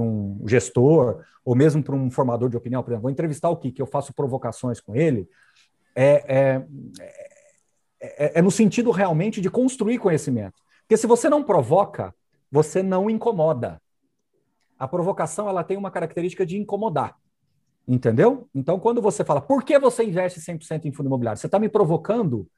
[0.00, 3.80] um gestor, ou mesmo para um formador de opinião, por exemplo, vou entrevistar o Kiki,
[3.80, 5.28] eu faço provocações com ele,
[5.96, 6.66] é, é,
[8.00, 10.62] é, é no sentido realmente de construir conhecimento.
[10.82, 12.14] Porque se você não provoca,
[12.48, 13.82] você não incomoda.
[14.78, 17.16] A provocação ela tem uma característica de incomodar.
[17.88, 18.48] Entendeu?
[18.54, 21.40] Então, quando você fala, por que você investe 100% em fundo imobiliário?
[21.40, 22.48] Você está me provocando,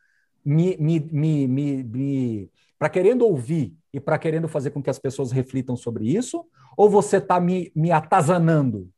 [0.44, 2.50] me, me, me, me
[2.80, 6.46] para querendo ouvir e para querendo fazer com que as pessoas reflitam sobre isso?
[6.78, 8.88] Ou você está me, me atazanando?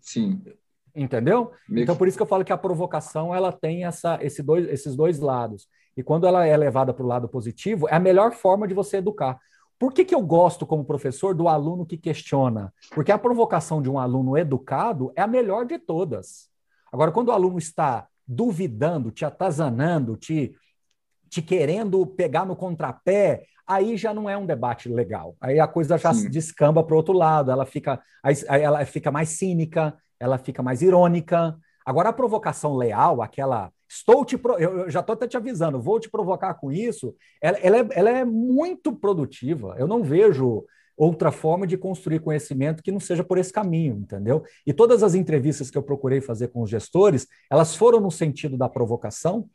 [0.00, 0.42] Sim.
[0.92, 1.52] Entendeu?
[1.70, 4.96] Então, por isso que eu falo que a provocação ela tem essa, esse dois, esses
[4.96, 5.68] dois lados.
[5.96, 8.96] E quando ela é levada para o lado positivo, é a melhor forma de você
[8.96, 9.38] educar.
[9.78, 12.74] Por que, que eu gosto, como professor, do aluno que questiona?
[12.90, 16.50] Porque a provocação de um aluno educado é a melhor de todas.
[16.92, 20.52] Agora, quando o aluno está duvidando, te atazanando, te
[21.28, 25.36] te querendo pegar no contrapé, aí já não é um debate legal.
[25.40, 26.30] Aí a coisa já Sim.
[26.30, 28.00] descamba para o outro lado, ela fica,
[28.48, 31.56] ela fica mais cínica, ela fica mais irônica.
[31.84, 34.58] Agora a provocação leal, aquela estou te pro...
[34.58, 38.10] eu já estou até te avisando, vou te provocar com isso, ela, ela, é, ela
[38.10, 39.74] é muito produtiva.
[39.78, 40.64] Eu não vejo
[40.96, 44.42] outra forma de construir conhecimento que não seja por esse caminho, entendeu?
[44.66, 48.58] E todas as entrevistas que eu procurei fazer com os gestores, elas foram no sentido
[48.58, 49.48] da provocação,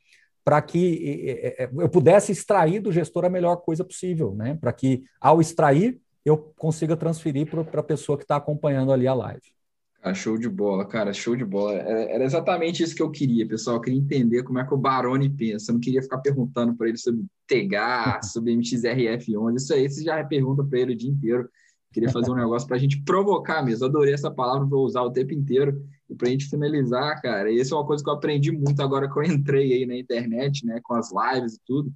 [0.44, 4.58] para que eu pudesse extrair do gestor a melhor coisa possível, né?
[4.60, 9.14] Para que, ao extrair, eu consiga transferir para a pessoa que está acompanhando ali a
[9.14, 9.54] live.
[10.06, 11.76] Ah, show de bola, cara, show de bola.
[11.76, 13.78] Era exatamente isso que eu queria, pessoal.
[13.78, 15.72] Eu queria entender como é que o Baroni pensa.
[15.72, 19.56] Eu não queria ficar perguntando para ele sobre TGA, sobre MXRF11.
[19.56, 21.50] Isso aí você já pergunta para ele o dia inteiro.
[21.94, 23.86] Queria fazer um negócio para a gente provocar mesmo.
[23.86, 25.82] Adorei essa palavra, vou usar o tempo inteiro.
[26.10, 28.82] E para a gente finalizar, cara, e isso é uma coisa que eu aprendi muito
[28.82, 31.94] agora que eu entrei aí na internet, né, com as lives e tudo,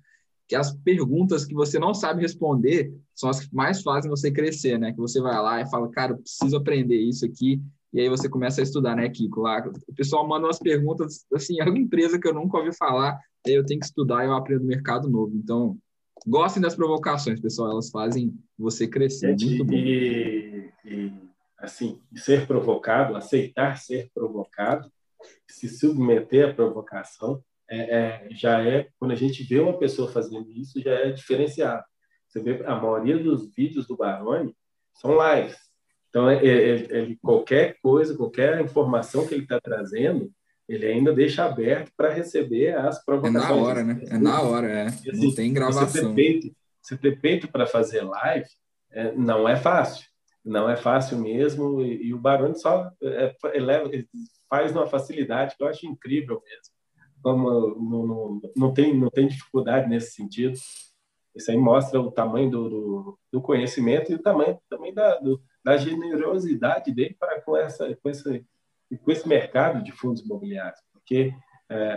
[0.47, 4.79] que as perguntas que você não sabe responder são as que mais fazem você crescer,
[4.79, 4.93] né?
[4.93, 7.61] Que você vai lá e fala, cara, preciso aprender isso aqui,
[7.93, 9.41] e aí você começa a estudar, né, Kiko?
[9.41, 13.19] Lá, o pessoal manda umas perguntas, assim, é uma empresa que eu nunca ouvi falar,
[13.45, 15.35] aí eu tenho que estudar e eu aprendo mercado novo.
[15.35, 15.77] Então,
[16.27, 19.29] gostem das provocações, pessoal, elas fazem você crescer.
[19.29, 19.73] Gente, muito bom.
[19.73, 21.13] E, e,
[21.57, 24.91] assim, ser provocado, aceitar ser provocado,
[25.47, 30.51] se submeter à provocação, é, é, já é, quando a gente vê uma pessoa fazendo
[30.51, 31.83] isso, já é diferenciado.
[32.27, 34.55] Você vê, a maioria dos vídeos do Baroni
[34.93, 35.57] são lives.
[36.09, 40.31] Então, ele, é, é, ele, qualquer coisa, qualquer informação que ele está trazendo,
[40.67, 43.43] ele ainda deixa aberto para receber as provocações.
[43.43, 44.01] É na hora, né?
[44.09, 44.85] É na hora, é.
[44.87, 45.87] Assim, não tem gravação.
[45.87, 48.49] Você ter peito, você ter peito para fazer live
[48.91, 50.05] é, não é fácil.
[50.43, 51.81] Não é fácil mesmo.
[51.81, 53.89] E, e o Baroni só é, eleva,
[54.49, 56.73] faz uma facilidade que eu acho incrível mesmo.
[57.21, 60.57] Como não, não, não, tem, não tem dificuldade nesse sentido.
[61.33, 65.41] Isso aí mostra o tamanho do, do, do conhecimento e o tamanho também da, do,
[65.63, 68.45] da generosidade dele para com, essa, com esse
[68.89, 71.33] e com esse mercado de fundos imobiliários, porque
[71.69, 71.93] é,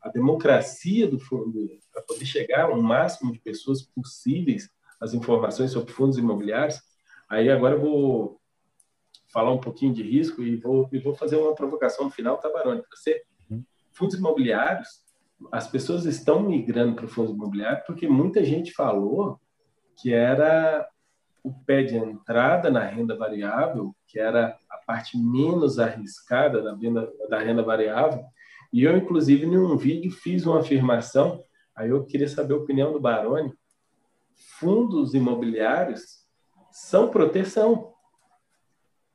[0.00, 4.70] a, democracia do fundo, para poder chegar ao máximo de pessoas possíveis
[5.00, 6.80] às informações sobre fundos imobiliários,
[7.30, 8.40] Aí agora eu vou
[9.32, 12.50] falar um pouquinho de risco e vou, e vou fazer uma provocação no final, tá,
[12.50, 13.22] Baroni, para você.
[13.48, 13.62] Uhum.
[13.92, 14.88] Fundos imobiliários,
[15.52, 19.40] as pessoas estão migrando para fundos imobiliários porque muita gente falou
[19.96, 20.86] que era
[21.44, 27.10] o pé de entrada na renda variável, que era a parte menos arriscada da, venda,
[27.28, 28.24] da renda variável.
[28.72, 31.42] E eu, inclusive, em um vídeo fiz uma afirmação,
[31.74, 33.52] aí eu queria saber a opinião do Baroni.
[34.58, 36.24] Fundos imobiliários
[36.72, 37.92] são proteção.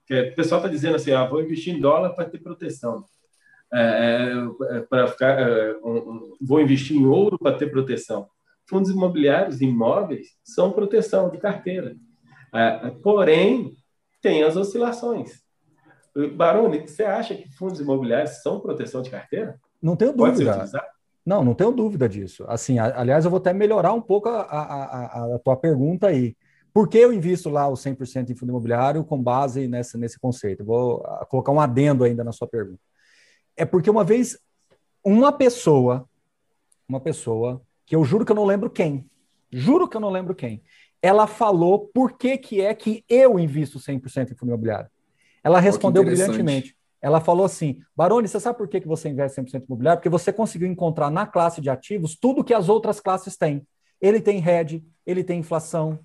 [0.09, 3.03] O pessoal está dizendo assim, ah, vou investir em dólar para ter proteção.
[3.73, 4.31] É,
[4.69, 8.29] é para ficar, é, um, vou investir em ouro para ter proteção.
[8.67, 11.95] Fundos imobiliários, imóveis, são proteção de carteira.
[12.53, 13.75] É, porém,
[14.25, 15.43] tem as oscilações.
[16.35, 19.59] Baroni, você acha que fundos imobiliários são proteção de carteira?
[19.79, 20.67] Não tenho dúvida.
[21.23, 22.43] Não, não tenho dúvida disso.
[22.47, 26.35] Assim, aliás, eu vou até melhorar um pouco a, a, a, tua pergunta aí.
[26.73, 30.65] Por que eu invisto lá o 100% em fundo imobiliário com base nessa, nesse conceito?
[30.65, 32.81] Vou ah, colocar um adendo ainda na sua pergunta.
[33.55, 34.39] É porque uma vez
[35.03, 36.09] uma pessoa,
[36.89, 39.07] uma pessoa, que eu juro que eu não lembro quem,
[39.51, 40.63] juro que eu não lembro quem,
[41.05, 44.89] ela falou por que, que é que eu invisto 100% em fundo imobiliário.
[45.43, 46.75] Ela respondeu oh, brilhantemente.
[46.99, 49.99] Ela falou assim: Baroni, você sabe por que, que você investe 100% em imobiliário?
[49.99, 53.67] Porque você conseguiu encontrar na classe de ativos tudo que as outras classes têm.
[54.01, 55.99] Ele tem RED, ele tem inflação,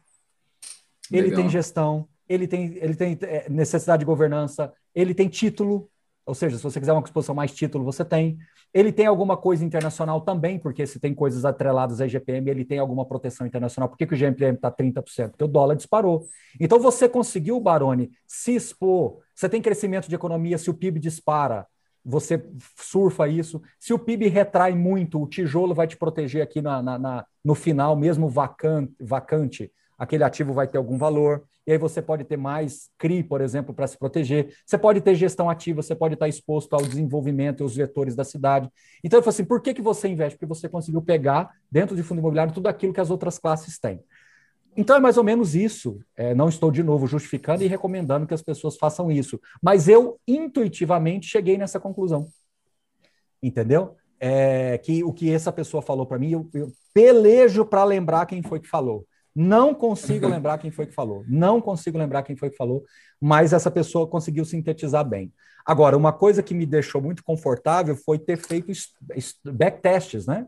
[1.11, 1.29] Legal.
[1.29, 5.89] ele tem gestão, ele tem, ele tem é, necessidade de governança, ele tem título,
[6.27, 8.39] ou seja, se você quiser uma exposição mais título, você tem.
[8.73, 12.79] Ele tem alguma coisa internacional também, porque se tem coisas atreladas à IGPM, ele tem
[12.79, 13.89] alguma proteção internacional.
[13.89, 15.31] Por que, que o GPM está 30%?
[15.31, 16.25] Porque o dólar disparou.
[16.61, 19.19] Então você conseguiu, Baroni, se expor.
[19.35, 21.67] Você tem crescimento de economia, se o PIB dispara,
[22.05, 22.43] você
[22.77, 23.61] surfa isso.
[23.79, 27.55] Se o PIB retrai muito, o tijolo vai te proteger aqui na, na, na no
[27.55, 32.37] final, mesmo vacante, vacante aquele ativo vai ter algum valor, e aí você pode ter
[32.37, 34.53] mais CRI, por exemplo, para se proteger.
[34.67, 38.25] Você pode ter gestão ativa, você pode estar exposto ao desenvolvimento e aos vetores da
[38.25, 38.69] cidade.
[39.05, 40.37] Então, eu falo assim, por que, que você investe?
[40.37, 44.03] Porque você conseguiu pegar, dentro de fundo imobiliário, tudo aquilo que as outras classes têm.
[44.77, 46.01] Então, é mais ou menos isso.
[46.17, 49.41] É, não estou, de novo, justificando e recomendando que as pessoas façam isso.
[49.63, 52.27] Mas eu, intuitivamente, cheguei nessa conclusão.
[53.41, 53.95] Entendeu?
[54.19, 58.43] É, que o que essa pessoa falou para mim, eu, eu pelejo para lembrar quem
[58.43, 59.07] foi que falou.
[59.35, 61.25] Não consigo lembrar quem foi que falou.
[61.29, 62.85] Não consigo lembrar quem foi que falou,
[63.21, 65.33] mas essa pessoa conseguiu sintetizar bem.
[65.65, 68.73] Agora, uma coisa que me deixou muito confortável foi ter feito
[69.45, 70.47] backtests, né?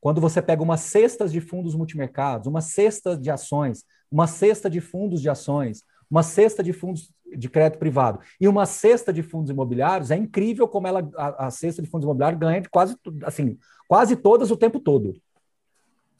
[0.00, 4.80] Quando você pega umas cestas de fundos multimercados, uma cesta de ações, uma cesta de
[4.80, 9.50] fundos de ações, uma cesta de fundos de crédito privado e uma cesta de fundos
[9.50, 13.56] imobiliários, é incrível como ela, a, a cesta de fundos imobiliários ganha de quase, assim,
[13.88, 15.14] quase todas o tempo todo.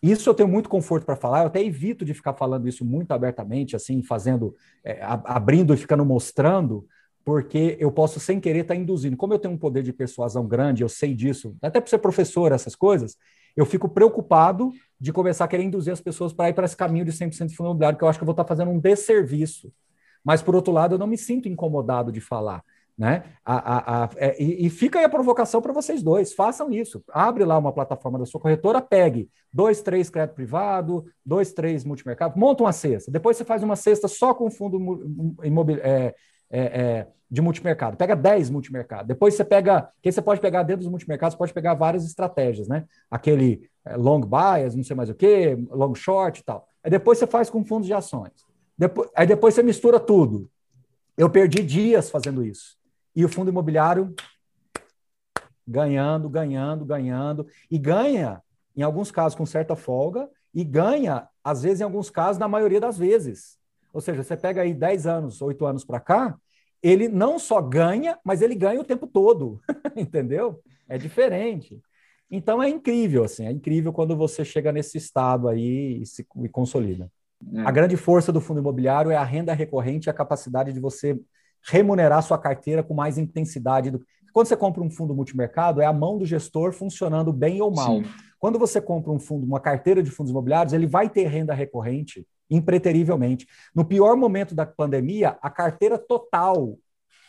[0.02, 3.12] Isso eu tenho muito conforto para falar, eu até evito de ficar falando isso muito
[3.12, 6.84] abertamente, assim, fazendo, é, abrindo e ficando mostrando,
[7.24, 9.16] porque eu posso, sem querer, estar tá induzindo.
[9.16, 12.50] Como eu tenho um poder de persuasão grande, eu sei disso, até por ser professor,
[12.50, 13.16] essas coisas,
[13.56, 17.04] eu fico preocupado de começar a querer induzir as pessoas para ir para esse caminho
[17.04, 18.80] de 100% de fundo imobiliário, que eu acho que eu vou estar tá fazendo um
[18.80, 19.72] desserviço.
[20.24, 22.64] Mas, por outro lado, eu não me sinto incomodado de falar.
[22.96, 23.24] Né?
[23.44, 27.02] A, a, a, é, e, e, fica aí a provocação para vocês dois, façam isso.
[27.08, 32.38] Abre lá uma plataforma da sua corretora, pegue dois, três crédito privado, dois, três multimercado,
[32.38, 33.10] monta uma cesta.
[33.10, 34.76] Depois você faz uma cesta só com fundo
[35.42, 35.90] imobiliário.
[35.90, 36.14] É,
[36.52, 37.96] é, é, de multimercado.
[37.96, 39.08] Pega 10 multimercado.
[39.08, 42.84] Depois você pega, que você pode pegar dentro dos multimercados, pode pegar várias estratégias, né?
[43.10, 46.68] Aquele é, long bias, não sei mais o que, long short e tal.
[46.84, 48.32] Aí depois você faz com fundos de ações.
[48.76, 50.46] Depois, aí depois você mistura tudo.
[51.16, 52.81] Eu perdi dias fazendo isso
[53.14, 54.14] e o fundo imobiliário
[55.66, 58.42] ganhando, ganhando, ganhando, e ganha,
[58.76, 62.80] em alguns casos, com certa folga, e ganha, às vezes, em alguns casos, na maioria
[62.80, 63.58] das vezes.
[63.92, 66.36] Ou seja, você pega aí 10 anos, 8 anos para cá,
[66.82, 69.60] ele não só ganha, mas ele ganha o tempo todo,
[69.96, 70.60] entendeu?
[70.88, 71.80] É diferente.
[72.30, 76.48] Então é incrível, assim, é incrível quando você chega nesse estado aí e se e
[76.48, 77.10] consolida.
[77.54, 77.60] É.
[77.60, 81.18] A grande força do fundo imobiliário é a renda recorrente e a capacidade de você
[81.64, 83.90] remunerar sua carteira com mais intensidade.
[83.90, 84.04] Do...
[84.32, 87.96] Quando você compra um fundo multimercado, é a mão do gestor funcionando bem ou mal.
[87.96, 88.04] Sim.
[88.38, 92.26] Quando você compra um fundo, uma carteira de fundos imobiliários, ele vai ter renda recorrente,
[92.50, 93.46] impreterivelmente.
[93.74, 96.76] No pior momento da pandemia, a carteira total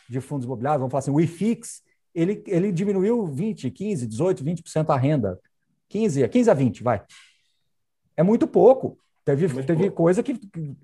[0.08, 1.82] de fundos imobiliários, vamos falar assim, o IFIX,
[2.14, 5.38] ele, ele diminuiu 20, 15, 18, 20% a renda.
[5.88, 7.02] 15, 15 a 20, vai.
[8.16, 8.98] É muito pouco.
[9.24, 10.76] Teve, teve coisa que, que,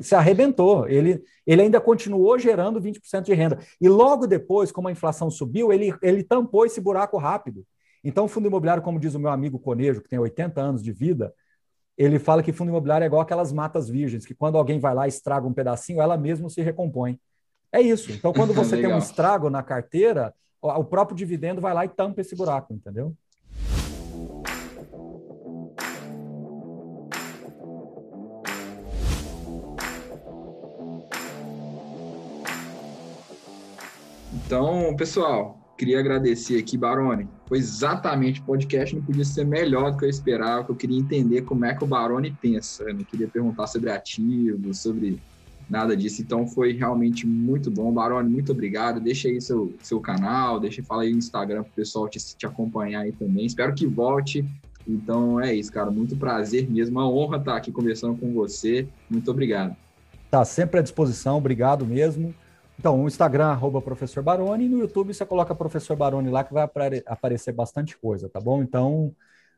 [0.00, 0.88] se arrebentou.
[0.88, 3.58] Ele, ele ainda continuou gerando 20% de renda.
[3.80, 7.64] E logo depois, como a inflação subiu, ele, ele tampou esse buraco rápido.
[8.02, 10.92] Então, o fundo imobiliário, como diz o meu amigo Conejo, que tem 80 anos de
[10.92, 11.32] vida,
[11.96, 15.06] ele fala que fundo imobiliário é igual aquelas matas virgens, que quando alguém vai lá
[15.06, 17.18] e estraga um pedacinho, ela mesma se recompõe.
[17.70, 18.10] É isso.
[18.10, 22.20] Então, quando você tem um estrago na carteira, o próprio dividendo vai lá e tampa
[22.20, 23.14] esse buraco, entendeu?
[34.46, 37.26] Então, pessoal, queria agradecer aqui, Baroni.
[37.46, 40.98] Foi exatamente o podcast, não podia ser melhor do que eu esperava, que eu queria
[40.98, 42.84] entender como é que o Baroni pensa.
[42.84, 45.18] Eu não queria perguntar sobre ativos, sobre
[45.68, 46.20] nada disso.
[46.20, 47.90] Então foi realmente muito bom.
[47.90, 49.00] Baroni, muito obrigado.
[49.00, 52.46] Deixa aí seu, seu canal, deixa fala aí no Instagram para o pessoal te, te
[52.46, 53.46] acompanhar aí também.
[53.46, 54.44] Espero que volte.
[54.86, 55.90] Então é isso, cara.
[55.90, 56.98] Muito prazer mesmo.
[56.98, 58.86] Uma honra estar aqui conversando com você.
[59.08, 59.74] Muito obrigado.
[60.30, 61.38] Tá sempre à disposição.
[61.38, 62.34] Obrigado mesmo.
[62.78, 66.52] Então, o Instagram, arroba Professor Baroni, e no YouTube você coloca Professor Baroni lá, que
[66.52, 66.68] vai
[67.06, 68.62] aparecer bastante coisa, tá bom?
[68.62, 69.14] Então,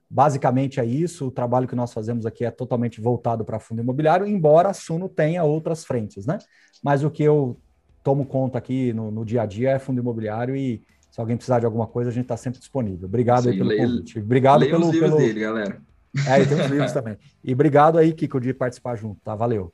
[0.09, 1.27] basicamente é isso.
[1.27, 5.09] O trabalho que nós fazemos aqui é totalmente voltado para fundo imobiliário, embora a Suno
[5.09, 6.39] tenha outras frentes, né?
[6.83, 7.59] Mas o que eu
[8.05, 11.61] tomo conta aqui no, no dia a dia é fundo imobiliário e se alguém precisar
[11.61, 13.09] de alguma coisa, a gente está sempre disponível.
[13.09, 14.19] Obrigado aí pelo convite.
[14.19, 14.91] Obrigado leio pelo.
[14.91, 15.17] Os pelo...
[15.17, 15.81] dele, galera.
[16.29, 17.17] É, e tem os livros também.
[17.43, 19.35] E obrigado aí, Kiko, de participar junto, tá?
[19.35, 19.73] Valeu.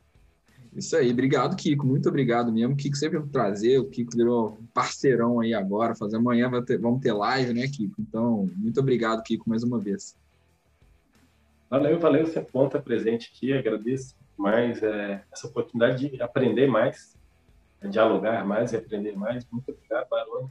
[0.75, 1.87] Isso aí, obrigado, Kiko.
[1.87, 2.73] Muito obrigado mesmo.
[2.73, 3.79] O Kiko sempre vai trazer.
[3.79, 5.95] O Kiko virou parceirão aí agora.
[5.95, 8.01] Fazer amanhã ter, vamos ter live, né, Kiko?
[8.01, 10.17] Então, muito obrigado, Kiko, mais uma vez.
[11.69, 12.27] Valeu, valeu.
[12.27, 13.53] Sempre bom estar presente aqui.
[13.53, 17.15] Agradeço mais é, essa oportunidade de aprender mais,
[17.91, 19.47] dialogar mais e aprender mais.
[19.53, 20.49] Muito obrigado, Barone.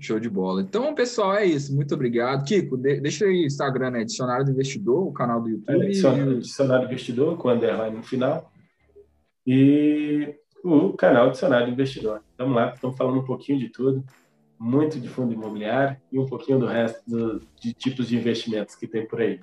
[0.00, 0.62] Show de bola.
[0.62, 1.72] Então, pessoal, é isso.
[1.72, 2.44] Muito obrigado.
[2.44, 4.04] Kiko, de, deixa aí o Instagram, né?
[4.04, 5.80] Dicionário do Investidor, o canal do YouTube.
[5.80, 8.52] É, dicionário, dicionário do Investidor, com underline no final
[9.46, 10.34] e
[10.64, 12.22] o canal Dicionário Investidor.
[12.38, 14.04] Vamos lá, estamos falando um pouquinho de tudo,
[14.58, 18.86] muito de fundo imobiliário e um pouquinho do resto do, de tipos de investimentos que
[18.86, 19.40] tem por aí.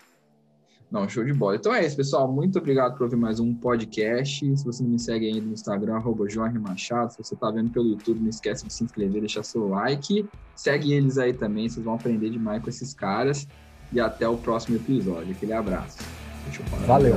[0.92, 1.56] Não, show de bola.
[1.56, 2.30] Então é isso, pessoal.
[2.30, 4.58] Muito obrigado por ouvir mais um podcast.
[4.58, 7.14] Se você não me segue ainda no Instagram, arroba Jorge Machado.
[7.14, 10.28] Se você está vendo pelo YouTube, não esquece de se inscrever, deixar seu like.
[10.54, 13.48] Segue eles aí também, vocês vão aprender demais com esses caras.
[13.94, 15.32] E até o próximo episódio.
[15.32, 15.98] Aquele abraço.
[16.86, 17.16] Valeu.